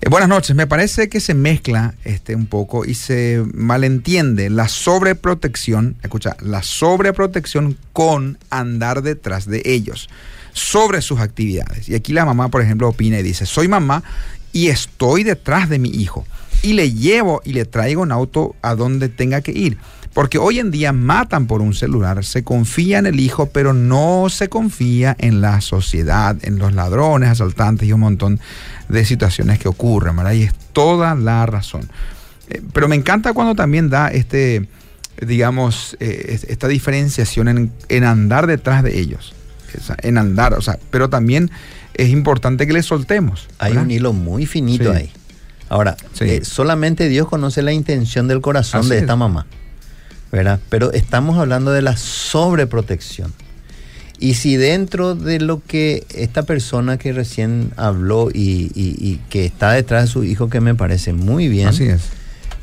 Eh, 0.00 0.08
buenas 0.08 0.28
noches, 0.28 0.54
me 0.54 0.66
parece 0.66 1.08
que 1.08 1.20
se 1.20 1.34
mezcla 1.34 1.94
este, 2.04 2.36
un 2.36 2.46
poco 2.46 2.84
y 2.84 2.94
se 2.94 3.44
malentiende 3.52 4.48
la 4.48 4.68
sobreprotección, 4.68 5.96
escucha, 6.02 6.36
la 6.40 6.62
sobreprotección 6.62 7.76
con 7.92 8.38
andar 8.48 9.02
detrás 9.02 9.46
de 9.46 9.62
ellos, 9.64 10.08
sobre 10.52 11.02
sus 11.02 11.20
actividades. 11.20 11.88
Y 11.88 11.94
aquí 11.94 12.12
la 12.12 12.24
mamá, 12.24 12.48
por 12.48 12.62
ejemplo, 12.62 12.88
opina 12.88 13.18
y 13.18 13.22
dice, 13.22 13.44
soy 13.44 13.68
mamá 13.68 14.02
y 14.52 14.68
estoy 14.68 15.24
detrás 15.24 15.68
de 15.68 15.78
mi 15.78 15.90
hijo 15.90 16.24
y 16.62 16.74
le 16.74 16.92
llevo 16.92 17.40
y 17.44 17.52
le 17.52 17.64
traigo 17.64 18.02
un 18.02 18.12
auto 18.12 18.54
a 18.62 18.74
donde 18.74 19.08
tenga 19.08 19.40
que 19.40 19.52
ir. 19.52 19.78
Porque 20.18 20.38
hoy 20.38 20.58
en 20.58 20.72
día 20.72 20.92
matan 20.92 21.46
por 21.46 21.62
un 21.62 21.74
celular, 21.74 22.24
se 22.24 22.42
confía 22.42 22.98
en 22.98 23.06
el 23.06 23.20
hijo, 23.20 23.50
pero 23.50 23.72
no 23.72 24.26
se 24.28 24.48
confía 24.48 25.14
en 25.20 25.40
la 25.40 25.60
sociedad, 25.60 26.36
en 26.42 26.58
los 26.58 26.72
ladrones, 26.72 27.28
asaltantes 27.28 27.86
y 27.86 27.92
un 27.92 28.00
montón 28.00 28.40
de 28.88 29.04
situaciones 29.04 29.60
que 29.60 29.68
ocurren, 29.68 30.16
¿verdad? 30.16 30.32
Y 30.32 30.42
es 30.42 30.54
toda 30.72 31.14
la 31.14 31.46
razón. 31.46 31.88
Eh, 32.48 32.60
pero 32.72 32.88
me 32.88 32.96
encanta 32.96 33.32
cuando 33.32 33.54
también 33.54 33.90
da 33.90 34.08
este, 34.08 34.68
digamos, 35.24 35.96
eh, 36.00 36.40
esta 36.48 36.66
diferenciación 36.66 37.70
en, 37.88 38.02
andar 38.04 38.48
detrás 38.48 38.82
de 38.82 38.98
ellos, 38.98 39.36
en 40.02 40.18
andar, 40.18 40.54
o 40.54 40.62
sea, 40.62 40.80
pero 40.90 41.08
también 41.08 41.48
es 41.94 42.08
importante 42.08 42.66
que 42.66 42.72
le 42.72 42.82
soltemos. 42.82 43.46
Hay 43.60 43.76
un 43.76 43.88
hilo 43.88 44.12
muy 44.12 44.46
finito 44.46 44.90
ahí. 44.90 45.12
Ahora, 45.68 45.96
eh, 46.18 46.40
solamente 46.42 47.08
Dios 47.08 47.28
conoce 47.28 47.62
la 47.62 47.70
intención 47.72 48.26
del 48.26 48.40
corazón 48.40 48.88
de 48.88 48.98
esta 48.98 49.14
mamá. 49.14 49.46
¿Verdad? 50.32 50.60
Pero 50.68 50.92
estamos 50.92 51.38
hablando 51.38 51.72
de 51.72 51.82
la 51.82 51.96
sobreprotección. 51.96 53.32
Y 54.20 54.34
si 54.34 54.56
dentro 54.56 55.14
de 55.14 55.38
lo 55.38 55.62
que 55.64 56.04
esta 56.14 56.42
persona 56.42 56.98
que 56.98 57.12
recién 57.12 57.70
habló 57.76 58.28
y, 58.32 59.20
que 59.30 59.44
está 59.44 59.72
detrás 59.72 60.04
de 60.04 60.08
su 60.08 60.24
hijo, 60.24 60.48
que 60.48 60.60
me 60.60 60.74
parece 60.74 61.12
muy 61.12 61.48
bien, 61.48 61.68
Así 61.68 61.84
es. 61.84 62.02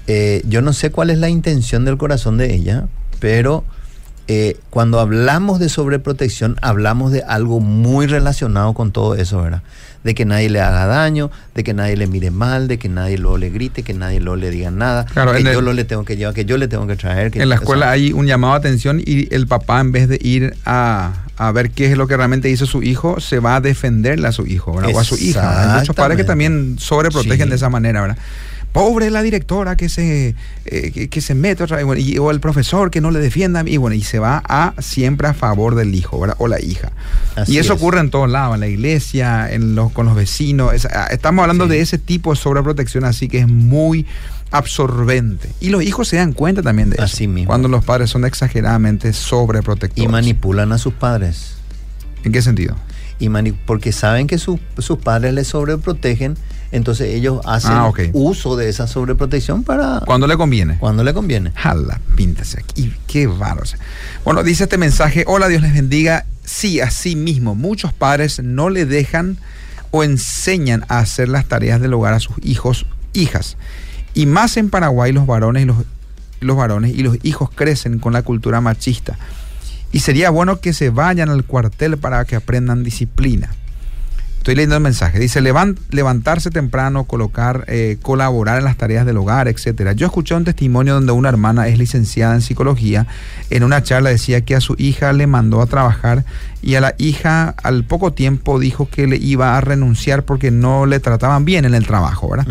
Eh, 0.07 0.43
yo 0.47 0.61
no 0.61 0.73
sé 0.73 0.91
cuál 0.91 1.09
es 1.09 1.17
la 1.17 1.29
intención 1.29 1.85
del 1.85 1.97
corazón 1.97 2.37
de 2.37 2.53
ella, 2.53 2.87
pero 3.19 3.63
eh, 4.27 4.57
cuando 4.69 4.99
hablamos 4.99 5.59
de 5.59 5.69
sobreprotección, 5.69 6.57
hablamos 6.61 7.11
de 7.11 7.23
algo 7.23 7.59
muy 7.59 8.05
relacionado 8.05 8.73
con 8.73 8.91
todo 8.91 9.15
eso, 9.15 9.41
¿verdad? 9.41 9.63
De 10.05 10.13
que 10.13 10.23
nadie 10.23 10.51
le 10.51 10.61
haga 10.61 10.85
daño, 10.85 11.31
de 11.55 11.63
que 11.63 11.73
nadie 11.73 11.97
le 11.97 12.05
mire 12.05 12.29
mal, 12.29 12.67
de 12.67 12.77
que 12.77 12.87
nadie 12.89 13.17
lo 13.17 13.37
le 13.39 13.49
grite, 13.49 13.81
que 13.81 13.95
nadie 13.95 14.19
lo 14.19 14.35
le 14.35 14.51
diga 14.51 14.69
nada, 14.69 15.05
que 15.05 15.43
yo 15.43 15.61
lo 15.61 15.73
le 15.73 15.83
tengo 15.83 16.05
que 16.05 16.15
llevar, 16.15 16.35
que 16.35 16.45
yo 16.45 16.57
le 16.59 16.67
tengo 16.67 16.85
que 16.85 16.95
traer. 16.95 17.31
en 17.35 17.49
la 17.49 17.55
escuela 17.55 17.89
hay 17.89 18.13
un 18.13 18.27
llamado 18.27 18.53
a 18.53 18.57
atención 18.57 19.01
y 19.03 19.33
el 19.33 19.47
papá 19.47 19.81
en 19.81 19.91
vez 19.91 20.07
de 20.07 20.19
ir 20.21 20.55
a, 20.63 21.13
ver 21.55 21.71
qué 21.71 21.91
es 21.91 21.97
lo 21.97 22.05
que 22.05 22.15
realmente 22.15 22.51
hizo 22.51 22.67
su 22.67 22.83
hijo, 22.83 23.19
se 23.19 23.39
va 23.39 23.55
a 23.55 23.61
defenderle 23.61 24.27
a 24.27 24.31
su 24.31 24.45
hijo 24.45 24.73
o 24.73 24.99
a 24.99 25.03
su 25.03 25.15
hija. 25.15 25.73
Hay 25.73 25.79
muchos 25.79 25.95
padres 25.95 26.17
que 26.17 26.23
también 26.23 26.75
sobreprotegen 26.77 27.49
de 27.49 27.55
esa 27.55 27.69
manera, 27.69 28.01
¿verdad? 28.01 28.17
Pobre 28.75 29.09
la 29.09 29.21
directora 29.21 29.77
que 29.77 29.87
se, 29.87 30.35
eh, 30.65 31.07
que, 31.09 31.21
se 31.21 31.33
mete 31.33 31.63
otra 31.63 31.77
vez, 31.77 32.19
o 32.19 32.29
el 32.29 32.41
profesor 32.41 32.91
que 32.91 32.99
no 32.99 33.09
le 33.09 33.19
defienda, 33.19 33.63
y 33.65 33.77
bueno, 33.77 33.95
y 33.95 34.01
se 34.01 34.19
va 34.19 34.43
a 34.45 34.73
siempre 34.81 35.29
a 35.29 35.33
favor 35.33 35.75
del 35.75 35.95
hijo, 35.95 36.21
O 36.37 36.47
la 36.49 36.59
hija. 36.59 36.91
y 37.47 37.57
eso 37.57 37.73
ocurre 37.73 38.01
en 38.01 38.09
todos 38.09 38.29
lados, 38.29 38.55
en 38.55 38.59
la 38.59 38.67
iglesia, 38.67 39.49
en 39.49 39.75
los, 39.75 39.93
con 39.93 40.05
los 40.05 40.13
vecinos. 40.13 40.85
Ah, 40.93 41.07
estamos 41.09 41.43
hablando 41.43 41.67
de 41.67 41.79
ese 41.79 41.97
tipo 41.97 42.31
de 42.31 42.35
sobreprotección, 42.35 43.05
así 43.05 43.29
que 43.29 43.39
es 43.39 43.47
muy 43.47 44.05
absorbente. 44.51 45.49
Y 45.61 45.69
los 45.69 45.81
hijos 45.81 46.09
se 46.09 46.17
dan 46.17 46.33
cuenta 46.33 46.61
también 46.61 46.89
de 46.89 46.97
eso. 47.01 47.17
Cuando 47.45 47.69
los 47.69 47.85
padres 47.85 48.09
son 48.09 48.25
exageradamente 48.25 49.13
sobreprotectores. 49.13 50.03
Y 50.03 50.11
manipulan 50.11 50.73
a 50.73 50.77
sus 50.79 50.93
padres. 50.93 51.53
¿En 52.25 52.33
qué 52.33 52.41
sentido? 52.41 52.75
Y 53.19 53.29
porque 53.65 53.93
saben 53.93 54.27
que 54.27 54.37
sus 54.37 54.59
padres 55.01 55.33
les 55.33 55.47
sobreprotegen 55.47 56.35
entonces 56.75 57.13
ellos 57.13 57.39
hacen 57.45 57.71
ah, 57.71 57.91
uso 58.13 58.55
de 58.57 58.69
esa 58.69 58.85
sobreprotección 58.87 59.63
para... 59.63 60.01
Cuando 60.05 60.27
le 60.27 60.35
conviene. 60.35 60.77
Cuando 60.77 61.03
le 61.03 61.13
conviene. 61.13 61.51
Jala, 61.55 62.01
píntase 62.15 62.59
aquí. 62.59 62.93
Qué 63.07 63.27
bárbaro. 63.27 63.69
Bueno, 64.25 64.43
dice 64.43 64.63
este 64.63 64.77
mensaje, 64.77 65.23
hola, 65.27 65.47
Dios 65.47 65.61
les 65.61 65.73
bendiga. 65.73 66.25
Sí, 66.43 66.81
así 66.81 67.15
mismo, 67.15 67.55
muchos 67.55 67.93
padres 67.93 68.41
no 68.43 68.69
le 68.69 68.85
dejan 68.85 69.37
o 69.91 70.03
enseñan 70.03 70.83
a 70.89 70.99
hacer 70.99 71.29
las 71.29 71.45
tareas 71.45 71.79
del 71.79 71.93
hogar 71.93 72.13
a 72.13 72.19
sus 72.19 72.35
hijos, 72.43 72.85
hijas. 73.13 73.55
Y 74.13 74.25
más 74.25 74.57
en 74.57 74.69
Paraguay 74.69 75.13
los 75.13 75.25
varones 75.25 75.63
y 75.63 75.65
los, 75.65 75.77
los 76.41 76.57
varones 76.57 76.93
y 76.93 77.03
los 77.03 77.17
hijos 77.23 77.49
crecen 77.55 77.99
con 77.99 78.11
la 78.11 78.21
cultura 78.21 78.59
machista. 78.59 79.17
Y 79.93 79.99
sería 79.99 80.29
bueno 80.29 80.59
que 80.59 80.73
se 80.73 80.89
vayan 80.89 81.29
al 81.29 81.45
cuartel 81.45 81.97
para 81.97 82.25
que 82.25 82.35
aprendan 82.35 82.83
disciplina. 82.83 83.55
Estoy 84.45 84.57
leyendo 84.57 84.75
el 84.75 84.83
mensaje. 84.83 85.17
Dice 85.17 85.41
levantarse 85.41 86.51
temprano, 86.51 87.05
colocar, 87.05 87.65
eh, 87.65 87.97
colaborar 88.03 88.59
en 88.59 88.65
las 88.65 88.77
tareas 88.77 89.03
del 89.03 89.17
hogar, 89.17 89.47
etcétera. 89.47 89.93
Yo 89.93 90.05
escuché 90.05 90.35
un 90.35 90.43
testimonio 90.43 90.93
donde 90.93 91.13
una 91.13 91.29
hermana 91.29 91.67
es 91.67 91.79
licenciada 91.79 92.35
en 92.35 92.41
psicología. 92.41 93.07
En 93.49 93.63
una 93.63 93.81
charla 93.81 94.11
decía 94.11 94.41
que 94.41 94.53
a 94.53 94.61
su 94.61 94.75
hija 94.77 95.13
le 95.13 95.25
mandó 95.25 95.63
a 95.63 95.65
trabajar 95.65 96.25
y 96.61 96.75
a 96.75 96.81
la 96.81 96.93
hija 96.99 97.55
al 97.63 97.85
poco 97.85 98.13
tiempo 98.13 98.59
dijo 98.59 98.87
que 98.87 99.07
le 99.07 99.15
iba 99.15 99.57
a 99.57 99.61
renunciar 99.61 100.25
porque 100.25 100.51
no 100.51 100.85
le 100.85 100.99
trataban 100.99 101.43
bien 101.43 101.65
en 101.65 101.73
el 101.73 101.87
trabajo, 101.87 102.29
¿verdad? 102.29 102.45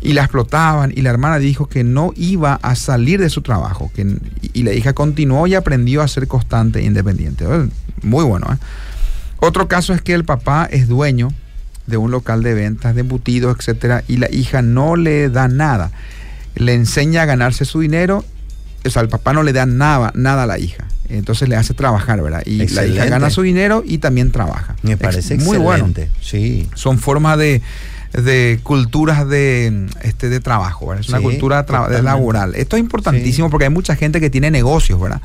Y 0.00 0.12
la 0.12 0.22
explotaban 0.22 0.92
y 0.94 1.02
la 1.02 1.10
hermana 1.10 1.40
dijo 1.40 1.68
que 1.68 1.82
no 1.82 2.12
iba 2.14 2.60
a 2.62 2.76
salir 2.76 3.18
de 3.18 3.28
su 3.28 3.42
trabajo. 3.42 3.90
Que, 3.92 4.06
y 4.52 4.62
la 4.62 4.72
hija 4.72 4.92
continuó 4.92 5.48
y 5.48 5.56
aprendió 5.56 6.00
a 6.00 6.06
ser 6.06 6.28
constante 6.28 6.78
e 6.78 6.84
independiente. 6.84 7.44
Muy 8.02 8.22
bueno, 8.22 8.46
¿eh? 8.52 8.56
Otro 9.44 9.68
caso 9.68 9.92
es 9.92 10.00
que 10.00 10.14
el 10.14 10.24
papá 10.24 10.66
es 10.70 10.88
dueño 10.88 11.28
de 11.86 11.98
un 11.98 12.10
local 12.10 12.42
de 12.42 12.54
ventas 12.54 12.94
de 12.94 13.02
embutidos, 13.02 13.56
etcétera, 13.58 14.02
y 14.08 14.16
la 14.16 14.30
hija 14.30 14.62
no 14.62 14.96
le 14.96 15.28
da 15.28 15.48
nada. 15.48 15.90
Le 16.54 16.72
enseña 16.72 17.22
a 17.22 17.24
ganarse 17.26 17.66
su 17.66 17.80
dinero, 17.80 18.24
o 18.86 18.90
sea, 18.90 19.02
el 19.02 19.08
papá 19.08 19.34
no 19.34 19.42
le 19.42 19.52
da 19.52 19.66
nada, 19.66 20.12
nada 20.14 20.44
a 20.44 20.46
la 20.46 20.58
hija. 20.58 20.86
Entonces 21.10 21.48
le 21.50 21.56
hace 21.56 21.74
trabajar, 21.74 22.22
¿verdad? 22.22 22.42
Y 22.46 22.66
la 22.68 22.86
hija 22.86 23.04
gana 23.04 23.28
su 23.28 23.42
dinero 23.42 23.82
y 23.86 23.98
también 23.98 24.30
trabaja. 24.32 24.76
Me 24.82 24.96
parece 24.96 25.36
muy 25.36 25.58
bueno. 25.58 25.92
Sí. 26.22 26.70
Son 26.74 26.98
formas 26.98 27.38
de, 27.38 27.60
culturas 28.62 29.28
de, 29.28 29.88
este, 30.02 30.30
de 30.30 30.40
trabajo, 30.40 30.86
¿verdad? 30.86 31.04
Es 31.04 31.10
una 31.10 31.20
cultura 31.20 31.64
de 31.64 32.02
laboral. 32.02 32.54
Esto 32.54 32.76
es 32.76 32.80
importantísimo 32.80 33.50
porque 33.50 33.64
hay 33.64 33.70
mucha 33.70 33.94
gente 33.94 34.20
que 34.20 34.30
tiene 34.30 34.50
negocios, 34.50 34.98
¿verdad? 34.98 35.20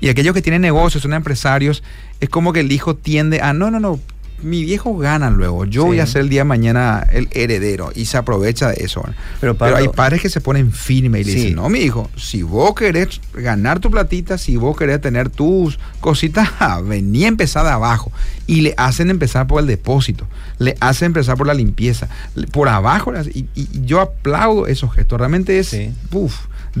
Y 0.00 0.08
aquellos 0.08 0.34
que 0.34 0.42
tienen 0.42 0.62
negocios, 0.62 1.02
son 1.02 1.12
empresarios, 1.12 1.82
es 2.20 2.28
como 2.28 2.52
que 2.52 2.60
el 2.60 2.72
hijo 2.72 2.96
tiende 2.96 3.40
a, 3.40 3.52
no, 3.52 3.70
no, 3.70 3.80
no, 3.80 4.00
mi 4.42 4.64
viejo 4.64 4.96
gana 4.96 5.30
luego, 5.30 5.64
yo 5.64 5.84
voy 5.84 6.00
a 6.00 6.06
ser 6.06 6.22
el 6.22 6.28
día 6.28 6.40
de 6.40 6.44
mañana 6.44 7.04
el 7.12 7.28
heredero 7.32 7.90
y 7.94 8.04
se 8.04 8.16
aprovecha 8.16 8.68
de 8.68 8.84
eso. 8.84 9.02
Pero, 9.40 9.56
hay 9.76 9.88
padres 9.88 10.22
que 10.22 10.28
se 10.28 10.40
ponen 10.40 10.72
firmes 10.72 11.22
y 11.22 11.24
le 11.24 11.34
dicen, 11.34 11.54
no, 11.56 11.68
mi 11.68 11.80
hijo, 11.80 12.10
si 12.16 12.42
vos 12.42 12.74
querés 12.74 13.20
ganar 13.34 13.80
tu 13.80 13.90
platita, 13.90 14.38
si 14.38 14.56
vos 14.56 14.76
querés 14.76 15.00
tener 15.00 15.28
tus 15.28 15.78
cositas, 16.00 16.48
vení 16.84 17.24
a 17.24 17.28
empezar 17.28 17.64
de 17.64 17.70
abajo. 17.70 18.12
Y 18.46 18.62
le 18.62 18.74
hacen 18.76 19.10
empezar 19.10 19.46
por 19.46 19.60
el 19.60 19.66
depósito, 19.66 20.26
le 20.58 20.76
hacen 20.80 21.06
empezar 21.06 21.36
por 21.36 21.46
la 21.46 21.54
limpieza, 21.54 22.08
por 22.52 22.68
abajo. 22.68 23.12
Y, 23.34 23.46
yo 23.84 24.00
aplaudo 24.00 24.66
esos 24.66 24.92
gestos, 24.94 25.18
realmente 25.18 25.58
es, 25.58 25.76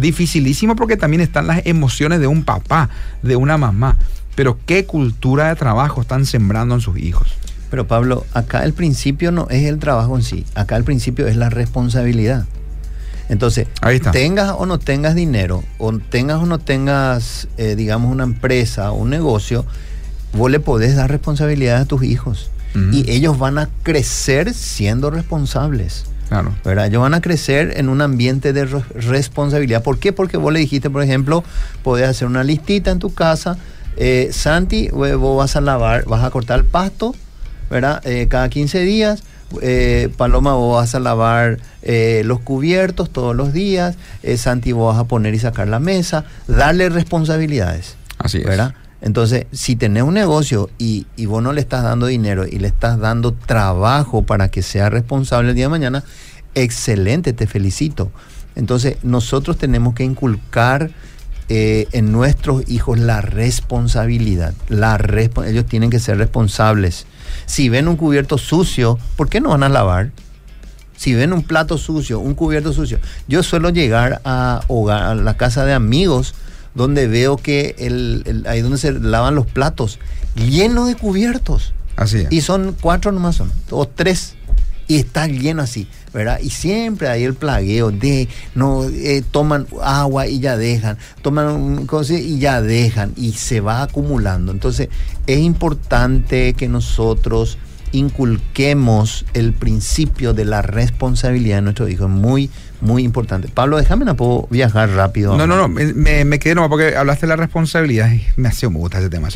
dificilísimo 0.00 0.76
porque 0.76 0.96
también 0.96 1.20
están 1.20 1.46
las 1.46 1.64
emociones 1.66 2.20
de 2.20 2.26
un 2.26 2.44
papá, 2.44 2.88
de 3.22 3.36
una 3.36 3.56
mamá. 3.56 3.96
Pero 4.34 4.58
qué 4.66 4.84
cultura 4.84 5.48
de 5.48 5.56
trabajo 5.56 6.00
están 6.00 6.24
sembrando 6.24 6.74
en 6.74 6.80
sus 6.80 6.98
hijos. 6.98 7.28
Pero 7.70 7.86
Pablo, 7.86 8.24
acá 8.32 8.64
el 8.64 8.72
principio 8.72 9.32
no 9.32 9.48
es 9.50 9.64
el 9.64 9.78
trabajo 9.78 10.16
en 10.16 10.22
sí, 10.22 10.46
acá 10.54 10.76
el 10.76 10.84
principio 10.84 11.26
es 11.26 11.36
la 11.36 11.50
responsabilidad. 11.50 12.46
Entonces, 13.28 13.68
tengas 14.12 14.54
o 14.56 14.64
no 14.64 14.78
tengas 14.78 15.14
dinero, 15.14 15.62
o 15.76 15.92
tengas 15.98 16.40
o 16.40 16.46
no 16.46 16.58
tengas, 16.58 17.48
eh, 17.58 17.76
digamos, 17.76 18.10
una 18.10 18.24
empresa 18.24 18.90
o 18.90 18.96
un 18.96 19.10
negocio, 19.10 19.66
vos 20.32 20.50
le 20.50 20.60
podés 20.60 20.96
dar 20.96 21.10
responsabilidad 21.10 21.80
a 21.82 21.84
tus 21.84 22.02
hijos. 22.02 22.50
Y 22.92 23.10
ellos 23.10 23.40
van 23.40 23.58
a 23.58 23.68
crecer 23.82 24.54
siendo 24.54 25.10
responsables. 25.10 26.04
Claro. 26.28 26.54
¿verdad? 26.64 26.86
Ellos 26.86 27.02
van 27.02 27.14
a 27.14 27.20
crecer 27.20 27.74
en 27.76 27.88
un 27.88 28.00
ambiente 28.00 28.52
de 28.52 28.66
responsabilidad. 28.66 29.82
¿Por 29.82 29.98
qué? 29.98 30.12
Porque 30.12 30.36
vos 30.36 30.52
le 30.52 30.60
dijiste, 30.60 30.90
por 30.90 31.02
ejemplo, 31.02 31.42
podés 31.82 32.08
hacer 32.08 32.28
una 32.28 32.44
listita 32.44 32.90
en 32.90 32.98
tu 32.98 33.14
casa. 33.14 33.56
Eh, 33.96 34.28
Santi, 34.32 34.88
vos 34.88 35.36
vas 35.36 35.56
a 35.56 35.60
lavar, 35.60 36.04
vas 36.04 36.22
a 36.22 36.30
cortar 36.30 36.58
el 36.58 36.64
pasto 36.64 37.14
¿verdad? 37.70 38.00
Eh, 38.06 38.28
cada 38.28 38.48
15 38.48 38.80
días, 38.80 39.22
eh, 39.62 40.08
Paloma, 40.16 40.54
vos 40.54 40.76
vas 40.76 40.94
a 40.94 41.00
lavar 41.00 41.58
eh, 41.82 42.22
los 42.24 42.40
cubiertos 42.40 43.10
todos 43.10 43.34
los 43.34 43.52
días, 43.52 43.96
Santi, 44.36 44.72
vos 44.72 44.94
vas 44.94 45.04
a 45.04 45.06
poner 45.06 45.34
y 45.34 45.38
sacar 45.38 45.68
la 45.68 45.80
mesa, 45.80 46.24
darle 46.46 46.88
responsabilidades. 46.88 47.96
Así 48.18 48.38
¿verdad? 48.38 48.74
Entonces, 49.00 49.46
si 49.52 49.76
tenés 49.76 50.02
un 50.02 50.14
negocio 50.14 50.70
y, 50.78 51.06
y, 51.16 51.26
vos 51.26 51.42
no 51.42 51.52
le 51.52 51.60
estás 51.60 51.84
dando 51.84 52.06
dinero 52.06 52.46
y 52.46 52.58
le 52.58 52.68
estás 52.68 52.98
dando 52.98 53.32
trabajo 53.32 54.22
para 54.22 54.50
que 54.50 54.62
sea 54.62 54.90
responsable 54.90 55.50
el 55.50 55.54
día 55.54 55.66
de 55.66 55.70
mañana, 55.70 56.04
excelente, 56.54 57.32
te 57.32 57.46
felicito. 57.46 58.10
Entonces, 58.56 58.96
nosotros 59.04 59.56
tenemos 59.56 59.94
que 59.94 60.02
inculcar 60.02 60.90
eh, 61.50 61.88
en 61.92 62.12
nuestros 62.12 62.68
hijos 62.68 62.98
la 62.98 63.22
responsabilidad. 63.22 64.52
La 64.68 65.00
ellos 65.46 65.64
tienen 65.64 65.88
que 65.88 65.98
ser 65.98 66.18
responsables. 66.18 67.06
Si 67.46 67.70
ven 67.70 67.88
un 67.88 67.96
cubierto 67.96 68.36
sucio, 68.36 68.98
¿por 69.16 69.30
qué 69.30 69.40
no 69.40 69.50
van 69.50 69.62
a 69.62 69.70
lavar? 69.70 70.10
Si 70.96 71.14
ven 71.14 71.32
un 71.32 71.42
plato 71.42 71.78
sucio, 71.78 72.20
un 72.20 72.34
cubierto 72.34 72.74
sucio. 72.74 72.98
Yo 73.28 73.42
suelo 73.42 73.70
llegar 73.70 74.20
a, 74.24 74.60
a 74.68 75.14
la 75.14 75.36
casa 75.38 75.64
de 75.64 75.72
amigos 75.72 76.34
donde 76.74 77.06
veo 77.06 77.36
que 77.36 77.74
el, 77.78 78.44
ahí 78.48 78.60
donde 78.60 78.78
se 78.78 78.92
lavan 78.92 79.34
los 79.34 79.46
platos, 79.46 79.98
lleno 80.34 80.86
de 80.86 80.94
cubiertos. 80.94 81.74
Así 81.96 82.26
Y 82.30 82.42
son 82.42 82.76
cuatro 82.80 83.10
nomás 83.10 83.36
son, 83.36 83.52
o 83.70 83.86
tres. 83.88 84.34
Y 84.86 84.96
está 84.96 85.26
lleno 85.26 85.62
así. 85.62 85.88
¿verdad? 86.12 86.40
Y 86.42 86.50
siempre 86.50 87.08
hay 87.08 87.24
el 87.24 87.34
plagueo 87.34 87.90
de, 87.90 88.28
no, 88.54 88.84
eh, 88.84 89.22
toman 89.30 89.66
agua 89.82 90.26
y 90.26 90.40
ya 90.40 90.56
dejan, 90.56 90.98
toman 91.22 91.86
cosas 91.86 92.18
y 92.18 92.38
ya 92.38 92.62
dejan, 92.62 93.12
y 93.16 93.32
se 93.32 93.60
va 93.60 93.82
acumulando. 93.82 94.52
Entonces, 94.52 94.88
es 95.26 95.38
importante 95.38 96.54
que 96.54 96.68
nosotros 96.68 97.58
inculquemos 97.92 99.24
el 99.34 99.52
principio 99.52 100.34
de 100.34 100.44
la 100.44 100.62
responsabilidad 100.62 101.56
de 101.56 101.62
nuestros 101.62 101.90
hijos. 101.90 102.08
Muy, 102.08 102.50
muy 102.80 103.02
importante. 103.02 103.48
Pablo, 103.48 103.78
déjame, 103.78 104.04
no 104.04 104.16
puedo 104.16 104.46
viajar 104.50 104.90
rápido. 104.90 105.36
No, 105.36 105.46
no, 105.46 105.56
no, 105.56 105.68
me, 105.68 106.24
me 106.24 106.38
quedé 106.38 106.54
nomás 106.54 106.70
porque 106.70 106.96
hablaste 106.96 107.26
de 107.26 107.30
la 107.30 107.36
responsabilidad 107.36 108.12
y 108.12 108.22
me 108.36 108.48
ha 108.48 108.52
sido 108.52 108.70
muy 108.70 108.80
gusta 108.80 108.98
ese 108.98 109.10
tema. 109.10 109.28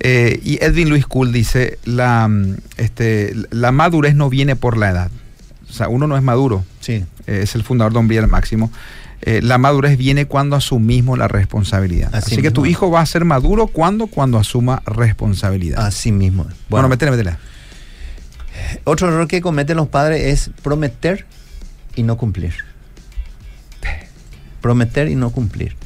Eh, 0.00 0.40
y 0.42 0.62
Edwin 0.64 0.88
Luis 0.88 1.06
Cool 1.06 1.32
dice, 1.32 1.78
la, 1.84 2.28
este, 2.76 3.34
la 3.50 3.70
madurez 3.70 4.14
no 4.16 4.28
viene 4.30 4.56
por 4.56 4.76
la 4.76 4.90
edad, 4.90 5.10
o 5.68 5.72
sea, 5.72 5.88
uno 5.88 6.06
no 6.06 6.16
es 6.16 6.22
maduro. 6.22 6.64
Sí. 6.80 7.04
Eh, 7.26 7.40
es 7.42 7.54
el 7.54 7.62
fundador 7.62 7.92
de 7.92 7.98
Hombre 8.00 8.26
Máximo. 8.26 8.70
Eh, 9.24 9.40
la 9.40 9.56
madurez 9.56 9.96
viene 9.96 10.26
cuando 10.26 10.56
asumimos 10.56 11.16
la 11.16 11.28
responsabilidad. 11.28 12.12
Así, 12.12 12.42
que 12.42 12.50
tu 12.50 12.66
hijo 12.66 12.90
va 12.90 13.00
a 13.00 13.06
ser 13.06 13.24
maduro 13.24 13.68
cuando, 13.68 14.08
cuando 14.08 14.36
asuma 14.36 14.82
responsabilidad. 14.84 15.86
Así 15.86 16.10
mismo. 16.10 16.42
Bueno, 16.42 16.56
bueno 16.68 16.88
métele, 16.88 17.12
métele. 17.12 17.36
Otro 18.84 19.08
error 19.08 19.28
que 19.28 19.40
cometen 19.40 19.76
los 19.76 19.88
padres 19.88 20.22
es 20.22 20.50
prometer 20.62 21.26
y 21.94 22.02
no 22.02 22.16
cumplir. 22.16 22.54
Prometer 24.60 25.08
y 25.08 25.16
no 25.16 25.30
cumplir. 25.30 25.76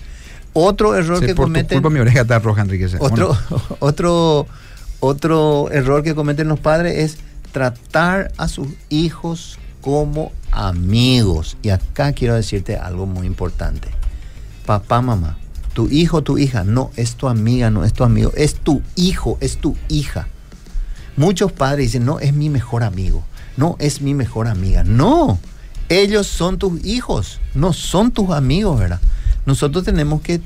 Otro 0.53 0.95
error 0.95 1.25
que 1.25 1.35
cometen. 1.35 1.83
mi 1.93 2.01
oreja 2.01 2.23
está 2.23 2.39
roja, 2.39 2.63
Enrique. 2.63 2.89
Otro, 2.99 3.37
otro, 3.81 4.47
otro 5.01 5.71
error 5.71 6.03
que 6.03 6.15
cometen 6.15 6.49
los 6.49 6.59
padres 6.59 6.99
es 6.99 7.19
tratar 7.53 8.33
a 8.37 8.49
sus 8.49 8.69
hijos 8.89 9.59
como 9.81 10.33
amigos. 10.51 11.57
Y 11.63 11.71
acá 11.71 12.13
quiero 12.13 12.35
decirte 12.35 12.77
algo 12.77 13.07
muy 13.07 13.27
importante. 13.27 13.89
Papá, 14.65 15.01
mamá, 15.01 15.39
tu 15.75 15.89
hijo, 15.91 16.23
tu 16.23 16.39
hija, 16.39 16.65
no 16.65 16.91
es 16.97 17.17
tu 17.17 17.29
amiga, 17.29 17.71
no 17.71 17.85
es 17.85 17.93
tu 17.93 18.03
amigo, 18.03 18.33
es 18.35 18.55
tu 18.55 18.83
hijo, 18.97 19.39
es 19.41 19.59
tu 19.59 19.77
hija. 19.89 20.27
Muchos 21.17 21.53
padres 21.53 21.87
dicen, 21.87 22.05
no, 22.05 22.21
es 22.21 22.33
mi 22.33 22.51
mejor 22.51 22.83
amigo, 22.83 23.25
no, 23.57 23.77
es 23.79 24.01
mi 24.01 24.15
mejor 24.15 24.49
amiga. 24.49 24.85
No, 24.85 25.39
ellos 25.89 26.27
son 26.27 26.59
tus 26.59 26.85
hijos, 26.85 27.41
no 27.55 27.73
son 27.73 28.11
tus 28.13 28.31
amigos, 28.31 28.79
¿verdad? 28.79 29.01
Nosotros 29.47 29.85
tenemos 29.85 30.21
que, 30.21 30.41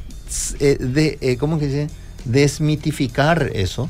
eh, 0.60 0.76
de, 0.78 1.18
eh, 1.20 1.36
¿cómo 1.36 1.58
que 1.58 1.70
se 1.70 1.88
Desmitificar 2.24 3.50
eso, 3.54 3.88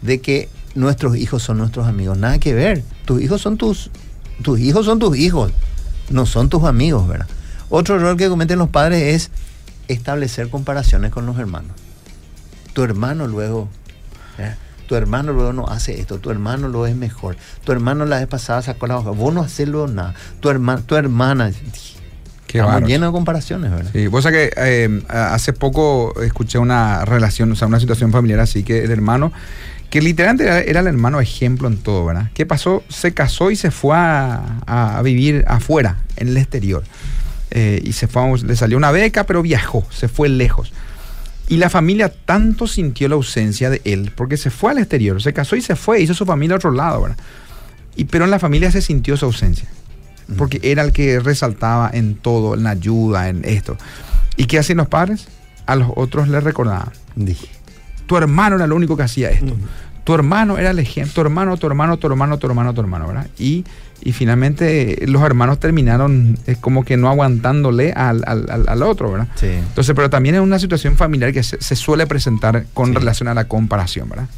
de 0.00 0.22
que 0.22 0.48
nuestros 0.74 1.16
hijos 1.18 1.42
son 1.42 1.58
nuestros 1.58 1.86
amigos. 1.86 2.16
Nada 2.16 2.38
que 2.38 2.54
ver. 2.54 2.82
Tus 3.04 3.20
hijos 3.20 3.42
son 3.42 3.58
tus 3.58 3.90
tus 4.42 4.60
hijos 4.60 4.86
son 4.86 4.98
tus 4.98 5.16
hijos, 5.16 5.52
no 6.10 6.24
son 6.24 6.48
tus 6.48 6.64
amigos, 6.64 7.06
¿verdad? 7.08 7.26
Otro 7.68 7.96
error 7.96 8.16
que 8.16 8.28
cometen 8.28 8.58
los 8.58 8.68
padres 8.68 9.02
es 9.02 9.30
establecer 9.88 10.48
comparaciones 10.48 11.10
con 11.10 11.26
los 11.26 11.38
hermanos. 11.38 11.72
Tu 12.72 12.82
hermano 12.82 13.26
luego, 13.26 13.68
tu 14.88 14.96
hermano 14.96 15.32
luego 15.32 15.52
no 15.52 15.68
hace 15.68 16.00
esto, 16.00 16.18
tu 16.18 16.30
hermano 16.30 16.68
lo 16.68 16.86
es 16.86 16.96
mejor, 16.96 17.36
tu 17.62 17.72
hermano 17.72 18.06
la 18.06 18.18
vez 18.18 18.26
pasada 18.26 18.62
sacó 18.62 18.86
la 18.86 18.96
hoja, 18.96 19.10
vos 19.10 19.32
no 19.32 19.42
haces 19.42 19.68
luego 19.68 19.86
nada, 19.86 20.14
tu, 20.40 20.48
hermana, 20.48 20.82
tu 20.84 20.96
hermana, 20.96 21.52
Qué 22.46 22.58
Estamos 22.58 22.88
llenos 22.88 23.10
de 23.10 23.12
comparaciones, 23.12 23.70
¿verdad? 23.70 23.90
Sí, 23.92 24.06
vos 24.06 24.24
sabés 24.24 24.48
que 24.48 24.84
eh, 24.84 25.02
hace 25.08 25.52
poco 25.52 26.18
escuché 26.22 26.58
una 26.58 27.04
relación, 27.04 27.52
o 27.52 27.54
sea, 27.54 27.68
una 27.68 27.78
situación 27.78 28.10
familiar 28.10 28.40
así, 28.40 28.62
que 28.62 28.84
el 28.84 28.90
hermano 28.90 29.32
que 29.90 30.00
literalmente 30.00 30.70
era, 30.70 30.80
el 30.80 30.86
hermano 30.86 31.20
ejemplo 31.20 31.68
en 31.68 31.76
todo, 31.76 32.06
¿verdad? 32.06 32.30
¿Qué 32.32 32.46
pasó? 32.46 32.82
Se 32.88 33.12
casó 33.12 33.50
y 33.50 33.56
se 33.56 33.70
fue 33.70 33.94
a, 33.96 35.00
vivir 35.04 35.44
afuera, 35.46 35.98
en 36.16 36.28
el 36.28 36.38
exterior. 36.38 36.84
Eh, 37.50 37.82
y 37.84 37.92
se 37.92 38.08
fue, 38.08 38.22
le 38.38 38.56
salió 38.56 38.78
una 38.78 38.90
beca, 38.92 39.24
pero 39.24 39.42
viajó, 39.42 39.86
se 39.90 40.08
fue 40.08 40.30
lejos. 40.30 40.72
Y 41.48 41.56
la 41.56 41.70
familia 41.70 42.12
tanto 42.12 42.66
sintió 42.66 43.08
la 43.08 43.14
ausencia 43.14 43.70
de 43.70 43.80
él, 43.84 44.12
porque 44.14 44.36
se 44.36 44.50
fue 44.50 44.72
al 44.72 44.78
exterior, 44.78 45.22
se 45.22 45.32
casó 45.32 45.56
y 45.56 45.62
se 45.62 45.76
fue, 45.76 46.00
hizo 46.00 46.14
su 46.14 46.26
familia 46.26 46.54
a 46.54 46.58
otro 46.58 46.70
lado, 46.70 47.02
¿verdad? 47.02 47.18
Y, 47.96 48.04
pero 48.04 48.24
en 48.24 48.30
la 48.30 48.38
familia 48.38 48.70
se 48.70 48.82
sintió 48.82 49.16
su 49.16 49.24
ausencia, 49.24 49.68
porque 50.36 50.60
era 50.62 50.82
el 50.82 50.92
que 50.92 51.20
resaltaba 51.20 51.90
en 51.92 52.16
todo, 52.16 52.54
en 52.54 52.64
la 52.64 52.70
ayuda, 52.70 53.28
en 53.28 53.44
esto. 53.44 53.76
¿Y 54.36 54.44
qué 54.44 54.58
hacían 54.58 54.78
los 54.78 54.88
padres? 54.88 55.26
A 55.66 55.74
los 55.74 55.90
otros 55.96 56.28
les 56.28 56.44
recordaban. 56.44 56.92
Dije 57.16 57.48
tu 58.08 58.16
hermano 58.16 58.56
era 58.56 58.66
lo 58.66 58.74
único 58.74 58.96
que 58.96 59.04
hacía 59.04 59.30
esto. 59.30 59.54
Tu 60.08 60.14
hermano 60.14 60.56
era 60.56 60.70
el 60.70 60.78
ejemplo, 60.78 61.12
tu 61.12 61.20
hermano, 61.20 61.58
tu 61.58 61.66
hermano, 61.66 61.98
tu 61.98 62.06
hermano, 62.06 62.38
tu 62.38 62.46
hermano, 62.46 62.72
tu 62.72 62.80
hermano, 62.80 63.08
¿verdad? 63.08 63.26
Y, 63.38 63.66
y 64.00 64.12
finalmente 64.12 65.04
los 65.06 65.20
hermanos 65.20 65.60
terminaron 65.60 66.38
es 66.46 66.56
como 66.56 66.82
que 66.82 66.96
no 66.96 67.10
aguantándole 67.10 67.92
al, 67.92 68.82
otro, 68.82 69.12
¿verdad? 69.12 69.28
Sí. 69.34 69.48
Entonces, 69.48 69.94
pero 69.94 70.08
también 70.08 70.36
es 70.36 70.40
una 70.40 70.58
situación 70.58 70.96
familiar 70.96 71.34
que 71.34 71.42
se, 71.42 71.76
suele 71.76 72.06
presentar 72.06 72.64
con 72.72 72.94
relación 72.94 73.28
a 73.28 73.34
la 73.34 73.48
comparación, 73.48 74.08
¿verdad? 74.08 74.28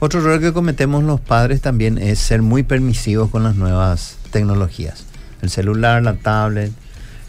Otro 0.00 0.18
error 0.18 0.40
que 0.40 0.52
cometemos 0.52 1.04
los 1.04 1.20
padres 1.20 1.60
también 1.60 1.98
es 1.98 2.18
ser 2.18 2.42
muy 2.42 2.64
permisivos 2.64 3.30
con 3.30 3.44
las 3.44 3.54
nuevas 3.54 4.16
tecnologías. 4.32 5.04
El 5.40 5.50
celular, 5.50 6.02
la 6.02 6.14
tablet, 6.14 6.72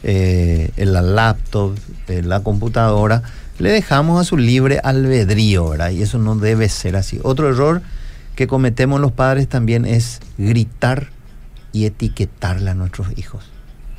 eh, 0.01 0.71
la 0.77 1.03
laptop, 1.03 1.75
eh, 2.07 2.23
la 2.23 2.39
computadora 2.39 3.21
le 3.59 3.71
dejamos 3.71 4.21
a 4.21 4.23
su 4.23 4.37
libre 4.37 4.79
albedrío, 4.83 5.69
¿verdad? 5.69 5.89
Y 5.91 6.01
eso 6.01 6.19
no 6.19 6.35
debe 6.35 6.69
ser 6.69 6.95
así. 6.95 7.19
Otro 7.23 7.49
error 7.49 7.81
que 8.35 8.47
cometemos 8.47 9.01
los 9.01 9.11
padres 9.11 9.47
también 9.47 9.85
es 9.85 10.19
gritar 10.37 11.09
y 11.71 11.85
etiquetarle 11.85 12.69
a 12.69 12.73
nuestros 12.75 13.17
hijos, 13.17 13.45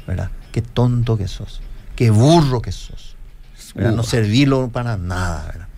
¿verdad? 0.06 0.30
Qué 0.52 0.62
tonto 0.62 1.16
que 1.16 1.28
sos, 1.28 1.60
qué 1.96 2.10
burro 2.10 2.62
que 2.62 2.72
sos, 2.72 3.16
No 3.74 4.02
servirlo 4.02 4.68
para 4.68 4.96
nada, 4.96 5.46
¿verdad? 5.46 5.68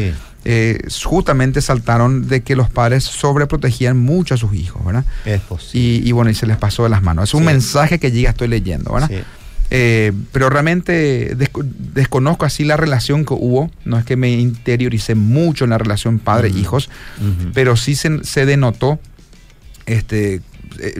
eh, 0.46 0.78
justamente 1.04 1.60
saltaron 1.60 2.28
de 2.28 2.42
que 2.42 2.56
los 2.56 2.70
padres 2.70 3.04
sobreprotegían 3.04 3.98
mucho 3.98 4.34
a 4.34 4.36
sus 4.38 4.54
hijos, 4.54 4.82
¿verdad? 4.86 5.04
Es 5.26 5.42
posible. 5.42 6.08
Y, 6.08 6.12
bueno, 6.12 6.30
y 6.30 6.34
se 6.34 6.46
les 6.46 6.56
pasó 6.56 6.82
de 6.84 6.88
las 6.88 7.02
manos. 7.02 7.28
Es 7.28 7.34
un 7.34 7.44
mensaje 7.44 7.98
que 7.98 8.10
llega, 8.10 8.30
estoy 8.30 8.48
leyendo, 8.48 8.94
¿verdad? 8.94 9.10
Eh, 9.72 10.12
pero 10.32 10.50
realmente 10.50 11.36
desconozco 11.94 12.44
así 12.44 12.64
la 12.64 12.78
relación 12.78 13.26
que 13.26 13.34
hubo. 13.34 13.70
No 13.84 13.98
es 13.98 14.04
que 14.06 14.16
me 14.16 14.30
interioricé 14.30 15.14
mucho 15.14 15.64
en 15.64 15.70
la 15.70 15.78
relación 15.78 16.18
padre-hijos, 16.20 16.88
pero 17.52 17.76
sí 17.76 17.94
se, 17.94 18.46
denotó. 18.46 18.98
Este, 19.84 20.40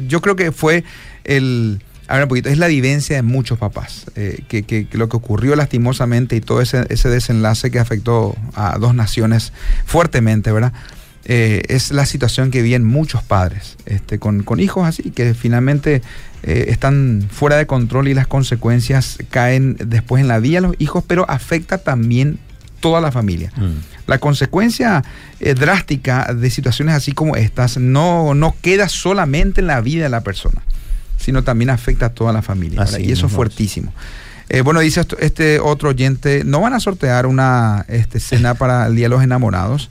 yo 0.06 0.20
creo 0.20 0.36
que 0.36 0.52
fue 0.52 0.84
el. 1.24 1.80
Ver 2.14 2.24
un 2.24 2.28
poquito, 2.28 2.48
es 2.48 2.58
la 2.58 2.66
vivencia 2.66 3.16
de 3.16 3.22
muchos 3.22 3.58
papás, 3.58 4.06
eh, 4.16 4.42
que, 4.48 4.86
lo 4.92 5.08
que 5.08 5.16
ocurrió 5.16 5.56
lastimosamente 5.56 6.36
y 6.36 6.40
todo 6.40 6.60
ese, 6.60 6.86
ese 6.88 7.08
desenlace 7.08 7.70
que 7.70 7.78
afectó 7.78 8.36
a 8.54 8.78
dos 8.78 8.94
naciones 8.94 9.52
fuertemente, 9.86 10.52
¿verdad? 10.52 10.72
Eh, 11.24 11.62
es 11.68 11.90
la 11.90 12.06
situación 12.06 12.50
que 12.50 12.62
viven 12.62 12.84
muchos 12.84 13.22
padres 13.22 13.76
este, 13.84 14.18
con, 14.18 14.42
hijos 14.58 14.86
así, 14.86 15.10
que 15.10 15.34
finalmente 15.34 16.02
eh, 16.42 16.66
están 16.68 17.28
fuera 17.30 17.56
de 17.56 17.66
control 17.66 18.08
y 18.08 18.14
las 18.14 18.26
consecuencias 18.26 19.18
caen 19.28 19.76
después 19.84 20.22
en 20.22 20.28
la 20.28 20.38
vida 20.38 20.60
de 20.60 20.68
los 20.68 20.76
hijos, 20.78 21.04
pero 21.06 21.28
afecta 21.28 21.78
también 21.78 22.38
toda 22.80 23.02
la 23.02 23.12
familia. 23.12 23.52
Mm. 23.56 24.08
La 24.08 24.18
consecuencia 24.18 25.04
eh, 25.40 25.52
drástica 25.52 26.32
de 26.32 26.48
situaciones 26.48 26.94
así 26.94 27.12
como 27.12 27.36
estas 27.36 27.76
no, 27.76 28.34
no 28.34 28.56
queda 28.62 28.88
solamente 28.88 29.60
en 29.60 29.66
la 29.66 29.82
vida 29.82 30.04
de 30.04 30.10
la 30.10 30.22
persona, 30.22 30.62
sino 31.20 31.44
también 31.44 31.70
afecta 31.70 32.06
a 32.06 32.08
toda 32.10 32.32
la 32.32 32.42
familia. 32.42 32.84
y 32.98 33.12
eso 33.12 33.26
es 33.26 33.32
fuertísimo. 33.32 33.92
bueno, 34.64 34.80
dice 34.80 35.02
este 35.20 35.60
otro 35.60 35.90
oyente, 35.90 36.42
¿no 36.44 36.60
van 36.60 36.72
a 36.72 36.80
sortear 36.80 37.26
una 37.26 37.84
este, 37.88 38.18
cena 38.18 38.54
para 38.54 38.86
el 38.86 38.96
Día 38.96 39.06
de 39.06 39.10
los 39.10 39.22
Enamorados? 39.22 39.90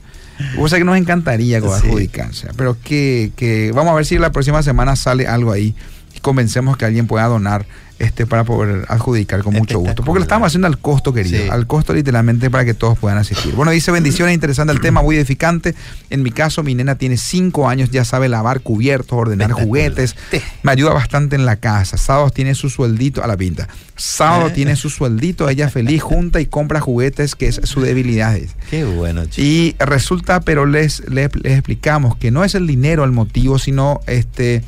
O 0.58 0.68
sea 0.68 0.78
que 0.78 0.84
nos 0.84 0.96
encantaría 0.96 1.60
con 1.60 1.72
adjudicarse, 1.72 2.48
pero 2.56 2.76
que, 2.82 3.32
que 3.36 3.72
vamos 3.72 3.92
a 3.92 3.94
ver 3.96 4.06
si 4.06 4.18
la 4.18 4.32
próxima 4.32 4.62
semana 4.62 4.96
sale 4.96 5.26
algo 5.26 5.52
ahí 5.52 5.74
y 6.14 6.20
convencemos 6.20 6.76
que 6.76 6.86
alguien 6.86 7.06
pueda 7.06 7.26
donar 7.26 7.66
este, 8.00 8.26
para 8.26 8.44
poder 8.44 8.86
adjudicar 8.88 9.42
con 9.42 9.52
mucho 9.52 9.78
gusto. 9.78 10.02
Porque 10.02 10.20
lo 10.20 10.22
estamos 10.22 10.46
haciendo 10.46 10.66
al 10.66 10.78
costo, 10.78 11.12
querido. 11.12 11.52
Al 11.52 11.66
costo 11.66 11.92
literalmente 11.92 12.48
para 12.48 12.64
que 12.64 12.72
todos 12.72 12.98
puedan 12.98 13.18
asistir. 13.18 13.54
Bueno, 13.54 13.72
dice 13.72 13.92
bendiciones, 13.92 14.34
interesante 14.34 14.72
el 14.72 14.80
tema, 14.80 15.02
muy 15.02 15.16
edificante. 15.16 15.74
En 16.08 16.22
mi 16.22 16.30
caso, 16.30 16.62
mi 16.62 16.74
nena 16.74 16.96
tiene 16.96 17.18
cinco 17.18 17.68
años, 17.68 17.90
ya 17.90 18.06
sabe 18.06 18.30
lavar 18.30 18.62
cubiertos, 18.62 19.12
ordenar 19.12 19.52
juguetes. 19.52 20.16
Me 20.62 20.72
ayuda 20.72 20.94
bastante 20.94 21.36
en 21.36 21.44
la 21.44 21.56
casa. 21.56 21.98
Sábados 21.98 22.32
tiene 22.32 22.54
su 22.54 22.70
sueldito 22.70 23.22
a 23.22 23.26
la 23.26 23.36
pinta. 23.36 23.68
Sábado 23.96 24.48
eh. 24.48 24.52
tiene 24.52 24.76
su 24.76 24.88
sueldito, 24.88 25.50
ella 25.50 25.68
feliz, 25.68 26.02
junta 26.02 26.40
y 26.40 26.46
compra 26.46 26.80
juguetes, 26.80 27.34
que 27.34 27.48
es 27.48 27.60
su 27.64 27.82
debilidad. 27.82 28.38
Qué 28.70 28.84
bueno, 28.84 29.26
chico. 29.26 29.46
Y 29.46 29.76
resulta, 29.78 30.40
pero 30.40 30.64
les, 30.64 31.06
les, 31.10 31.34
les 31.36 31.52
explicamos 31.52 32.16
que 32.16 32.30
no 32.30 32.44
es 32.44 32.54
el 32.54 32.66
dinero 32.66 33.04
el 33.04 33.12
motivo, 33.12 33.58
sino 33.58 34.00
este 34.06 34.62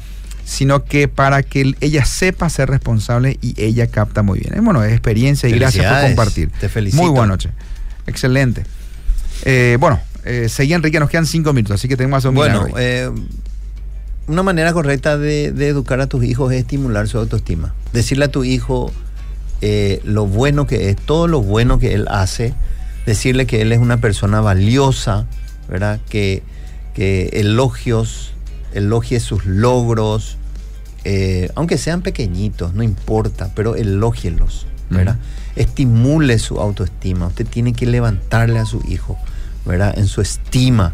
sino 0.52 0.84
que 0.84 1.08
para 1.08 1.42
que 1.42 1.74
ella 1.80 2.04
sepa 2.04 2.50
ser 2.50 2.68
responsable 2.68 3.38
y 3.40 3.54
ella 3.56 3.86
capta 3.86 4.22
muy 4.22 4.38
bien. 4.38 4.62
Bueno, 4.62 4.84
es 4.84 4.92
experiencia 4.92 5.48
y 5.48 5.52
gracias 5.52 5.90
por 5.90 6.02
compartir. 6.02 6.50
Te 6.60 6.68
felicito. 6.68 7.02
Muy 7.02 7.10
buena 7.10 7.28
noche. 7.28 7.48
Excelente. 8.06 8.64
Eh, 9.46 9.78
bueno, 9.80 9.98
eh, 10.26 10.50
seguí 10.50 10.74
Enrique, 10.74 11.00
nos 11.00 11.08
quedan 11.08 11.24
cinco 11.24 11.54
minutos, 11.54 11.76
así 11.76 11.88
que 11.88 11.96
tenemos 11.96 12.22
un 12.26 12.34
Bueno, 12.34 12.66
eh, 12.76 13.10
una 14.26 14.42
manera 14.42 14.74
correcta 14.74 15.16
de, 15.16 15.46
educar 15.46 16.02
a 16.02 16.06
tus 16.06 16.22
hijos 16.22 16.52
es 16.52 16.60
estimular 16.60 17.08
su 17.08 17.16
autoestima. 17.16 17.72
Decirle 17.94 18.26
a 18.26 18.30
tu 18.30 18.44
hijo 18.44 18.92
eh, 19.62 20.02
lo 20.04 20.26
bueno 20.26 20.66
que 20.66 20.90
es, 20.90 20.96
todo 20.96 21.28
lo 21.28 21.40
bueno 21.40 21.78
que 21.78 21.94
él 21.94 22.06
hace, 22.10 22.52
decirle 23.06 23.46
que 23.46 23.62
él 23.62 23.72
es 23.72 23.78
una 23.78 24.02
persona 24.02 24.42
valiosa, 24.42 25.26
¿verdad? 25.66 25.98
Que, 26.10 26.42
que 26.92 27.30
elogios 27.32 28.32
elogie 28.74 29.20
sus 29.20 29.44
logros, 29.44 30.36
eh, 31.04 31.50
aunque 31.54 31.78
sean 31.78 32.02
pequeñitos, 32.02 32.74
no 32.74 32.82
importa, 32.82 33.50
pero 33.54 33.74
elógielos, 33.74 34.66
¿verdad? 34.88 35.16
Estimule 35.56 36.38
su 36.38 36.60
autoestima. 36.60 37.26
Usted 37.26 37.46
tiene 37.46 37.72
que 37.72 37.86
levantarle 37.86 38.58
a 38.58 38.66
su 38.66 38.82
hijo, 38.88 39.18
¿verdad? 39.66 39.98
En 39.98 40.06
su 40.06 40.20
estima, 40.20 40.92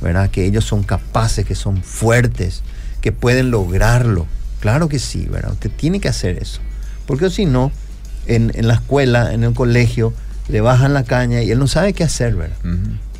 ¿verdad? 0.00 0.30
Que 0.30 0.46
ellos 0.46 0.64
son 0.64 0.82
capaces, 0.82 1.44
que 1.44 1.54
son 1.54 1.82
fuertes, 1.82 2.62
que 3.00 3.12
pueden 3.12 3.50
lograrlo. 3.50 4.26
Claro 4.60 4.88
que 4.88 4.98
sí, 4.98 5.26
¿verdad? 5.30 5.52
Usted 5.52 5.70
tiene 5.70 6.00
que 6.00 6.08
hacer 6.08 6.38
eso. 6.40 6.60
Porque 7.06 7.28
si 7.28 7.44
no, 7.44 7.70
en, 8.26 8.52
la 8.66 8.74
escuela, 8.74 9.34
en 9.34 9.44
el 9.44 9.52
colegio, 9.52 10.14
le 10.48 10.60
bajan 10.60 10.94
la 10.94 11.04
caña 11.04 11.42
y 11.42 11.50
él 11.50 11.58
no 11.58 11.66
sabe 11.66 11.92
qué 11.92 12.04
hacer, 12.04 12.34
¿verdad? 12.34 12.56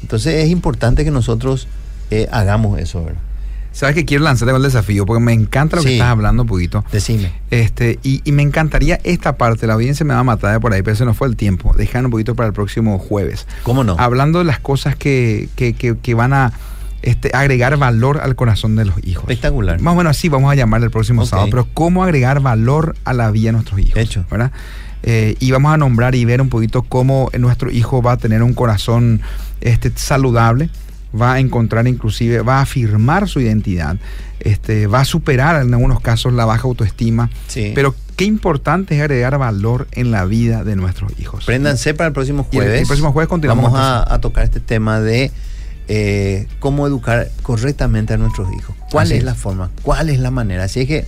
Entonces 0.01 0.45
es 0.45 0.51
importante 0.51 1.05
que 1.05 1.11
nosotros 1.11 1.69
eh, 2.11 2.29
hagamos 2.31 2.79
eso, 2.79 3.05
¿verdad? 3.05 3.21
Sabes 3.73 3.95
que 3.95 4.05
quiero 4.05 4.25
lanzarte 4.25 4.55
el 4.55 4.63
desafío 4.63 5.07
porque 5.07 5.23
me 5.23 5.33
encanta 5.33 5.77
lo 5.77 5.83
que 5.83 5.93
estás 5.93 6.09
hablando 6.09 6.43
un 6.43 6.49
poquito. 6.49 6.85
Decime. 6.91 7.33
Este, 7.51 7.99
y, 8.03 8.21
me 8.33 8.43
encantaría 8.43 8.99
esta 9.05 9.37
parte, 9.37 9.67
la 9.67 9.75
audiencia 9.75 10.05
me 10.05 10.15
va 10.15 10.21
a 10.21 10.25
matar 10.25 10.53
de 10.53 10.61
por 10.61 10.73
ahí, 10.73 10.83
pero 10.83 10.97
se 10.97 11.05
nos 11.05 11.17
fue 11.17 11.29
el 11.29 11.37
tiempo. 11.37 11.73
Dejar 11.77 12.05
un 12.05 12.11
poquito 12.11 12.35
para 12.35 12.49
el 12.49 12.53
próximo 12.53 12.99
jueves. 12.99 13.47
¿Cómo 13.63 13.85
no? 13.85 13.97
Hablando 13.99 14.41
de 14.41 14.45
las 14.45 14.59
cosas 14.59 14.97
que, 14.97 15.49
van 16.17 16.33
a 16.33 16.53
este, 17.03 17.31
agregar 17.33 17.77
valor 17.77 18.21
al 18.21 18.35
corazón 18.35 18.77
de 18.77 18.85
los 18.85 18.97
hijos. 19.05 19.25
Espectacular. 19.25 19.81
Más 19.81 19.95
o 19.95 19.97
menos 19.97 20.17
así 20.17 20.29
vamos 20.29 20.51
a 20.51 20.55
llamar 20.55 20.83
el 20.83 20.91
próximo 20.91 21.25
sábado, 21.25 21.49
pero 21.51 21.69
cómo 21.73 22.03
agregar 22.03 22.41
valor 22.41 22.97
a 23.05 23.13
la 23.13 23.31
vida 23.31 23.49
de 23.49 23.53
nuestros 23.53 23.81
hijos. 23.81 23.97
Hecho. 23.97 24.25
¿verdad? 24.31 24.53
Eh, 25.03 25.37
y 25.39 25.51
vamos 25.53 25.73
a 25.73 25.77
nombrar 25.77 26.15
y 26.15 26.25
ver 26.25 26.43
un 26.43 26.49
poquito 26.49 26.83
cómo 26.83 27.31
nuestro 27.39 27.71
hijo 27.71 28.03
va 28.03 28.13
a 28.13 28.17
tener 28.17 28.43
un 28.43 28.53
corazón 28.53 29.23
este, 29.61 29.93
saludable 29.95 30.71
va 31.19 31.35
a 31.35 31.41
encontrar 31.41 31.87
inclusive, 31.87 32.43
va 32.43 32.59
a 32.59 32.63
afirmar 32.63 33.29
su 33.29 33.41
identidad, 33.41 33.97
este, 34.41 34.87
va 34.87 35.01
a 35.01 35.05
superar 35.05 35.63
en 35.63 35.73
algunos 35.73 36.01
casos 36.01 36.33
la 36.33 36.45
baja 36.45 36.63
autoestima. 36.65 37.31
Pero 37.53 37.95
qué 38.17 38.25
importante 38.25 38.97
es 38.97 39.01
agregar 39.01 39.37
valor 39.39 39.89
en 39.93 40.11
la 40.11 40.25
vida 40.25 40.65
de 40.65 40.77
nuestros 40.77 41.13
hijos. 41.19 41.45
Préndanse 41.45 41.95
para 41.95 42.09
el 42.09 42.13
próximo 42.13 42.45
jueves. 42.45 42.81
el, 42.81 42.87
próximo 42.87 43.13
jueves 43.13 43.29
continuamos. 43.29 43.73
Vamos 43.73 44.07
a, 44.09 44.19
tocar 44.21 44.45
este 44.45 44.61
tema 44.61 45.01
de 45.01 45.31
eh, 45.89 46.47
cómo 46.59 46.87
educar 46.87 47.31
correctamente 47.43 48.15
a 48.15 48.17
nuestros 48.17 48.49
hijos. 48.55 48.77
¿Cuál 48.91 49.13
es 49.13 49.25
la 49.25 49.35
forma? 49.35 49.71
¿Cuál 49.83 50.11
es 50.11 50.21
la 50.21 50.31
manera? 50.31 50.65
Así 50.65 50.81
es 50.81 50.87
que 50.87 51.05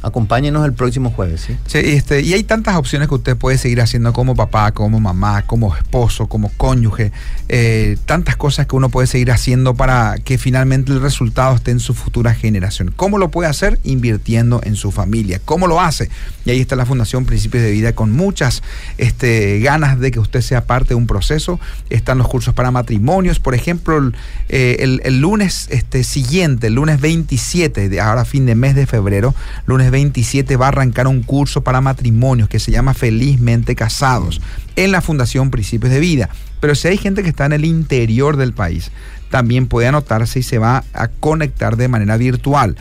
Acompáñenos 0.00 0.64
el 0.64 0.74
próximo 0.74 1.10
jueves, 1.10 1.40
¿sí? 1.40 1.56
sí 1.66 1.78
este, 1.78 2.22
y 2.22 2.32
hay 2.32 2.44
tantas 2.44 2.76
opciones 2.76 3.08
que 3.08 3.16
usted 3.16 3.36
puede 3.36 3.58
seguir 3.58 3.80
haciendo 3.80 4.12
como 4.12 4.36
papá, 4.36 4.70
como 4.70 5.00
mamá, 5.00 5.42
como 5.42 5.74
esposo, 5.74 6.28
como 6.28 6.50
cónyuge. 6.56 7.10
Eh, 7.48 7.96
tantas 8.06 8.36
cosas 8.36 8.68
que 8.68 8.76
uno 8.76 8.90
puede 8.90 9.08
seguir 9.08 9.32
haciendo 9.32 9.74
para 9.74 10.18
que 10.22 10.38
finalmente 10.38 10.92
el 10.92 11.00
resultado 11.00 11.56
esté 11.56 11.72
en 11.72 11.80
su 11.80 11.94
futura 11.94 12.32
generación. 12.32 12.92
¿Cómo 12.94 13.18
lo 13.18 13.30
puede 13.30 13.48
hacer? 13.48 13.80
Invirtiendo 13.82 14.60
en 14.62 14.76
su 14.76 14.92
familia. 14.92 15.40
¿Cómo 15.44 15.66
lo 15.66 15.80
hace? 15.80 16.10
Y 16.44 16.50
ahí 16.50 16.60
está 16.60 16.76
la 16.76 16.86
Fundación 16.86 17.24
Principios 17.24 17.64
de 17.64 17.72
Vida 17.72 17.92
con 17.92 18.12
muchas 18.12 18.62
este, 18.98 19.58
ganas 19.58 19.98
de 19.98 20.12
que 20.12 20.20
usted 20.20 20.42
sea 20.42 20.64
parte 20.64 20.90
de 20.90 20.94
un 20.94 21.08
proceso. 21.08 21.58
Están 21.90 22.18
los 22.18 22.28
cursos 22.28 22.54
para 22.54 22.70
matrimonios. 22.70 23.40
Por 23.40 23.56
ejemplo, 23.56 23.98
el, 23.98 24.14
eh, 24.48 25.10
lunes 25.10 25.66
este, 25.70 26.04
siguiente, 26.04 26.68
el 26.68 26.74
lunes 26.74 27.00
27, 27.00 27.88
de 27.88 28.00
ahora 28.00 28.24
fin 28.24 28.46
de 28.46 28.54
mes 28.54 28.76
de 28.76 28.86
febrero, 28.86 29.34
lunes 29.66 29.87
27 29.90 30.56
va 30.56 30.66
a 30.66 30.68
arrancar 30.68 31.06
un 31.06 31.22
curso 31.22 31.62
para 31.62 31.80
matrimonios 31.80 32.48
que 32.48 32.58
se 32.58 32.70
llama 32.70 32.94
Felizmente 32.94 33.74
Casados 33.74 34.40
en 34.76 34.92
la 34.92 35.00
Fundación 35.00 35.50
Principios 35.50 35.92
de 35.92 36.00
Vida. 36.00 36.28
Pero 36.60 36.74
si 36.74 36.88
hay 36.88 36.98
gente 36.98 37.22
que 37.22 37.28
está 37.28 37.46
en 37.46 37.52
el 37.52 37.64
interior 37.64 38.36
del 38.36 38.52
país, 38.52 38.90
también 39.30 39.66
puede 39.66 39.88
anotarse 39.88 40.40
y 40.40 40.42
se 40.42 40.58
va 40.58 40.84
a 40.92 41.08
conectar 41.08 41.76
de 41.76 41.88
manera 41.88 42.16
virtual. 42.16 42.76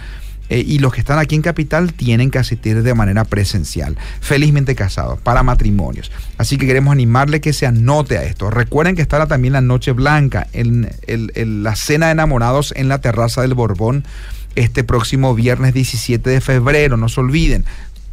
Eh, 0.50 0.64
y 0.66 0.80
los 0.80 0.94
que 0.94 1.02
están 1.02 1.20
aquí 1.20 1.36
en 1.36 1.42
Capital 1.42 1.94
tienen 1.94 2.32
que 2.32 2.40
asistir 2.40 2.82
de 2.82 2.94
manera 2.94 3.26
presencial. 3.26 3.98
Felizmente 4.22 4.76
casados, 4.76 5.20
para 5.20 5.44
matrimonios. 5.44 6.12
Así 6.38 6.58
que 6.58 6.66
queremos 6.66 6.94
animarle 6.94 7.42
que 7.42 7.52
se 7.52 7.66
anote 7.66 8.18
a 8.18 8.24
esto. 8.24 8.50
Recuerden 8.50 8.96
que 8.96 9.02
estará 9.02 9.28
también 9.28 9.54
la 9.54 9.62
Noche 9.62 9.92
Blanca, 9.92 10.48
en 10.54 10.90
la 11.64 11.76
cena 11.76 12.08
de 12.08 12.14
enamorados 12.14 12.74
en 12.78 12.88
la 12.88 13.02
terraza 13.02 13.42
del 13.42 13.56
Borbón 13.56 14.06
este 14.58 14.84
próximo 14.84 15.36
viernes 15.36 15.74
17 15.74 16.30
de 16.30 16.42
febrero. 16.42 16.98
No 16.98 17.10
se 17.10 17.20
olviden. 17.20 17.64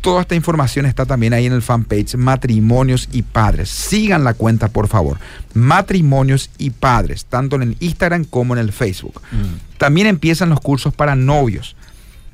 Toda 0.03 0.21
esta 0.21 0.35
información 0.35 0.85
está 0.85 1.07
también 1.07 1.33
ahí 1.33 1.47
en 1.47 1.55
el 1.55 1.63
fanpage 1.63 2.17
Matrimonios 2.17 3.09
y 3.11 3.23
Padres. 3.23 3.71
Sigan 3.71 4.23
la 4.23 4.35
cuenta, 4.35 4.69
por 4.69 4.87
favor. 4.87 5.19
Matrimonios 5.55 6.51
y 6.59 6.69
Padres, 6.69 7.25
tanto 7.25 7.57
en 7.57 7.63
el 7.63 7.77
Instagram 7.81 8.25
como 8.25 8.55
en 8.55 8.61
el 8.61 8.73
Facebook. 8.73 9.23
Mm. 9.33 9.79
También 9.79 10.07
empiezan 10.07 10.51
los 10.51 10.61
cursos 10.61 10.93
para 10.93 11.17
novios. 11.17 11.75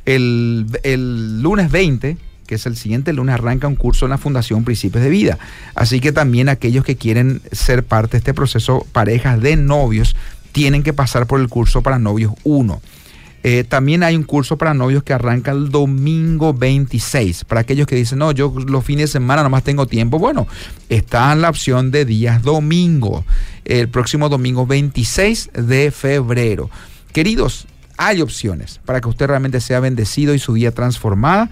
El, 0.04 0.66
el 0.82 1.40
lunes 1.40 1.70
20, 1.70 2.16
que 2.48 2.54
es 2.56 2.66
el 2.66 2.76
siguiente 2.76 3.12
lunes, 3.12 3.34
arranca 3.34 3.68
un 3.68 3.76
curso 3.76 4.06
en 4.06 4.11
la 4.11 4.18
Fundación 4.18 4.64
Principios 4.64 5.04
de 5.04 5.11
Vida. 5.11 5.38
Así 5.76 6.00
que 6.00 6.11
también 6.11 6.48
aquellos 6.48 6.84
que 6.84 6.96
quieren 6.96 7.40
ser 7.52 7.84
parte 7.84 8.12
de 8.12 8.18
este 8.18 8.34
proceso, 8.34 8.84
parejas 8.90 9.40
de 9.40 9.54
novios, 9.54 10.16
tienen 10.50 10.82
que 10.82 10.92
pasar 10.92 11.28
por 11.28 11.38
el 11.38 11.48
curso 11.48 11.82
para 11.82 12.00
novios 12.00 12.32
1. 12.42 12.82
Eh, 13.43 13.64
también 13.64 14.03
hay 14.03 14.16
un 14.16 14.24
curso 14.24 14.59
para 14.59 14.74
novios 14.74 15.03
que 15.03 15.12
arranca 15.12 15.53
el 15.53 15.70
domingo 15.70 16.53
26. 16.53 17.45
Para 17.45 17.62
aquellos 17.62 17.86
que 17.86 17.97
dicen, 17.97 18.18
no, 18.18 18.32
yo 18.32 18.53
los 18.66 18.84
fines 18.84 19.05
de 19.05 19.12
semana 19.12 19.43
nomás 19.43 19.64
tengo 19.64 19.86
tiempo. 19.86 20.18
Bueno, 20.18 20.47
está 20.88 21.34
la 21.34 21.49
opción 21.49 21.91
de 21.91 22.05
días 22.05 22.43
domingo. 22.43 23.24
El 23.64 23.88
próximo 23.88 24.28
domingo 24.28 24.66
26 24.66 25.51
de 25.55 25.91
febrero. 25.91 26.70
Queridos, 27.12 27.66
hay 27.97 28.20
opciones 28.20 28.80
para 28.84 29.01
que 29.01 29.09
usted 29.09 29.26
realmente 29.26 29.61
sea 29.61 29.80
bendecido 29.80 30.34
y 30.34 30.38
su 30.38 30.55
vida 30.55 30.70
transformada. 30.72 31.51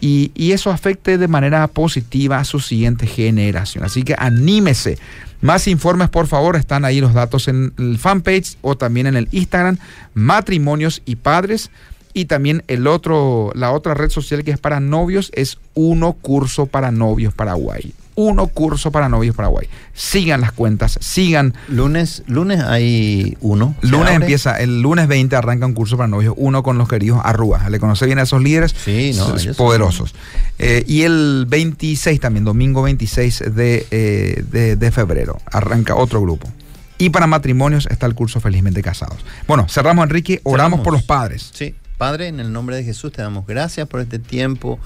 Y, 0.00 0.52
eso 0.52 0.70
afecte 0.70 1.18
de 1.18 1.28
manera 1.28 1.66
positiva 1.68 2.38
a 2.38 2.44
su 2.44 2.60
siguiente 2.60 3.06
generación. 3.06 3.84
Así 3.84 4.02
que 4.02 4.14
anímese. 4.18 4.98
Más 5.40 5.68
informes, 5.68 6.08
por 6.08 6.26
favor, 6.26 6.56
están 6.56 6.84
ahí 6.84 7.00
los 7.00 7.14
datos 7.14 7.48
en 7.48 7.72
el 7.78 7.98
fanpage 7.98 8.56
o 8.62 8.76
también 8.76 9.06
en 9.06 9.16
el 9.16 9.28
Instagram, 9.32 9.78
matrimonios 10.14 11.02
y 11.04 11.16
padres. 11.16 11.70
Y 12.14 12.24
también 12.24 12.62
el 12.68 12.86
otro, 12.86 13.52
la 13.54 13.72
otra 13.72 13.92
red 13.92 14.08
social 14.08 14.42
que 14.42 14.50
es 14.50 14.58
para 14.58 14.80
novios 14.80 15.30
es 15.34 15.58
Uno 15.74 16.14
Curso 16.14 16.66
para 16.66 16.90
Novios 16.90 17.34
Paraguay. 17.34 17.92
Uno 18.16 18.48
Curso 18.48 18.90
para 18.90 19.08
Novios 19.08 19.36
Paraguay. 19.36 19.68
Sigan 19.94 20.40
las 20.40 20.52
cuentas, 20.52 20.98
sigan. 21.00 21.54
Lunes, 21.68 22.24
lunes 22.26 22.60
hay 22.60 23.36
uno. 23.40 23.76
Lunes 23.82 24.14
empieza, 24.14 24.58
el 24.58 24.82
lunes 24.82 25.06
20 25.06 25.36
arranca 25.36 25.66
un 25.66 25.74
curso 25.74 25.96
para 25.96 26.08
novios, 26.08 26.34
uno 26.36 26.62
con 26.62 26.78
los 26.78 26.88
queridos 26.88 27.20
Arrúa. 27.22 27.70
¿Le 27.70 27.78
conoce 27.78 28.06
bien 28.06 28.18
a 28.18 28.22
esos 28.22 28.42
líderes? 28.42 28.74
Sí, 28.84 29.12
no, 29.14 29.34
poderosos. 29.56 30.14
Eh, 30.58 30.82
y 30.86 31.02
el 31.02 31.46
26 31.48 32.18
también, 32.18 32.44
domingo 32.44 32.82
26 32.82 33.42
eh, 33.42 34.44
de, 34.50 34.76
de 34.76 34.90
febrero, 34.90 35.38
arranca 35.52 35.94
otro 35.94 36.20
grupo. 36.20 36.50
Y 36.98 37.10
para 37.10 37.26
matrimonios 37.26 37.86
está 37.90 38.06
el 38.06 38.14
curso 38.14 38.40
Felizmente 38.40 38.82
Casados. 38.82 39.18
Bueno, 39.46 39.66
cerramos, 39.68 40.04
Enrique. 40.04 40.40
Oramos 40.44 40.80
por 40.80 40.92
los 40.92 41.02
padres. 41.02 41.50
Sí. 41.52 41.74
Padre, 41.98 42.28
en 42.28 42.40
el 42.40 42.52
nombre 42.52 42.76
de 42.76 42.84
Jesús 42.84 43.12
te 43.12 43.22
damos 43.22 43.46
gracias 43.46 43.88
por 43.88 44.00
este 44.00 44.18
tiempo. 44.18 44.78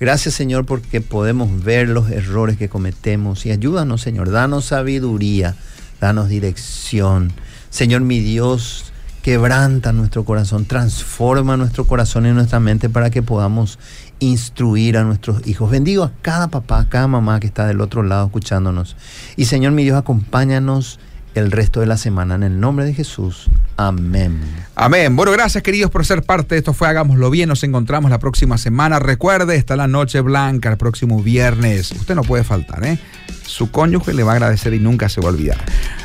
Gracias, 0.00 0.34
Señor, 0.34 0.64
porque 0.64 1.02
podemos 1.02 1.62
ver 1.62 1.86
los 1.90 2.10
errores 2.10 2.56
que 2.56 2.70
cometemos. 2.70 3.44
Y 3.44 3.50
ayúdanos, 3.50 4.00
Señor. 4.00 4.30
Danos 4.30 4.64
sabiduría, 4.64 5.56
danos 6.00 6.30
dirección. 6.30 7.34
Señor, 7.68 8.00
mi 8.00 8.20
Dios, 8.20 8.92
quebranta 9.20 9.92
nuestro 9.92 10.24
corazón, 10.24 10.64
transforma 10.64 11.58
nuestro 11.58 11.86
corazón 11.86 12.24
y 12.24 12.30
nuestra 12.30 12.60
mente 12.60 12.88
para 12.88 13.10
que 13.10 13.22
podamos 13.22 13.78
instruir 14.20 14.96
a 14.96 15.04
nuestros 15.04 15.46
hijos. 15.46 15.70
Bendigo 15.70 16.04
a 16.04 16.12
cada 16.22 16.48
papá, 16.48 16.80
a 16.80 16.88
cada 16.88 17.06
mamá 17.06 17.38
que 17.38 17.48
está 17.48 17.66
del 17.66 17.82
otro 17.82 18.02
lado 18.02 18.24
escuchándonos. 18.24 18.96
Y 19.36 19.44
Señor, 19.44 19.72
mi 19.72 19.84
Dios, 19.84 19.98
acompáñanos 19.98 20.98
el 21.34 21.50
resto 21.50 21.80
de 21.80 21.86
la 21.86 21.96
semana. 21.96 22.34
En 22.34 22.42
el 22.42 22.60
nombre 22.60 22.84
de 22.84 22.94
Jesús. 22.94 23.48
Amén. 23.76 24.40
Amén. 24.74 25.16
Bueno, 25.16 25.32
gracias 25.32 25.62
queridos 25.62 25.90
por 25.90 26.04
ser 26.04 26.22
parte. 26.22 26.56
Esto 26.56 26.72
fue 26.72 26.88
Hagámoslo 26.88 27.30
Bien. 27.30 27.48
Nos 27.48 27.62
encontramos 27.64 28.10
la 28.10 28.18
próxima 28.18 28.58
semana. 28.58 28.98
Recuerde, 28.98 29.56
está 29.56 29.76
la 29.76 29.86
Noche 29.86 30.20
Blanca 30.20 30.70
el 30.70 30.76
próximo 30.76 31.22
viernes. 31.22 31.92
Usted 31.92 32.14
no 32.14 32.22
puede 32.22 32.44
faltar, 32.44 32.84
¿eh? 32.84 32.98
Su 33.44 33.70
cónyuge 33.70 34.14
le 34.14 34.22
va 34.22 34.32
a 34.32 34.34
agradecer 34.36 34.74
y 34.74 34.78
nunca 34.78 35.08
se 35.08 35.20
va 35.20 35.28
a 35.28 35.32
olvidar. 35.32 35.58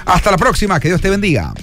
Hasta 0.06 0.32
la 0.32 0.38
próxima. 0.38 0.80
Que 0.80 0.88
Dios 0.88 1.02
te 1.02 1.10
bendiga. 1.10 1.54